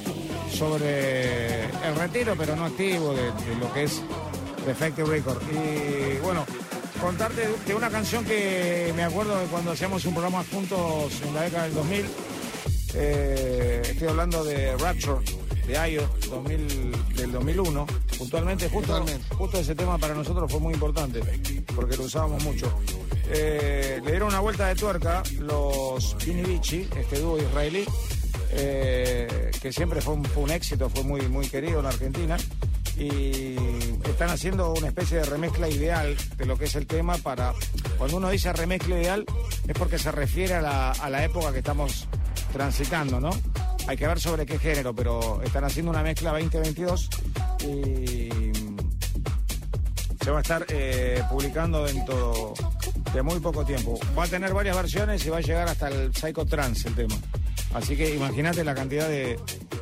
sobre 0.58 1.64
el 1.64 1.94
retiro, 1.96 2.34
pero 2.36 2.56
no 2.56 2.64
activo, 2.66 3.14
de, 3.14 3.22
de 3.22 3.54
lo 3.60 3.72
que 3.72 3.84
es 3.84 4.00
Defective 4.66 5.08
Record. 5.08 5.40
Y 5.50 6.18
bueno, 6.20 6.44
contarte 7.00 7.42
de- 7.66 7.74
una 7.74 7.88
canción 7.90 8.24
que 8.24 8.92
me 8.96 9.04
acuerdo 9.04 9.38
de 9.38 9.46
cuando 9.46 9.70
hacíamos 9.72 10.04
un 10.04 10.14
programa 10.14 10.44
juntos 10.52 11.12
en 11.26 11.34
la 11.34 11.42
década 11.42 11.64
del 11.64 11.74
2000. 11.74 12.06
Eh, 12.94 13.82
estoy 13.84 14.08
hablando 14.08 14.42
de 14.44 14.76
Rapture, 14.78 15.24
de 15.66 15.78
Ayo, 15.78 16.08
2000, 16.30 16.92
del 17.14 17.32
2001. 17.32 17.86
Puntualmente, 18.18 18.68
justo, 18.68 19.04
justo 19.36 19.58
ese 19.58 19.74
tema 19.74 19.98
para 19.98 20.14
nosotros 20.14 20.50
fue 20.50 20.60
muy 20.60 20.74
importante, 20.74 21.20
porque 21.76 21.96
lo 21.96 22.04
usábamos 22.04 22.42
mucho. 22.42 22.72
Eh, 23.30 24.00
le 24.02 24.10
dieron 24.10 24.28
una 24.28 24.40
vuelta 24.40 24.66
de 24.68 24.74
tuerca 24.74 25.22
los 25.38 26.14
Pini 26.14 26.42
Vici, 26.42 26.88
este 26.96 27.20
dúo 27.20 27.38
israelí, 27.38 27.84
eh, 28.50 29.50
que 29.60 29.72
siempre 29.72 30.00
fue 30.00 30.14
un, 30.14 30.50
éxito, 30.50 30.88
fue 30.88 31.02
muy, 31.04 31.22
muy 31.28 31.48
querido 31.48 31.80
en 31.80 31.86
Argentina. 31.86 32.36
Y 32.96 33.54
están 34.04 34.30
haciendo 34.30 34.72
una 34.74 34.88
especie 34.88 35.18
de 35.18 35.24
remezcla 35.24 35.68
ideal 35.68 36.16
de 36.36 36.46
lo 36.46 36.58
que 36.58 36.64
es 36.64 36.74
el 36.74 36.86
tema 36.86 37.16
para. 37.18 37.54
Cuando 37.96 38.16
uno 38.16 38.28
dice 38.30 38.52
remezcla 38.52 38.98
ideal, 38.98 39.24
es 39.68 39.78
porque 39.78 39.98
se 39.98 40.10
refiere 40.10 40.54
a 40.54 40.60
la, 40.60 40.90
a 40.90 41.08
la 41.08 41.24
época 41.24 41.52
que 41.52 41.58
estamos 41.58 42.08
transitando, 42.52 43.20
¿no? 43.20 43.30
Hay 43.86 43.96
que 43.96 44.06
ver 44.06 44.18
sobre 44.20 44.44
qué 44.46 44.58
género, 44.58 44.94
pero 44.94 45.40
están 45.42 45.64
haciendo 45.64 45.90
una 45.90 46.02
mezcla 46.02 46.32
2022 46.32 47.08
y 47.62 48.28
se 50.28 50.30
va 50.30 50.38
a 50.38 50.42
estar 50.42 50.66
eh, 50.68 51.22
publicando 51.30 51.84
dentro 51.84 52.52
de 53.14 53.22
muy 53.22 53.40
poco 53.40 53.64
tiempo. 53.64 53.98
Va 54.16 54.24
a 54.24 54.28
tener 54.28 54.52
varias 54.52 54.76
versiones 54.76 55.24
y 55.26 55.30
va 55.30 55.38
a 55.38 55.40
llegar 55.40 55.68
hasta 55.68 55.88
el 55.88 56.14
Psycho 56.14 56.44
Trance 56.46 56.88
el 56.88 56.94
tema. 56.94 57.14
Así 57.74 57.96
que 57.96 58.14
imagínate 58.14 58.64
la 58.64 58.74
cantidad 58.74 59.08
de, 59.08 59.38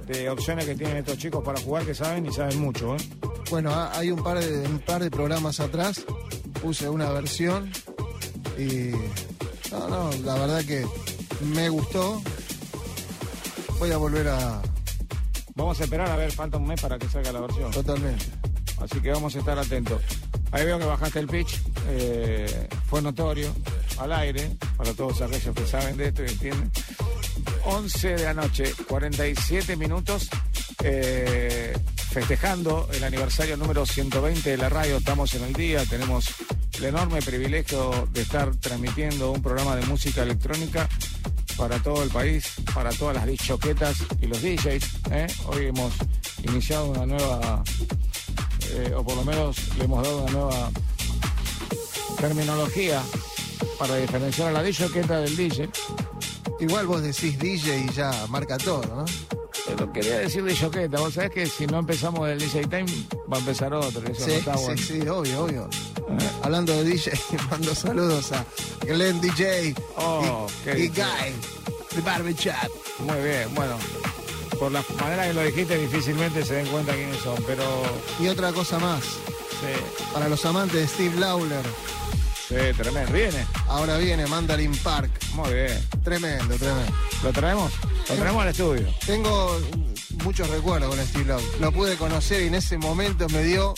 de 0.06 0.28
opciones 0.30 0.64
que 0.64 0.74
tienen 0.74 0.96
estos 0.98 1.18
chicos 1.18 1.44
para 1.44 1.60
jugar 1.60 1.84
que 1.84 1.94
saben 1.94 2.26
y 2.26 2.32
saben 2.32 2.60
mucho. 2.60 2.96
¿eh? 2.96 2.98
Bueno, 3.50 3.70
ha- 3.72 3.96
hay 3.96 4.10
un 4.10 4.22
par 4.22 4.38
de 4.38 4.66
un 4.68 4.78
par 4.80 5.02
de 5.02 5.10
programas 5.10 5.60
atrás, 5.60 6.04
puse 6.60 6.88
una 6.88 7.10
versión 7.10 7.70
y 8.58 8.90
no, 9.70 9.88
no, 9.88 10.10
la 10.24 10.34
verdad 10.34 10.64
que 10.64 10.84
me 11.54 11.68
gustó. 11.68 12.20
Voy 13.78 13.90
a 13.92 13.96
volver 13.98 14.28
a 14.28 14.62
Vamos 15.54 15.80
a 15.80 15.84
esperar 15.84 16.10
a 16.10 16.16
ver, 16.16 16.30
falta 16.32 16.58
un 16.58 16.66
mes 16.66 16.80
para 16.80 16.98
que 16.98 17.08
salga 17.08 17.32
la 17.32 17.40
versión. 17.40 17.70
totalmente. 17.70 18.24
Así 18.78 19.00
que 19.00 19.10
vamos 19.10 19.34
a 19.36 19.38
estar 19.38 19.58
atentos. 19.58 20.02
Ahí 20.56 20.64
veo 20.64 20.78
que 20.78 20.86
bajaste 20.86 21.18
el 21.18 21.26
pitch, 21.26 21.60
eh, 21.88 22.68
fue 22.88 23.02
notorio, 23.02 23.54
al 23.98 24.10
aire, 24.10 24.56
para 24.78 24.94
todos 24.94 25.20
aquellos 25.20 25.54
que 25.54 25.66
saben 25.66 25.98
de 25.98 26.08
esto 26.08 26.24
y 26.24 26.28
entienden. 26.28 26.70
11 27.66 28.08
de 28.16 28.24
la 28.24 28.32
noche, 28.32 28.72
47 28.88 29.76
minutos, 29.76 30.30
eh, 30.82 31.76
festejando 32.08 32.88
el 32.94 33.04
aniversario 33.04 33.58
número 33.58 33.84
120 33.84 34.48
de 34.48 34.56
la 34.56 34.70
radio. 34.70 34.96
Estamos 34.96 35.34
en 35.34 35.44
el 35.44 35.52
día, 35.52 35.84
tenemos 35.84 36.30
el 36.78 36.86
enorme 36.86 37.20
privilegio 37.20 38.08
de 38.12 38.22
estar 38.22 38.56
transmitiendo 38.56 39.32
un 39.32 39.42
programa 39.42 39.76
de 39.76 39.84
música 39.84 40.22
electrónica 40.22 40.88
para 41.58 41.78
todo 41.80 42.02
el 42.02 42.08
país, 42.08 42.54
para 42.72 42.92
todas 42.92 43.16
las 43.16 43.26
dischoquetas 43.26 43.98
y 44.22 44.26
los 44.26 44.40
DJs. 44.40 45.00
¿eh? 45.10 45.26
Hoy 45.48 45.66
hemos 45.66 45.92
iniciado 46.42 46.86
una 46.86 47.04
nueva, 47.04 47.62
eh, 48.72 48.94
o 48.96 49.02
por 49.04 49.16
lo 49.16 49.24
menos 49.24 49.56
le 49.76 49.84
hemos 49.84 50.02
dado 50.02 50.22
una 50.22 50.32
nueva 50.32 50.70
terminología 52.20 53.02
para 53.78 53.96
diferenciar 53.96 54.48
a 54.48 54.52
la 54.52 54.62
dischoqueta 54.62 55.20
del 55.20 55.36
DJ. 55.36 55.68
Igual 56.60 56.86
vos 56.86 57.02
decís 57.02 57.38
DJ 57.38 57.86
y 57.90 57.92
ya 57.92 58.26
marca 58.28 58.56
todo, 58.58 58.82
¿no? 58.86 59.04
Pero 59.66 59.92
quería 59.92 60.18
decir 60.20 60.44
dischoqueta, 60.44 60.98
vos 61.00 61.14
sabés 61.14 61.30
que 61.32 61.46
si 61.46 61.66
no 61.66 61.80
empezamos 61.80 62.28
el 62.28 62.38
DJ 62.38 62.62
Time 62.68 62.86
va 63.30 63.36
a 63.36 63.40
empezar 63.40 63.74
otro, 63.74 64.00
eso 64.08 64.24
Sí, 64.24 64.30
no 64.30 64.36
está 64.36 64.56
sí, 64.56 64.64
bueno. 64.64 64.82
sí, 64.82 65.08
obvio, 65.08 65.44
obvio. 65.44 65.68
Hablando 66.42 66.72
de 66.72 66.84
DJ, 66.84 67.12
mando 67.50 67.74
saludos 67.74 68.30
a 68.32 68.44
Glenn 68.86 69.20
DJ 69.20 69.74
Oh, 69.96 70.46
y. 70.66 70.88
Guy 70.88 71.32
de 71.94 72.00
Barbershop. 72.02 72.54
Muy 73.00 73.16
bien, 73.22 73.54
bueno, 73.54 73.76
por 74.58 74.72
la 74.72 74.84
manera 75.00 75.26
que 75.26 75.34
lo 75.34 75.42
dijiste 75.42 75.78
difícilmente 75.78 76.44
se 76.44 76.54
den 76.54 76.66
cuenta 76.66 76.94
quiénes 76.94 77.18
son, 77.18 77.36
pero 77.46 77.64
Y 78.20 78.28
otra 78.28 78.52
cosa 78.52 78.78
más, 78.78 79.02
sí, 79.04 80.12
para 80.12 80.28
los 80.28 80.44
amantes 80.44 80.80
de 80.80 80.88
Steve 80.88 81.20
Lawler, 81.20 81.64
sí, 82.48 82.54
tremendo. 82.76 83.12
Viene, 83.12 83.46
ahora 83.68 83.98
viene 83.98 84.26
Mandarin 84.26 84.74
Park. 84.78 85.10
muy 85.34 85.52
bien. 85.52 85.88
Tremendo, 86.02 86.56
tremendo. 86.56 86.92
¿Lo 87.22 87.32
traemos? 87.32 87.72
Lo 88.08 88.14
traemos 88.14 88.42
al 88.42 88.48
estudio. 88.48 88.86
Tengo 89.04 89.58
muchos 90.24 90.48
recuerdos 90.48 90.94
con 90.94 91.06
Steve 91.06 91.24
Lawler. 91.26 91.60
Lo 91.60 91.72
pude 91.72 91.96
conocer 91.96 92.42
y 92.42 92.46
en 92.46 92.54
ese 92.54 92.78
momento 92.78 93.28
me 93.28 93.42
dio 93.42 93.74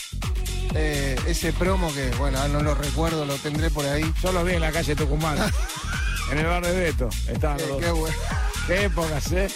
eh, 0.74 1.16
ese 1.26 1.52
promo 1.52 1.92
que, 1.94 2.10
bueno, 2.18 2.38
ah, 2.40 2.48
no 2.48 2.62
lo 2.62 2.74
recuerdo, 2.74 3.24
lo 3.24 3.34
tendré 3.36 3.70
por 3.70 3.84
ahí. 3.86 4.04
Yo 4.22 4.32
lo 4.32 4.44
vi 4.44 4.54
en 4.54 4.60
la 4.60 4.70
calle 4.72 4.94
Tucumán, 4.94 5.38
en 6.32 6.38
el 6.38 6.46
bar 6.46 6.64
de 6.64 6.72
Beto. 6.72 7.08
Estaban 7.26 7.58
los 7.58 7.68
dos. 7.68 7.80
qué 7.80 7.90
bueno. 7.90 8.16
Qué 8.66 8.84
épocas, 8.84 9.32
¿eh? 9.32 9.48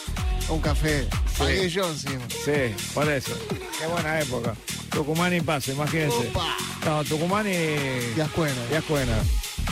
Un 0.52 0.60
café. 0.60 1.08
Pagué 1.38 1.68
yo 1.70 1.88
encima. 1.88 2.20
Sí, 2.28 2.74
por 2.92 3.08
eso. 3.10 3.32
Qué 3.78 3.86
buena 3.86 4.20
época. 4.20 4.54
Tucumán 4.90 5.34
y 5.34 5.40
Paso, 5.40 5.72
imagínense. 5.72 6.28
Opa. 6.28 6.56
No, 6.84 7.02
Tucumán 7.04 7.46
y... 7.46 7.54
Y 8.16 8.20
Ascuena. 8.20 8.60
Y 8.70 8.74
Ascuena. 8.74 9.16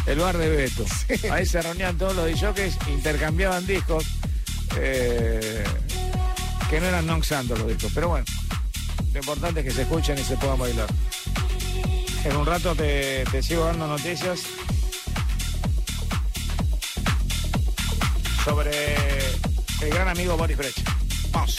El 0.07 0.19
bar 0.19 0.39
de 0.39 0.49
Beto. 0.49 0.85
Ahí 1.31 1.45
se 1.45 1.61
reunían 1.61 1.99
todos 1.99 2.17
los 2.17 2.25
DJs, 2.27 2.79
intercambiaban 2.89 3.67
discos. 3.67 4.05
eh, 4.77 5.65
que 6.71 6.81
no 6.81 6.87
eran 6.87 7.05
non 7.05 7.21
santos 7.27 7.59
los 7.59 7.69
discos. 7.69 7.91
Pero 7.93 8.09
bueno, 8.09 8.25
lo 9.13 9.19
importante 9.19 9.61
es 9.61 9.67
que 9.67 9.73
se 9.75 9.83
escuchen 9.83 10.17
y 10.17 10.23
se 10.25 10.37
puedan 10.39 10.57
bailar. 10.59 10.89
En 12.25 12.37
un 12.37 12.47
rato 12.47 12.75
te, 12.75 13.25
te 13.31 13.43
sigo 13.43 13.65
dando 13.67 13.87
noticias 13.87 14.41
sobre 18.45 18.97
el 19.81 19.91
gran 19.91 20.09
amigo 20.09 20.37
Boris 20.37 20.57
Brecht. 20.57 20.79
Vamos. 21.33 21.57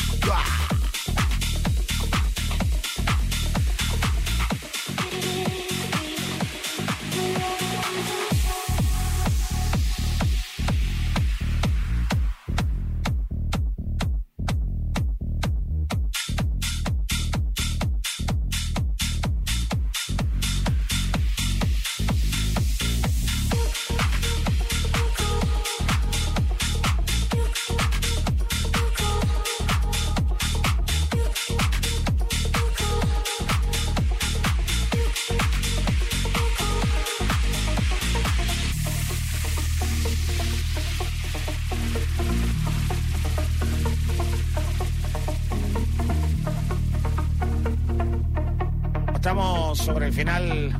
Sobre 49.81 50.07
el 50.07 50.13
final 50.13 50.71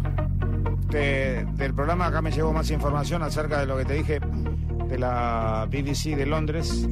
de- 0.90 1.46
del 1.54 1.74
programa. 1.74 2.08
Acá 2.08 2.22
me 2.22 2.32
llegó 2.32 2.54
más 2.54 2.70
información 2.72 3.24
acerca 3.24 3.60
de 3.60 3.66
lo 3.66 3.78
que 3.78 3.86
te 3.86 3.94
dije 3.96 4.20
de 4.88 4.98
la 5.00 5.68
BBC 5.70 6.16
de 6.16 6.26
Londres. 6.26 6.88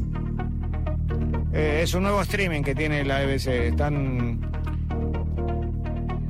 Eh, 1.53 1.81
es 1.83 1.93
un 1.93 2.03
nuevo 2.03 2.21
streaming 2.21 2.61
que 2.63 2.73
tiene 2.75 3.03
la 3.03 3.19
BBC. 3.21 3.67
Están. 3.69 4.39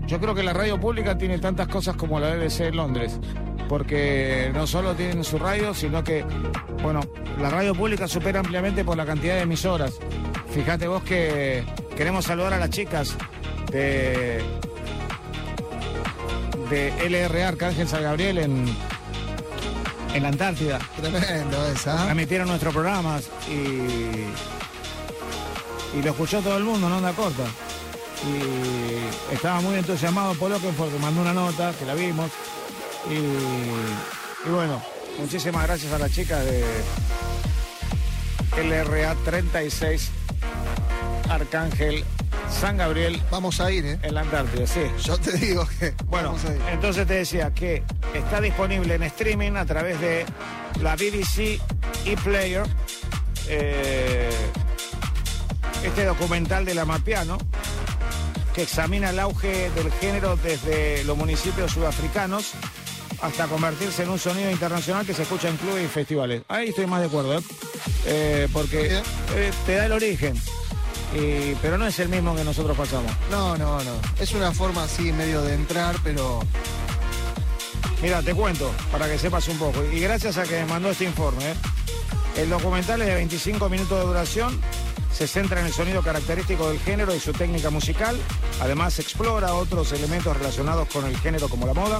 Yo 0.07 0.19
creo 0.19 0.33
que 0.33 0.41
la 0.43 0.53
radio 0.53 0.79
pública 0.79 1.17
tiene 1.17 1.37
tantas 1.37 1.67
cosas 1.67 1.95
como 1.95 2.19
la 2.19 2.33
BBC 2.35 2.63
de 2.65 2.71
Londres. 2.71 3.19
Porque 3.67 4.49
no 4.53 4.65
solo 4.65 4.95
tienen 4.95 5.23
su 5.23 5.37
radio, 5.37 5.75
sino 5.75 6.03
que, 6.03 6.25
bueno, 6.81 7.01
la 7.39 7.51
radio 7.51 7.75
pública 7.75 8.07
supera 8.07 8.39
ampliamente 8.39 8.83
por 8.83 8.97
la 8.97 9.05
cantidad 9.05 9.35
de 9.35 9.41
emisoras. 9.41 9.99
Fíjate 10.49 10.87
vos 10.87 11.03
que 11.03 11.63
queremos 11.95 12.25
saludar 12.25 12.53
a 12.53 12.57
las 12.57 12.71
chicas 12.71 13.15
de, 13.71 14.39
de 16.69 16.93
LRA 17.09 17.49
Arcángel 17.49 17.87
San 17.87 18.03
Gabriel 18.03 18.37
en, 18.37 18.65
en 20.13 20.23
la 20.23 20.29
Antártida. 20.29 20.79
Tremendo 20.95 21.67
esa. 21.67 22.11
Emitieron 22.11 22.47
nuestros 22.47 22.73
programas 22.73 23.29
y, 23.47 24.27
y 25.97 26.01
lo 26.03 26.11
escuchó 26.11 26.41
todo 26.41 26.57
el 26.57 26.63
mundo 26.63 26.87
en 26.87 26.93
onda 26.93 27.13
corta. 27.13 27.43
Y 28.27 29.33
estaba 29.33 29.61
muy 29.61 29.75
entusiasmado 29.75 30.33
Polo 30.35 30.59
que 30.59 30.69
porque 30.69 30.97
mandó 30.99 31.21
una 31.21 31.33
nota, 31.33 31.73
que 31.77 31.85
la 31.85 31.95
vimos. 31.95 32.29
Y, 33.09 33.15
y 34.47 34.51
bueno, 34.51 34.81
muchísimas 35.19 35.63
gracias 35.65 35.91
a 35.93 35.97
las 35.97 36.11
chicas 36.11 36.43
de 36.45 36.63
LRA 38.57 39.15
36 39.23 40.09
Arcángel 41.29 42.03
San 42.51 42.77
Gabriel. 42.77 43.21
Vamos 43.31 43.59
a 43.61 43.71
ir, 43.71 43.85
¿eh? 43.85 43.99
En 44.03 44.13
la 44.13 44.21
Antártida, 44.21 44.67
sí. 44.67 44.81
Yo 45.03 45.17
te 45.17 45.31
digo 45.37 45.67
que. 45.79 45.93
Bueno, 46.05 46.29
vamos 46.33 46.45
a 46.45 46.55
ir. 46.55 46.61
entonces 46.71 47.07
te 47.07 47.13
decía 47.15 47.53
que 47.53 47.83
está 48.13 48.41
disponible 48.41 48.95
en 48.95 49.03
streaming 49.03 49.53
a 49.53 49.65
través 49.65 49.99
de 50.01 50.25
la 50.81 50.95
BBC 50.95 51.59
ePlayer. 52.05 52.63
eh, 53.47 54.29
este 55.83 56.03
documental 56.03 56.65
de 56.65 56.73
la 56.75 56.83
Mapiano, 56.85 57.37
que 58.53 58.63
examina 58.63 59.11
el 59.11 59.19
auge 59.19 59.69
del 59.71 59.91
género 59.93 60.35
desde 60.35 61.03
los 61.05 61.15
municipios 61.15 61.71
sudafricanos 61.71 62.51
hasta 63.21 63.47
convertirse 63.47 64.03
en 64.03 64.09
un 64.09 64.19
sonido 64.19 64.51
internacional 64.51 65.05
que 65.05 65.13
se 65.13 65.23
escucha 65.23 65.47
en 65.49 65.57
clubes 65.57 65.85
y 65.85 65.87
festivales. 65.87 66.43
Ahí 66.47 66.69
estoy 66.69 66.85
más 66.85 66.99
de 67.01 67.07
acuerdo, 67.07 67.37
¿eh? 67.37 67.41
Eh, 68.05 68.47
porque 68.51 68.97
eh, 68.97 69.51
te 69.65 69.75
da 69.75 69.85
el 69.85 69.91
origen, 69.93 70.35
pero 71.61 71.77
no 71.77 71.87
es 71.87 71.99
el 71.99 72.09
mismo 72.09 72.35
que 72.35 72.43
nosotros 72.43 72.77
pasamos. 72.77 73.11
No, 73.31 73.57
no, 73.57 73.83
no. 73.83 73.91
Es 74.19 74.33
una 74.33 74.51
forma 74.51 74.83
así 74.83 75.11
medio 75.11 75.41
de 75.41 75.55
entrar, 75.55 75.95
pero. 76.03 76.41
Mira, 78.01 78.21
te 78.21 78.33
cuento, 78.33 78.71
para 78.91 79.07
que 79.07 79.17
sepas 79.17 79.47
un 79.47 79.57
poco. 79.57 79.83
Y 79.91 79.99
gracias 79.99 80.37
a 80.37 80.43
que 80.43 80.59
me 80.61 80.65
mandó 80.65 80.89
este 80.89 81.05
informe. 81.05 81.51
¿eh? 81.51 81.55
El 82.37 82.49
documental 82.49 83.01
es 83.01 83.07
de 83.07 83.15
25 83.15 83.69
minutos 83.69 83.99
de 83.99 84.05
duración. 84.05 84.61
Se 85.13 85.27
centra 85.27 85.59
en 85.59 85.65
el 85.65 85.73
sonido 85.73 86.01
característico 86.01 86.69
del 86.69 86.79
género 86.79 87.13
y 87.13 87.19
su 87.19 87.33
técnica 87.33 87.69
musical. 87.69 88.17
Además, 88.61 88.99
explora 88.99 89.53
otros 89.53 89.91
elementos 89.91 90.35
relacionados 90.37 90.87
con 90.89 91.05
el 91.05 91.17
género 91.17 91.49
como 91.49 91.67
la 91.67 91.73
moda. 91.73 91.99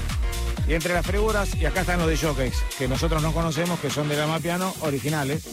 Y 0.67 0.73
entre 0.73 0.93
las 0.93 1.05
figuras, 1.05 1.55
y 1.55 1.65
acá 1.65 1.81
están 1.81 1.99
los 1.99 2.07
de 2.07 2.51
que 2.77 2.87
nosotros 2.87 3.21
no 3.21 3.33
conocemos, 3.33 3.79
que 3.79 3.89
son 3.89 4.07
de 4.07 4.15
la 4.15 4.39
Piano 4.39 4.73
originales. 4.81 5.43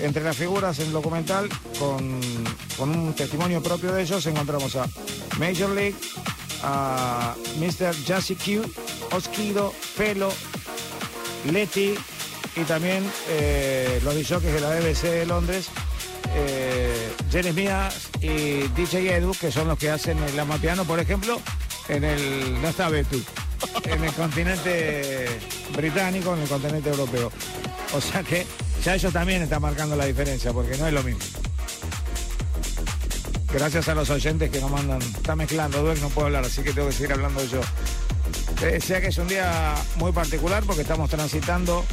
Entre 0.00 0.24
las 0.24 0.36
figuras 0.36 0.78
en 0.78 0.86
el 0.86 0.92
documental, 0.92 1.48
con, 1.78 2.20
con 2.76 2.90
un 2.90 3.14
testimonio 3.14 3.62
propio 3.62 3.92
de 3.92 4.02
ellos, 4.02 4.26
encontramos 4.26 4.74
a 4.76 4.86
Major 5.38 5.70
League, 5.70 5.96
a 6.62 7.34
Mr. 7.58 7.94
Jazzy 8.04 8.34
Q, 8.34 8.62
Oskido, 9.12 9.72
Pelo, 9.96 10.32
Letty 11.44 11.94
y 12.56 12.64
también 12.64 13.04
eh, 13.28 14.00
los 14.04 14.14
DJs 14.14 14.42
de 14.42 14.60
la 14.60 14.70
BBC 14.70 15.02
de 15.02 15.26
Londres, 15.26 15.68
eh, 16.34 17.12
James 17.32 17.54
Mías 17.54 18.08
y 18.20 18.68
DJ 18.68 19.16
Edu, 19.16 19.32
que 19.32 19.50
son 19.50 19.68
los 19.68 19.78
que 19.78 19.90
hacen 19.90 20.18
el 20.22 20.38
amapiano, 20.38 20.84
por 20.84 20.98
ejemplo, 21.00 21.40
en 21.88 22.04
el, 22.04 22.60
no 22.60 22.68
está 22.68 22.88
Betu, 22.88 23.22
en 23.84 24.04
el 24.04 24.12
continente 24.12 25.26
británico, 25.76 26.34
en 26.34 26.42
el 26.42 26.48
continente 26.48 26.90
europeo. 26.90 27.32
O 27.92 28.00
sea 28.00 28.22
que 28.22 28.46
ya 28.84 28.94
ellos 28.94 29.12
también 29.12 29.42
están 29.42 29.62
marcando 29.62 29.96
la 29.96 30.06
diferencia, 30.06 30.52
porque 30.52 30.76
no 30.76 30.86
es 30.86 30.92
lo 30.92 31.02
mismo. 31.02 31.20
Gracias 33.52 33.88
a 33.88 33.94
los 33.94 34.08
oyentes 34.10 34.48
que 34.50 34.60
nos 34.60 34.70
mandan. 34.70 35.02
Está 35.02 35.34
mezclando, 35.34 35.82
Dueck, 35.82 36.00
no 36.00 36.08
puedo 36.08 36.26
hablar, 36.26 36.44
así 36.44 36.62
que 36.62 36.72
tengo 36.72 36.88
que 36.88 36.94
seguir 36.94 37.12
hablando 37.12 37.44
yo. 37.44 37.60
Decía 38.60 39.00
que 39.00 39.08
es 39.08 39.18
un 39.18 39.28
día 39.28 39.74
muy 39.96 40.12
particular 40.12 40.62
porque 40.64 40.82
estamos 40.82 41.08
transitando 41.10 41.84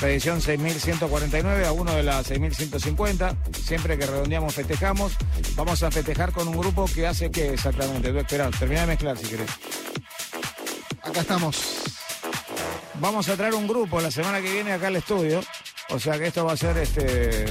la 0.00 0.08
edición 0.08 0.40
6149 0.40 1.66
a 1.66 1.72
uno 1.72 1.94
de 1.94 2.02
las 2.02 2.26
6150. 2.26 3.36
Siempre 3.64 3.98
que 3.98 4.06
redondeamos 4.06 4.54
festejamos. 4.54 5.12
Vamos 5.56 5.82
a 5.82 5.90
festejar 5.90 6.32
con 6.32 6.48
un 6.48 6.56
grupo 6.58 6.86
que 6.86 7.06
hace 7.06 7.30
que 7.30 7.54
exactamente. 7.54 8.12
Dueck, 8.12 8.24
Esperá, 8.24 8.50
termina 8.50 8.82
de 8.82 8.86
mezclar 8.88 9.16
si 9.16 9.26
querés. 9.26 9.50
Acá 11.02 11.20
estamos. 11.20 11.56
Vamos 13.00 13.28
a 13.28 13.36
traer 13.36 13.54
un 13.54 13.66
grupo 13.66 14.00
la 14.00 14.10
semana 14.10 14.40
que 14.40 14.52
viene 14.52 14.72
acá 14.72 14.88
al 14.88 14.96
estudio. 14.96 15.40
O 15.90 15.98
sea 15.98 16.18
que 16.18 16.26
esto 16.26 16.44
va 16.44 16.52
a 16.52 16.56
ser 16.56 16.76
este 16.78 17.46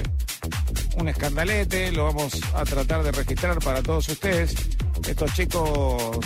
un 0.97 1.07
escandalete, 1.07 1.91
lo 1.91 2.05
vamos 2.05 2.33
a 2.53 2.63
tratar 2.65 3.03
de 3.03 3.11
registrar 3.11 3.59
para 3.59 3.81
todos 3.81 4.07
ustedes. 4.09 4.53
Estos 5.07 5.33
chicos 5.33 6.19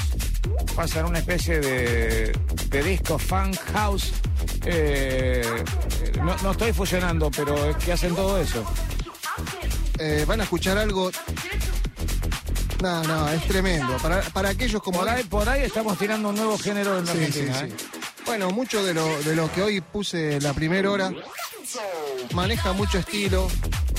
pasan 0.75 1.05
una 1.05 1.19
especie 1.19 1.59
de, 1.59 2.31
de 2.69 2.83
disco 2.83 3.17
funk 3.19 3.57
house. 3.73 4.11
Eh, 4.65 5.43
no, 6.21 6.35
no 6.41 6.51
estoy 6.51 6.73
fusionando, 6.73 7.29
pero 7.31 7.69
es 7.69 7.77
que 7.77 7.91
hacen 7.93 8.15
todo 8.15 8.37
eso. 8.39 8.63
Eh, 9.99 10.25
van 10.27 10.41
a 10.41 10.43
escuchar 10.43 10.77
algo. 10.77 11.11
No, 12.81 13.03
no, 13.03 13.29
es 13.29 13.45
tremendo. 13.47 13.97
Para, 13.97 14.21
para 14.21 14.49
aquellos 14.49 14.81
como. 14.81 14.99
Por 14.99 15.09
ahí, 15.09 15.23
por 15.23 15.47
ahí 15.47 15.63
estamos 15.63 15.97
tirando 15.97 16.29
un 16.29 16.35
nuevo 16.35 16.57
género 16.57 16.97
en 16.99 17.05
la 17.05 17.11
Sí, 17.13 17.17
sí, 17.19 17.23
Argentina. 17.41 17.59
sí. 17.59 17.65
¿eh? 17.65 17.99
Bueno, 18.25 18.49
mucho 18.51 18.83
de 18.83 18.93
lo, 18.93 19.21
de 19.23 19.35
lo 19.35 19.51
que 19.51 19.61
hoy 19.61 19.81
puse 19.81 20.39
la 20.41 20.53
primera 20.53 20.89
hora 20.89 21.11
maneja 22.33 22.71
mucho 22.73 22.97
estilo, 22.99 23.47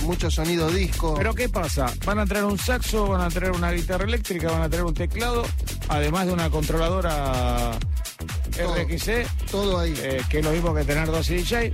mucho 0.05 0.31
sonido 0.31 0.71
disco. 0.71 1.15
Pero 1.17 1.35
¿qué 1.35 1.49
pasa? 1.49 1.87
Van 2.05 2.19
a 2.19 2.27
traer 2.27 2.45
un 2.45 2.59
saxo, 2.59 3.09
van 3.09 3.21
a 3.23 3.29
traer 3.29 3.53
una 3.53 3.73
guitarra 3.73 4.05
eléctrica, 4.05 4.51
van 4.51 4.63
a 4.63 4.69
traer 4.69 4.85
un 4.85 4.95
teclado, 4.95 5.45
además 5.89 6.27
de 6.27 6.33
una 6.33 6.51
controladora 6.51 7.73
Todo. 8.57 8.75
RXC, 8.77 9.27
todo 9.51 9.79
ahí. 9.81 9.95
eh, 9.99 10.23
que 10.29 10.39
es 10.39 10.45
lo 10.45 10.53
mismo 10.53 10.75
que 10.75 10.85
tener 10.85 11.07
dos 11.11 11.27
DJ. 11.29 11.73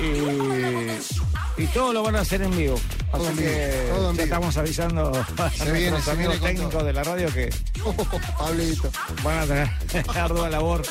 Y, 0.00 1.62
y 1.62 1.66
todo 1.68 1.92
lo 1.92 2.02
van 2.02 2.16
a 2.16 2.20
hacer 2.20 2.42
en 2.42 2.56
vivo. 2.56 2.78
Así 3.12 3.24
que 3.36 3.86
todo 3.90 4.10
en 4.10 4.16
vivo. 4.16 4.24
estamos 4.24 4.56
avisando 4.56 5.08
a 5.10 5.24
Se 5.50 5.64
nuestros 5.64 5.72
viene, 5.72 6.02
se 6.02 6.10
amigos 6.10 6.40
técnicos 6.40 6.70
todo. 6.72 6.84
de 6.84 6.92
la 6.92 7.04
radio 7.04 7.32
que 7.32 7.50
Pablito. 8.38 8.90
van 9.22 9.38
a 9.38 9.46
tener 9.46 9.70
ardua 10.16 10.48
labor 10.50 10.82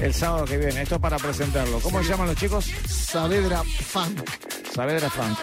el 0.00 0.14
sábado 0.14 0.44
que 0.44 0.58
viene. 0.58 0.82
Esto 0.82 0.96
es 0.96 1.00
para 1.00 1.16
presentarlo. 1.18 1.78
¿Cómo 1.80 2.02
se 2.02 2.08
llaman 2.10 2.28
los 2.28 2.36
chicos? 2.36 2.66
Saavedra 2.88 3.62
Funk. 3.64 4.22
Saavedra 4.74 5.08
Frank. 5.10 5.38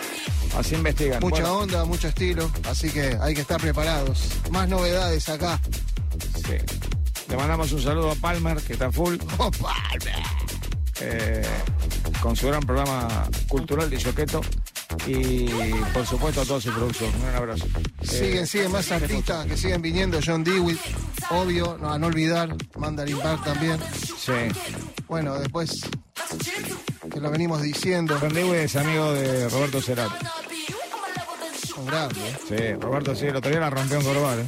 Así 0.58 0.76
investigan. 0.76 1.20
Mucha 1.20 1.42
Bueno, 1.42 1.58
onda, 1.60 1.86
mucho 1.86 2.08
estilo. 2.08 2.50
Así 2.70 2.90
que 2.90 3.18
hay 3.22 3.34
que 3.34 3.42
estar 3.42 3.60
preparados. 3.60 4.20
Más 4.52 4.68
novedades 4.70 5.28
acá. 5.30 5.60
Sí. 6.46 6.56
Le 7.30 7.38
mandamos 7.38 7.72
un 7.72 7.82
saludo 7.82 8.12
a 8.12 8.16
Palmer, 8.16 8.58
que 8.62 8.74
está 8.74 8.92
full. 8.92 9.16
Oh, 9.38 9.50
Palmer. 9.52 10.24
eh, 11.02 11.42
con 12.22 12.36
su 12.36 12.48
gran 12.48 12.62
programa 12.62 13.28
cultural 13.48 13.90
de 13.90 13.98
Choqueto. 13.98 14.42
Y 15.08 15.48
por 15.92 16.06
supuesto 16.06 16.42
a 16.42 16.46
toda 16.46 16.62
su 16.62 16.72
producción. 16.72 17.10
Un 17.28 17.36
abrazo. 17.36 17.66
Siguen, 18.04 18.44
Eh, 18.44 18.46
siguen 18.48 18.72
más 18.72 18.92
artistas 18.92 19.48
que 19.48 19.58
siguen 19.58 19.82
viniendo. 19.82 20.20
John 20.24 20.44
Dewey, 20.44 20.78
obvio, 21.32 21.78
no, 21.82 21.92
a 21.92 21.98
no 21.98 22.08
olvidar. 22.08 22.56
Mandarin 22.78 23.18
Park 23.20 23.44
también. 23.44 23.80
Sí. 24.18 24.32
Bueno, 25.08 25.34
después 25.40 25.82
que 27.12 27.20
lo 27.20 27.30
venimos 27.32 27.62
diciendo. 27.62 28.18
John 28.20 28.36
es 28.38 28.76
amigo 28.76 29.14
de 29.14 29.50
Roberto 29.50 29.82
Cerati. 29.82 30.26
Son 31.68 31.86
grandes. 31.86 32.18
¿eh? 32.52 32.76
Sí, 32.78 32.82
Roberto 32.82 33.16
sí, 33.16 33.26
el 33.28 33.36
otro 33.36 33.50
día 33.52 33.60
la 33.60 33.70
rompió 33.70 33.98
en 34.00 34.04
Corval. 34.06 34.40
¿eh? 34.40 34.46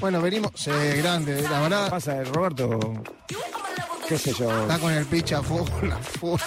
Bueno, 0.00 0.20
venimos. 0.20 0.50
Sí, 0.54 0.70
grande. 0.70 1.40
La 1.42 1.48
¿Qué 1.48 1.62
verdad, 1.62 1.90
pasa? 1.90 2.18
El 2.20 2.26
Roberto, 2.26 2.78
qué 4.08 4.18
sé 4.18 4.32
yo. 4.34 4.50
está 4.62 4.78
con 4.78 4.92
el 4.92 5.06
pitch 5.06 5.32
a 5.32 5.42
full. 5.42 5.90
a 5.90 5.96
full. 5.98 6.40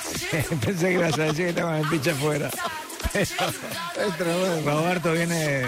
Pensé 0.66 0.88
que 0.90 0.94
ibas 0.94 1.18
a 1.18 1.24
decir 1.24 1.46
que 1.46 1.50
estaba 1.50 1.72
con 1.72 1.80
el 1.82 1.88
pinche 1.90 2.12
afuera. 2.12 2.50
Pero 3.14 3.24
Es 3.24 4.18
tremendo. 4.18 4.72
Roberto 4.72 5.14
viene. 5.14 5.64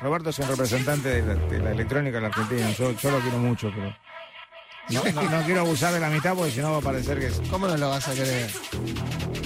Roberto 0.00 0.30
es 0.30 0.38
un 0.38 0.48
representante 0.48 1.08
de 1.08 1.22
la, 1.22 1.34
de 1.34 1.58
la 1.58 1.70
electrónica 1.72 2.18
en 2.18 2.22
la 2.22 2.28
Argentina. 2.28 2.70
Yo, 2.72 2.92
yo 2.92 3.10
lo 3.10 3.18
quiero 3.20 3.38
mucho, 3.38 3.70
pero. 3.74 3.96
No, 4.90 5.02
no- 5.12 5.22
no 5.30 5.44
quiero 5.44 5.60
abusar 5.62 5.92
de 5.92 6.00
la 6.00 6.08
mitad 6.10 6.34
porque 6.34 6.52
si 6.52 6.60
no 6.60 6.72
va 6.72 6.78
a 6.78 6.80
parecer 6.80 7.18
que 7.18 7.26
es. 7.26 7.40
¿Cómo 7.50 7.66
no 7.66 7.76
lo 7.76 7.90
vas 7.90 8.06
a 8.08 8.14
querer? 8.14 8.50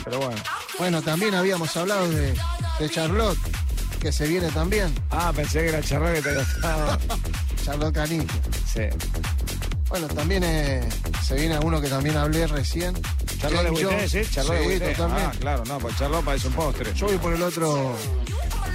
Pero 0.04 0.18
bueno. 0.18 0.40
Bueno, 0.78 1.02
también 1.02 1.34
habíamos 1.34 1.74
hablado 1.76 2.08
de, 2.10 2.34
de 2.78 2.90
Charlotte. 2.90 3.38
que 4.00 4.12
se 4.12 4.26
viene 4.26 4.48
también. 4.50 4.92
Ah, 5.10 5.32
pensé 5.34 5.60
que 5.60 5.68
era 5.68 5.82
Charlotte 5.82 6.14
que 6.14 6.22
te 6.22 6.40
estado. 6.40 6.98
Charlotte 7.64 7.94
Canigia. 7.94 8.26
Sí. 8.72 8.82
Bueno, 9.88 10.06
también 10.08 10.42
eh, 10.44 10.88
se 11.22 11.34
viene 11.34 11.58
uno 11.58 11.80
que 11.80 11.88
también 11.88 12.16
hablé 12.16 12.46
recién. 12.46 12.94
Charlotte 13.40 13.64
de 13.64 13.70
Buité. 13.70 14.08
¿sí? 14.08 14.20
Charlotte 14.30 14.58
de 14.58 14.74
Sí, 14.90 14.94
totalmente. 14.96 15.22
Ah, 15.26 15.32
claro, 15.40 15.64
no, 15.66 15.78
pues 15.78 15.96
Charlotte 15.96 16.24
parece 16.24 16.46
un 16.48 16.54
postre. 16.54 16.94
Yo 16.94 17.06
voy 17.06 17.18
por 17.18 17.32
el 17.34 17.42
otro. 17.42 17.96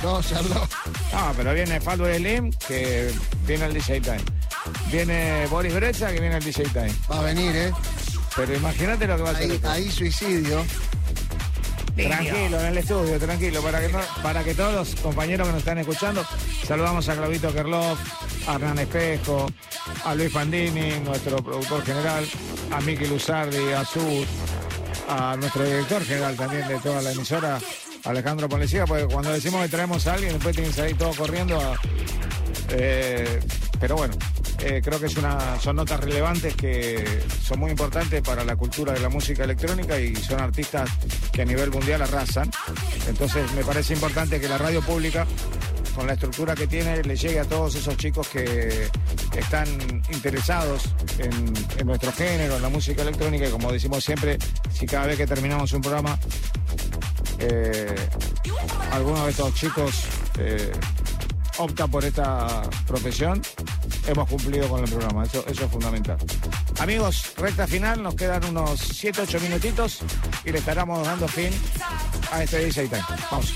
No. 0.06 0.68
Ah, 1.14 1.34
pero 1.36 1.53
viene 1.53 1.80
Faldo 1.82 2.06
Slim, 2.14 2.52
que 2.68 3.11
viene 3.45 3.65
al 3.65 3.73
DJ 3.73 4.02
Time. 4.02 4.22
Viene 4.91 5.45
Boris 5.48 5.73
Brecha, 5.73 6.11
que 6.14 6.19
viene 6.19 6.36
al 6.36 6.44
DJ 6.44 6.64
Time. 6.65 6.94
Va 7.11 7.19
a 7.19 7.23
venir, 7.23 7.56
¿eh? 7.56 7.72
Pero 8.36 8.53
imagínate 8.56 9.07
lo 9.07 9.15
que 9.18 9.22
va 9.23 9.30
a 9.30 9.32
hacer. 9.34 9.60
Ahí, 9.68 9.90
suicidio. 9.91 10.64
Tranquilo, 11.95 12.60
en 12.60 12.65
el 12.65 12.77
estudio, 12.80 13.18
tranquilo, 13.18 13.61
para 13.61 13.80
que, 13.80 13.88
no- 13.88 13.99
para 14.22 14.44
que 14.44 14.53
todos 14.53 14.73
los 14.73 14.95
compañeros 15.02 15.48
que 15.48 15.53
nos 15.53 15.60
están 15.60 15.77
escuchando, 15.77 16.26
saludamos 16.68 17.07
a 17.07 17.15
Claudito 17.15 17.53
Kerlov, 17.53 17.98
a 18.48 18.56
Hernán 18.56 18.80
Espejo, 18.80 19.48
a 20.03 20.14
Luis 20.14 20.32
Fandini, 20.34 20.99
nuestro 21.06 21.38
productor 21.38 21.86
general, 21.86 22.27
a 22.72 22.82
Miki 22.82 23.06
Luzardi, 23.07 23.72
a 23.72 23.86
Sus, 23.86 24.27
a 25.07 25.38
nuestro 25.38 25.64
director 25.64 26.03
general 26.03 26.36
también 26.36 26.68
de 26.68 26.77
toda 26.80 27.02
la 27.02 27.14
emisora, 27.14 27.60
Alejandro 28.06 28.48
Policía, 28.48 28.86
porque 28.86 29.06
cuando 29.06 29.32
decimos 29.32 29.61
que 29.64 29.69
traemos 29.69 30.07
a 30.07 30.14
alguien, 30.14 30.34
después 30.34 30.56
tienen 30.56 30.72
que 30.72 30.77
salir 30.77 30.98
todos 30.98 31.18
corriendo 31.18 31.60
eh, 32.69 33.40
pero 33.80 33.95
bueno, 33.95 34.15
eh, 34.60 34.82
creo 34.84 34.99
que 34.99 35.07
es 35.07 35.18
una, 35.18 35.60
son 35.60 35.76
notas 35.76 35.99
relevantes 35.99 36.56
que 36.56 37.03
son 37.44 37.60
muy 37.60 37.72
importantes 37.72 38.22
para 38.22 38.44
la 38.44 38.56
cultura 38.56 38.94
de 38.94 38.99
la 38.99 39.10
música 39.10 39.44
electrónica 39.44 39.99
y 39.99 40.15
son 40.15 40.40
artistas 40.40 40.90
que 41.32 41.41
a 41.41 41.45
nivel 41.45 41.72
mundial 41.72 42.02
arrasan. 42.02 42.49
Entonces 43.07 43.52
me 43.53 43.64
parece 43.64 43.94
importante 43.94 44.40
que 44.40 44.48
la 44.48 44.57
radio 44.57 44.82
pública, 44.82 45.27
con 45.94 46.07
la 46.07 46.14
estructura 46.14 46.56
que 46.56 46.68
tiene, 46.68 47.03
le 47.03 47.15
llegue 47.15 47.40
a 47.40 47.45
todos 47.45 47.76
esos 47.76 47.95
chicos 47.98 48.27
que 48.30 48.90
están 49.38 49.68
interesados 50.11 50.95
en, 51.19 51.53
en 51.77 51.88
nuestro 51.88 52.11
género, 52.11 52.56
en 52.56 52.61
la 52.61 52.69
música 52.69 53.02
electrónica 53.02 53.48
y 53.48 53.52
como 53.52 53.72
decimos 53.72 54.03
siempre, 54.03 54.38
si 54.73 54.86
cada 54.86 55.07
vez 55.07 55.18
que 55.18 55.27
terminamos 55.27 55.72
un 55.73 55.82
programa 55.82 56.18
eh, 57.40 57.95
alguno 58.91 59.26
de 59.26 59.32
estos 59.32 59.53
chicos 59.53 60.06
eh, 60.38 60.72
opta 61.57 61.88
por 61.88 62.03
esta 62.03 62.62
profesión, 62.88 63.41
hemos 64.07 64.30
cumplido 64.30 64.68
con 64.68 64.84
el 64.84 64.90
programa. 64.90 65.24
Eso, 65.24 65.44
eso 65.48 65.66
es 65.66 65.72
fundamental. 65.72 66.18
Amigos, 66.80 67.34
recta 67.38 67.68
final, 67.68 68.03
nos 68.03 68.16
quedan 68.16 68.44
unos 68.45 68.80
7, 68.80 69.22
8 69.22 69.40
minutitos 69.40 69.99
y 70.44 70.52
le 70.52 70.60
estaremos 70.60 71.06
dando 71.06 71.28
fin 71.28 71.52
a 72.32 72.44
este 72.44 72.66
DJ 72.66 72.88
Time. 72.88 73.03
Vamos. 73.32 73.53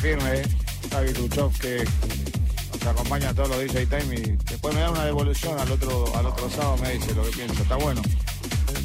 Firme, 0.00 0.34
¿eh? 0.40 0.42
Gaby 0.90 1.12
Tuchov, 1.12 1.52
que 1.58 1.84
nos 2.78 2.86
acompaña 2.86 3.30
a 3.30 3.34
todos 3.34 3.48
los 3.50 3.58
DJ 3.60 3.86
Time 3.86 4.14
y 4.16 4.20
después 4.50 4.74
me 4.74 4.80
da 4.80 4.90
una 4.90 5.04
devolución 5.04 5.58
al 5.58 5.70
otro, 5.70 6.14
al 6.16 6.26
otro 6.26 6.48
sábado, 6.50 6.76
me 6.78 6.92
dice 6.92 7.14
lo 7.14 7.22
que 7.24 7.30
piensa. 7.30 7.62
Está 7.62 7.76
bueno. 7.76 8.02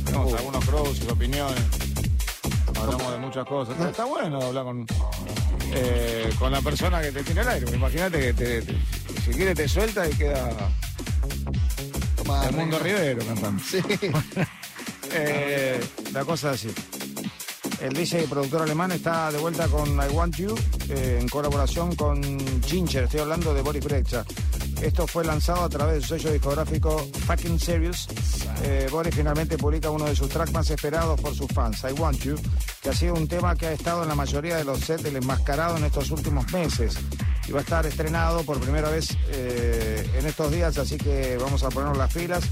Tenemos 0.06 0.34
algunos 0.34 0.66
pros 0.66 1.02
y 1.06 1.10
opiniones. 1.12 1.64
Hablamos 2.78 3.12
de 3.14 3.18
muchas 3.20 3.46
cosas. 3.48 3.80
Está 3.80 4.06
bueno 4.06 4.40
hablar 4.42 4.64
con, 4.66 4.86
eh, 5.74 6.30
con 6.38 6.52
la 6.52 6.62
persona 6.62 7.02
que 7.02 7.12
te 7.12 7.24
tiene 7.24 7.42
al 7.42 7.48
aire. 7.50 7.72
Imagínate 7.76 8.20
que 8.20 8.34
te, 8.34 8.62
te- 8.62 8.76
si 9.24 9.32
quiere 9.32 9.56
te 9.56 9.68
suelta 9.68 10.08
y 10.08 10.14
queda 10.14 10.50
Toma, 12.18 12.46
el 12.48 12.56
mundo 12.56 12.78
Rivero 12.80 13.26
cantando. 13.26 13.64
Sí. 13.64 13.80
Eh, 15.18 15.80
la 16.12 16.26
cosa 16.26 16.52
es 16.54 16.66
así. 16.66 16.74
El 17.86 17.94
DJ 17.94 18.24
y 18.24 18.26
productor 18.26 18.64
alemán 18.64 18.91
está 18.94 19.32
de 19.32 19.38
vuelta 19.38 19.68
con 19.68 19.88
I 19.88 20.12
Want 20.12 20.36
You 20.38 20.56
eh, 20.90 21.20
en 21.22 21.30
colaboración 21.30 21.95
con 21.95 22.20
Ginger. 22.64 23.03
Estoy 23.03 23.20
hablando 23.20 23.53
de 23.53 23.62
Boris 23.62 23.84
Brecha. 23.84 24.26
Esto 24.82 25.06
fue 25.06 25.24
lanzado 25.24 25.64
a 25.64 25.70
través 25.70 25.98
de 25.98 26.02
su 26.02 26.07
sello 26.16 26.34
discográfico 26.34 27.07
Fucking 27.28 27.60
Serious. 27.60 28.07
Eh, 28.64 28.88
Boris 28.90 29.14
finalmente 29.14 29.56
publica 29.60 29.91
uno 29.91 30.06
de 30.06 30.16
sus 30.16 30.30
tracks 30.30 30.52
más 30.52 30.68
esperados 30.72 31.22
por 31.22 31.36
sus 31.36 31.48
fans, 31.53 31.84
I 31.84 31.94
Want 31.94 32.18
You, 32.24 32.36
que 32.82 32.90
ha 32.90 32.94
sido 32.94 33.14
un 33.14 33.28
tema 33.28 33.56
que 33.56 33.68
ha 33.68 33.74
estado 33.74 34.02
en 34.02 34.10
la 34.10 34.16
mayoría 34.16 34.57
de 34.57 34.64
los 34.64 34.80
sets 34.80 35.03
del 35.03 35.18
enmascarado 35.18 35.78
en 35.78 35.84
estos 35.84 36.10
últimos 36.10 36.52
meses. 36.52 36.98
Y 37.48 37.52
va 37.52 37.60
a 37.60 37.62
estar 37.62 37.86
estrenado 37.86 38.41
por 38.41 38.60
primera 38.60 38.90
vez 38.90 39.16
eh, 39.30 40.10
en 40.18 40.26
estos 40.26 40.52
días, 40.52 40.76
así 40.80 40.98
que 40.98 41.38
vamos 41.40 41.62
a 41.62 41.70
ponernos 41.70 41.99
las 41.99 42.12
filas 42.12 42.44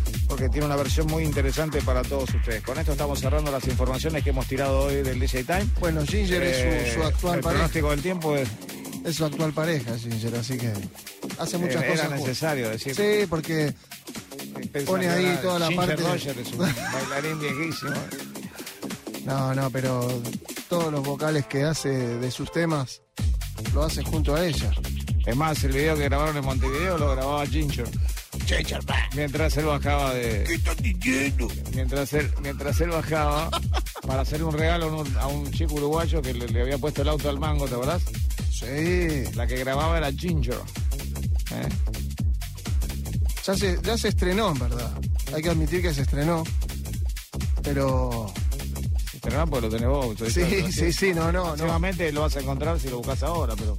porque 0.43 0.51
tiene 0.51 0.65
una 0.65 0.75
versión 0.75 1.07
muy 1.07 1.23
interesante 1.23 1.81
para 1.83 2.01
todos 2.01 2.29
ustedes. 2.33 2.61
Con 2.63 2.77
esto 2.77 2.91
estamos 2.91 3.17
cerrando 3.19 3.49
las 3.49 3.65
informaciones 3.65 4.23
que 4.25 4.31
hemos 4.31 4.45
tirado 4.45 4.79
hoy 4.81 4.95
del 5.01 5.17
DJ 5.17 5.45
Time. 5.45 5.65
Bueno, 5.79 6.03
Ginger 6.05 6.43
es 6.43 6.57
Eh, 6.57 6.91
su, 6.93 6.99
su 6.99 7.05
actual 7.05 7.35
El 7.35 7.41
pareja. 7.41 7.59
pronóstico 7.59 7.89
del 7.91 8.01
tiempo 8.01 8.35
es, 8.35 8.49
Es 9.05 9.15
su 9.15 9.23
actual 9.25 9.53
pareja, 9.53 9.97
Ginger, 9.97 10.35
así 10.35 10.57
que 10.57 10.73
hace 11.39 11.57
muchas 11.57 11.81
eh, 11.83 11.87
cosas. 11.87 12.05
era 12.07 12.15
necesario 12.17 12.69
decir. 12.69 12.93
Sí, 12.95 13.25
porque 13.29 13.73
pone 14.85 15.07
ahí 15.09 15.39
toda 15.41 15.59
la 15.59 15.67
Ginger 15.67 15.87
parte- 15.95 16.03
Roger 16.03 16.37
es 16.39 16.51
un 16.51 16.57
bailarín 16.93 17.39
viejísimo. 17.39 17.91
No, 19.25 19.55
no, 19.55 19.69
pero 19.69 20.21
todos 20.67 20.91
los 20.91 21.03
vocales 21.05 21.45
que 21.47 21.63
hace 21.63 21.89
de 21.89 22.31
sus 22.31 22.51
temas 22.51 23.01
lo 23.73 23.83
hace 23.83 24.03
junto 24.03 24.35
a 24.35 24.45
ella. 24.45 24.71
Es 25.25 25.35
más, 25.37 25.63
el 25.63 25.71
video 25.71 25.95
que 25.95 26.03
grabaron 26.03 26.35
en 26.35 26.43
Montevideo 26.43 26.97
lo 26.97 27.11
grababa 27.11 27.45
Ginger. 27.45 27.87
Mientras 29.15 29.57
él 29.57 29.65
bajaba 29.65 30.13
de. 30.13 30.43
¿Qué 30.45 30.53
estás 30.55 30.77
diciendo? 30.77 31.47
Mientras 31.73 32.13
él, 32.13 32.31
mientras 32.41 32.79
él 32.81 32.89
bajaba 32.89 33.49
para 34.07 34.21
hacer 34.21 34.43
un 34.43 34.53
regalo 34.53 34.85
a 34.85 35.01
un, 35.01 35.17
a 35.17 35.27
un 35.27 35.51
chico 35.51 35.75
uruguayo 35.75 36.21
que 36.21 36.33
le, 36.33 36.47
le 36.47 36.61
había 36.61 36.77
puesto 36.77 37.01
el 37.01 37.09
auto 37.09 37.29
al 37.29 37.39
mango, 37.39 37.67
¿te 37.67 37.75
acordás? 37.75 38.03
Sí. 38.51 39.23
La 39.35 39.45
que 39.47 39.57
grababa 39.57 39.97
era 39.97 40.11
Ginger. 40.11 40.55
¿Eh? 41.51 41.69
Ya 43.45 43.55
se, 43.55 43.79
ya 43.83 43.97
se 43.97 44.07
estrenó, 44.09 44.51
en 44.51 44.59
verdad. 44.59 44.91
Hay 45.33 45.41
que 45.41 45.49
admitir 45.49 45.81
que 45.81 45.93
se 45.93 46.01
estrenó. 46.03 46.43
Pero 47.61 48.31
Pero 49.21 49.37
no, 49.37 49.47
porque 49.47 49.67
lo 49.67 49.73
tenés 49.73 49.89
vos. 49.89 50.15
Sí, 50.31 50.71
sí, 50.71 50.93
sí, 50.93 51.13
no, 51.13 51.31
no, 51.31 51.43
no. 51.43 51.55
Próximamente 51.55 52.11
lo 52.11 52.21
vas 52.21 52.35
a 52.37 52.39
encontrar 52.41 52.79
si 52.79 52.89
lo 52.89 52.97
buscas 52.97 53.23
ahora, 53.23 53.55
pero. 53.55 53.77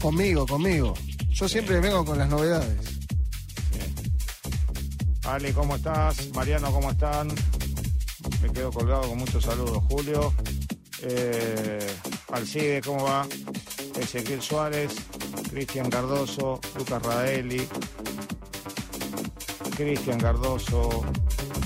conmigo, 0.00 0.46
conmigo. 0.46 0.94
Yo 1.30 1.48
siempre 1.48 1.80
vengo 1.80 2.04
con 2.04 2.18
las 2.18 2.28
novedades. 2.28 2.78
Ali, 5.26 5.52
¿cómo 5.54 5.76
estás? 5.76 6.30
Mariano, 6.34 6.70
¿cómo 6.70 6.90
están? 6.90 7.28
Me 8.42 8.52
quedo 8.52 8.70
colgado 8.70 9.08
con 9.08 9.18
muchos 9.18 9.42
saludos. 9.42 9.82
Julio, 9.88 10.34
eh, 11.02 11.78
Alcide, 12.30 12.82
¿cómo 12.82 13.04
va? 13.04 13.26
Ezequiel 13.98 14.42
Suárez, 14.42 14.92
Cristian 15.50 15.88
Cardoso, 15.88 16.60
Lucas 16.76 17.02
Raeli, 17.02 17.66
Cristian 19.76 20.20
Cardoso, 20.20 21.02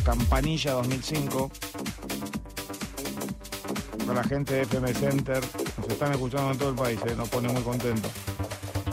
Campanilla 0.05 0.73
2005. 0.75 1.51
Para 4.07 4.23
la 4.23 4.25
gente 4.25 4.55
de 4.55 4.63
FM 4.63 4.95
Center, 4.95 5.43
nos 5.79 5.89
están 5.89 6.13
escuchando 6.13 6.53
en 6.53 6.59
todo 6.59 6.71
el 6.71 6.77
país, 6.77 7.01
eh, 7.07 7.15
nos 7.17 7.29
pone 7.29 7.49
muy 7.49 7.63
contentos. 7.63 8.13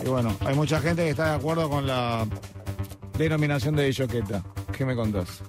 Y 0.03 0.09
bueno, 0.09 0.35
hay 0.39 0.55
mucha 0.55 0.79
gente 0.79 1.03
que 1.03 1.11
está 1.11 1.29
de 1.29 1.35
acuerdo 1.35 1.69
con 1.69 1.85
la 1.85 2.27
denominación 3.17 3.75
de 3.75 3.91
Choqueta. 3.93 4.43
¿Qué 4.75 4.85
me 4.85 4.95
contás? 4.95 5.41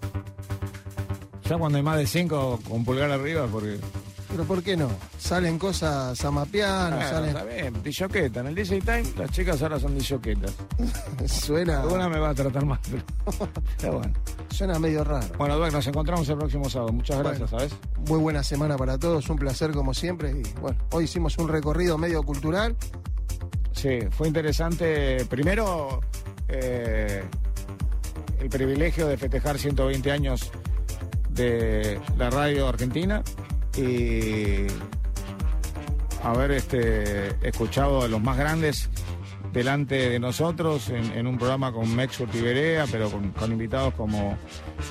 Ya 1.48 1.56
cuando 1.58 1.78
hay 1.78 1.84
más 1.84 1.98
de 1.98 2.06
cinco 2.06 2.58
con 2.68 2.84
pulgar 2.84 3.10
arriba, 3.10 3.46
porque. 3.46 3.78
Pero 4.28 4.44
¿por 4.44 4.62
qué 4.62 4.76
no? 4.76 4.88
Salen 5.18 5.58
cosas 5.58 6.24
a 6.24 6.28
Ah, 6.28 6.44
salen. 7.08 7.28
Está 7.30 7.44
bien, 7.44 7.82
dishoqueta. 7.82 8.40
En 8.40 8.48
el 8.48 8.54
DJ 8.54 8.80
Time 8.80 9.04
las 9.16 9.30
chicas 9.30 9.62
ahora 9.62 9.78
son 9.78 9.94
dishoquetas. 9.94 10.52
Suena, 11.26 11.82
Alguna 11.82 12.08
me 12.08 12.18
va 12.18 12.30
a 12.30 12.34
tratar 12.34 12.66
más, 12.66 12.80
pero. 12.90 13.02
pero 13.80 13.92
bueno. 13.98 14.12
suena 14.50 14.78
medio 14.78 15.04
raro. 15.04 15.26
Bueno, 15.38 15.56
Dweck, 15.56 15.72
nos 15.72 15.86
encontramos 15.86 16.28
el 16.28 16.36
próximo 16.36 16.68
sábado. 16.68 16.92
Muchas 16.92 17.18
gracias, 17.18 17.50
¿sabes? 17.50 17.72
Muy 18.08 18.18
buena 18.18 18.42
semana 18.42 18.76
para 18.76 18.98
todos, 18.98 19.28
un 19.30 19.36
placer 19.36 19.70
como 19.70 19.94
siempre. 19.94 20.30
Y 20.32 20.60
bueno, 20.60 20.78
hoy 20.90 21.04
hicimos 21.04 21.38
un 21.38 21.48
recorrido 21.48 21.96
medio 21.96 22.22
cultural. 22.24 22.76
Sí, 23.72 24.00
fue 24.10 24.26
interesante. 24.26 25.24
Primero, 25.26 26.00
eh, 26.48 27.22
el 28.46 28.50
privilegio 28.50 29.08
de 29.08 29.16
festejar 29.16 29.58
120 29.58 30.12
años 30.12 30.52
de 31.30 32.00
la 32.16 32.30
radio 32.30 32.68
argentina 32.68 33.24
y 33.76 34.68
haber 36.22 36.52
este, 36.52 37.28
escuchado 37.42 38.02
a 38.02 38.08
los 38.08 38.22
más 38.22 38.38
grandes 38.38 38.88
delante 39.52 40.10
de 40.10 40.20
nosotros 40.20 40.90
en, 40.90 41.26
un 41.26 41.38
programa 41.38 41.72
con 41.72 41.92
Mex 41.96 42.20
Urtiberea, 42.20 42.84
pero 42.90 43.10
con, 43.10 43.50
invitados 43.50 43.94
como 43.94 44.38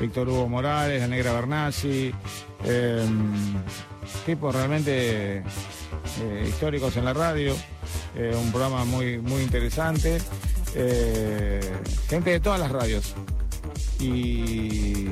Víctor 0.01 0.27
Hugo 0.27 0.49
Morales, 0.49 0.99
la 0.99 1.07
Negra 1.07 1.31
Bernasi, 1.31 2.13
eh, 2.65 3.05
tipos 4.25 4.53
realmente 4.53 5.37
eh, 5.37 6.45
históricos 6.45 6.97
en 6.97 7.05
la 7.05 7.13
radio, 7.13 7.55
eh, 8.17 8.35
un 8.37 8.51
programa 8.51 8.83
muy, 8.83 9.17
muy 9.19 9.43
interesante, 9.43 10.17
eh, 10.75 11.61
gente 12.09 12.31
de 12.31 12.39
todas 12.41 12.59
las 12.59 12.69
radios. 12.69 13.15
Y 13.99 15.07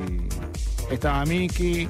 estaba 0.90 1.24
Miki, 1.24 1.88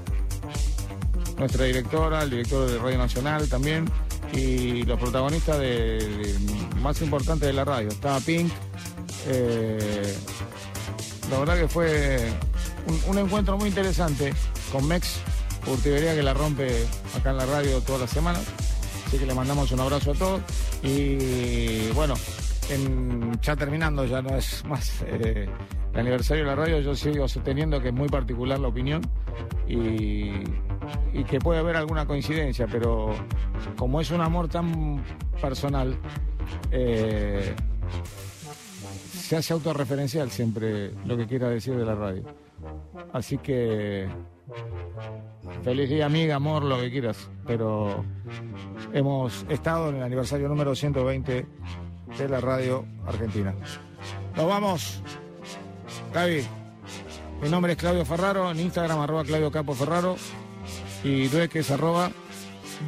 nuestra 1.38 1.64
directora, 1.64 2.22
el 2.22 2.30
director 2.30 2.70
de 2.70 2.78
Radio 2.78 2.98
Nacional 2.98 3.48
también, 3.48 3.84
y 4.32 4.82
los 4.84 4.98
protagonistas 4.98 5.58
de, 5.58 6.34
más 6.80 7.00
importantes 7.02 7.46
de 7.46 7.52
la 7.52 7.64
radio. 7.64 7.88
Estaba 7.88 8.20
Pink. 8.20 8.50
eh, 9.26 10.14
la 11.30 11.38
verdad 11.38 11.56
que 11.58 11.68
fue 11.68 12.30
un, 12.86 13.10
un 13.10 13.18
encuentro 13.18 13.56
muy 13.56 13.68
interesante 13.68 14.34
con 14.70 14.86
Mex 14.86 15.20
Urtibería 15.66 16.14
que 16.14 16.22
la 16.22 16.34
rompe 16.34 16.86
acá 17.16 17.30
en 17.30 17.38
la 17.38 17.46
radio 17.46 17.80
todas 17.80 18.02
las 18.02 18.10
semanas. 18.10 18.42
Así 19.06 19.18
que 19.18 19.26
le 19.26 19.34
mandamos 19.34 19.70
un 19.72 19.80
abrazo 19.80 20.12
a 20.12 20.14
todos. 20.14 20.40
Y 20.82 21.88
bueno, 21.92 22.14
ya 23.42 23.56
terminando, 23.56 24.04
ya 24.04 24.22
no 24.22 24.36
es 24.36 24.64
más 24.64 25.02
eh, 25.06 25.48
el 25.92 26.00
aniversario 26.00 26.44
de 26.44 26.50
la 26.50 26.56
radio, 26.56 26.80
yo 26.80 26.94
sigo 26.94 27.28
sosteniendo 27.28 27.80
que 27.80 27.88
es 27.88 27.94
muy 27.94 28.08
particular 28.08 28.58
la 28.58 28.68
opinión 28.68 29.02
y, 29.68 30.30
y 31.12 31.24
que 31.24 31.38
puede 31.38 31.60
haber 31.60 31.76
alguna 31.76 32.06
coincidencia, 32.06 32.66
pero 32.66 33.14
como 33.76 34.00
es 34.00 34.10
un 34.10 34.20
amor 34.20 34.48
tan 34.48 35.02
personal, 35.40 35.96
eh, 36.70 37.54
se 39.12 39.36
hace 39.36 39.52
autorreferencial 39.52 40.30
siempre 40.30 40.92
lo 41.04 41.16
que 41.16 41.26
quiera 41.26 41.48
decir 41.48 41.76
de 41.76 41.84
la 41.84 41.94
radio. 41.94 42.24
Así 43.12 43.38
que 43.38 44.08
feliz 45.62 45.88
día, 45.88 46.06
amiga, 46.06 46.36
amor, 46.36 46.62
lo 46.64 46.80
que 46.80 46.90
quieras. 46.90 47.30
Pero 47.46 48.04
hemos 48.92 49.46
estado 49.48 49.90
en 49.90 49.96
el 49.96 50.02
aniversario 50.02 50.48
número 50.48 50.74
120 50.74 51.46
de 52.18 52.28
la 52.28 52.40
radio 52.40 52.84
argentina. 53.06 53.54
Nos 54.36 54.48
vamos. 54.48 55.00
Gaby, 56.12 56.46
mi 57.42 57.48
nombre 57.48 57.72
es 57.72 57.78
Claudio 57.78 58.04
Ferraro, 58.04 58.50
en 58.50 58.60
Instagram 58.60 59.00
arroba 59.00 59.24
Claudio 59.24 59.50
Capo 59.50 59.74
Ferraro 59.74 60.16
y 61.02 61.28
Dueck 61.28 61.56
es 61.56 61.70
arroba 61.70 62.10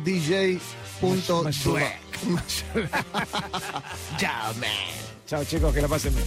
DJ.duec. 0.04 2.06
Chao, 4.16 4.54
man. 4.54 4.70
Chao 5.26 5.44
chicos, 5.44 5.74
que 5.74 5.82
la 5.82 5.88
pasen 5.88 6.14
bien. 6.14 6.26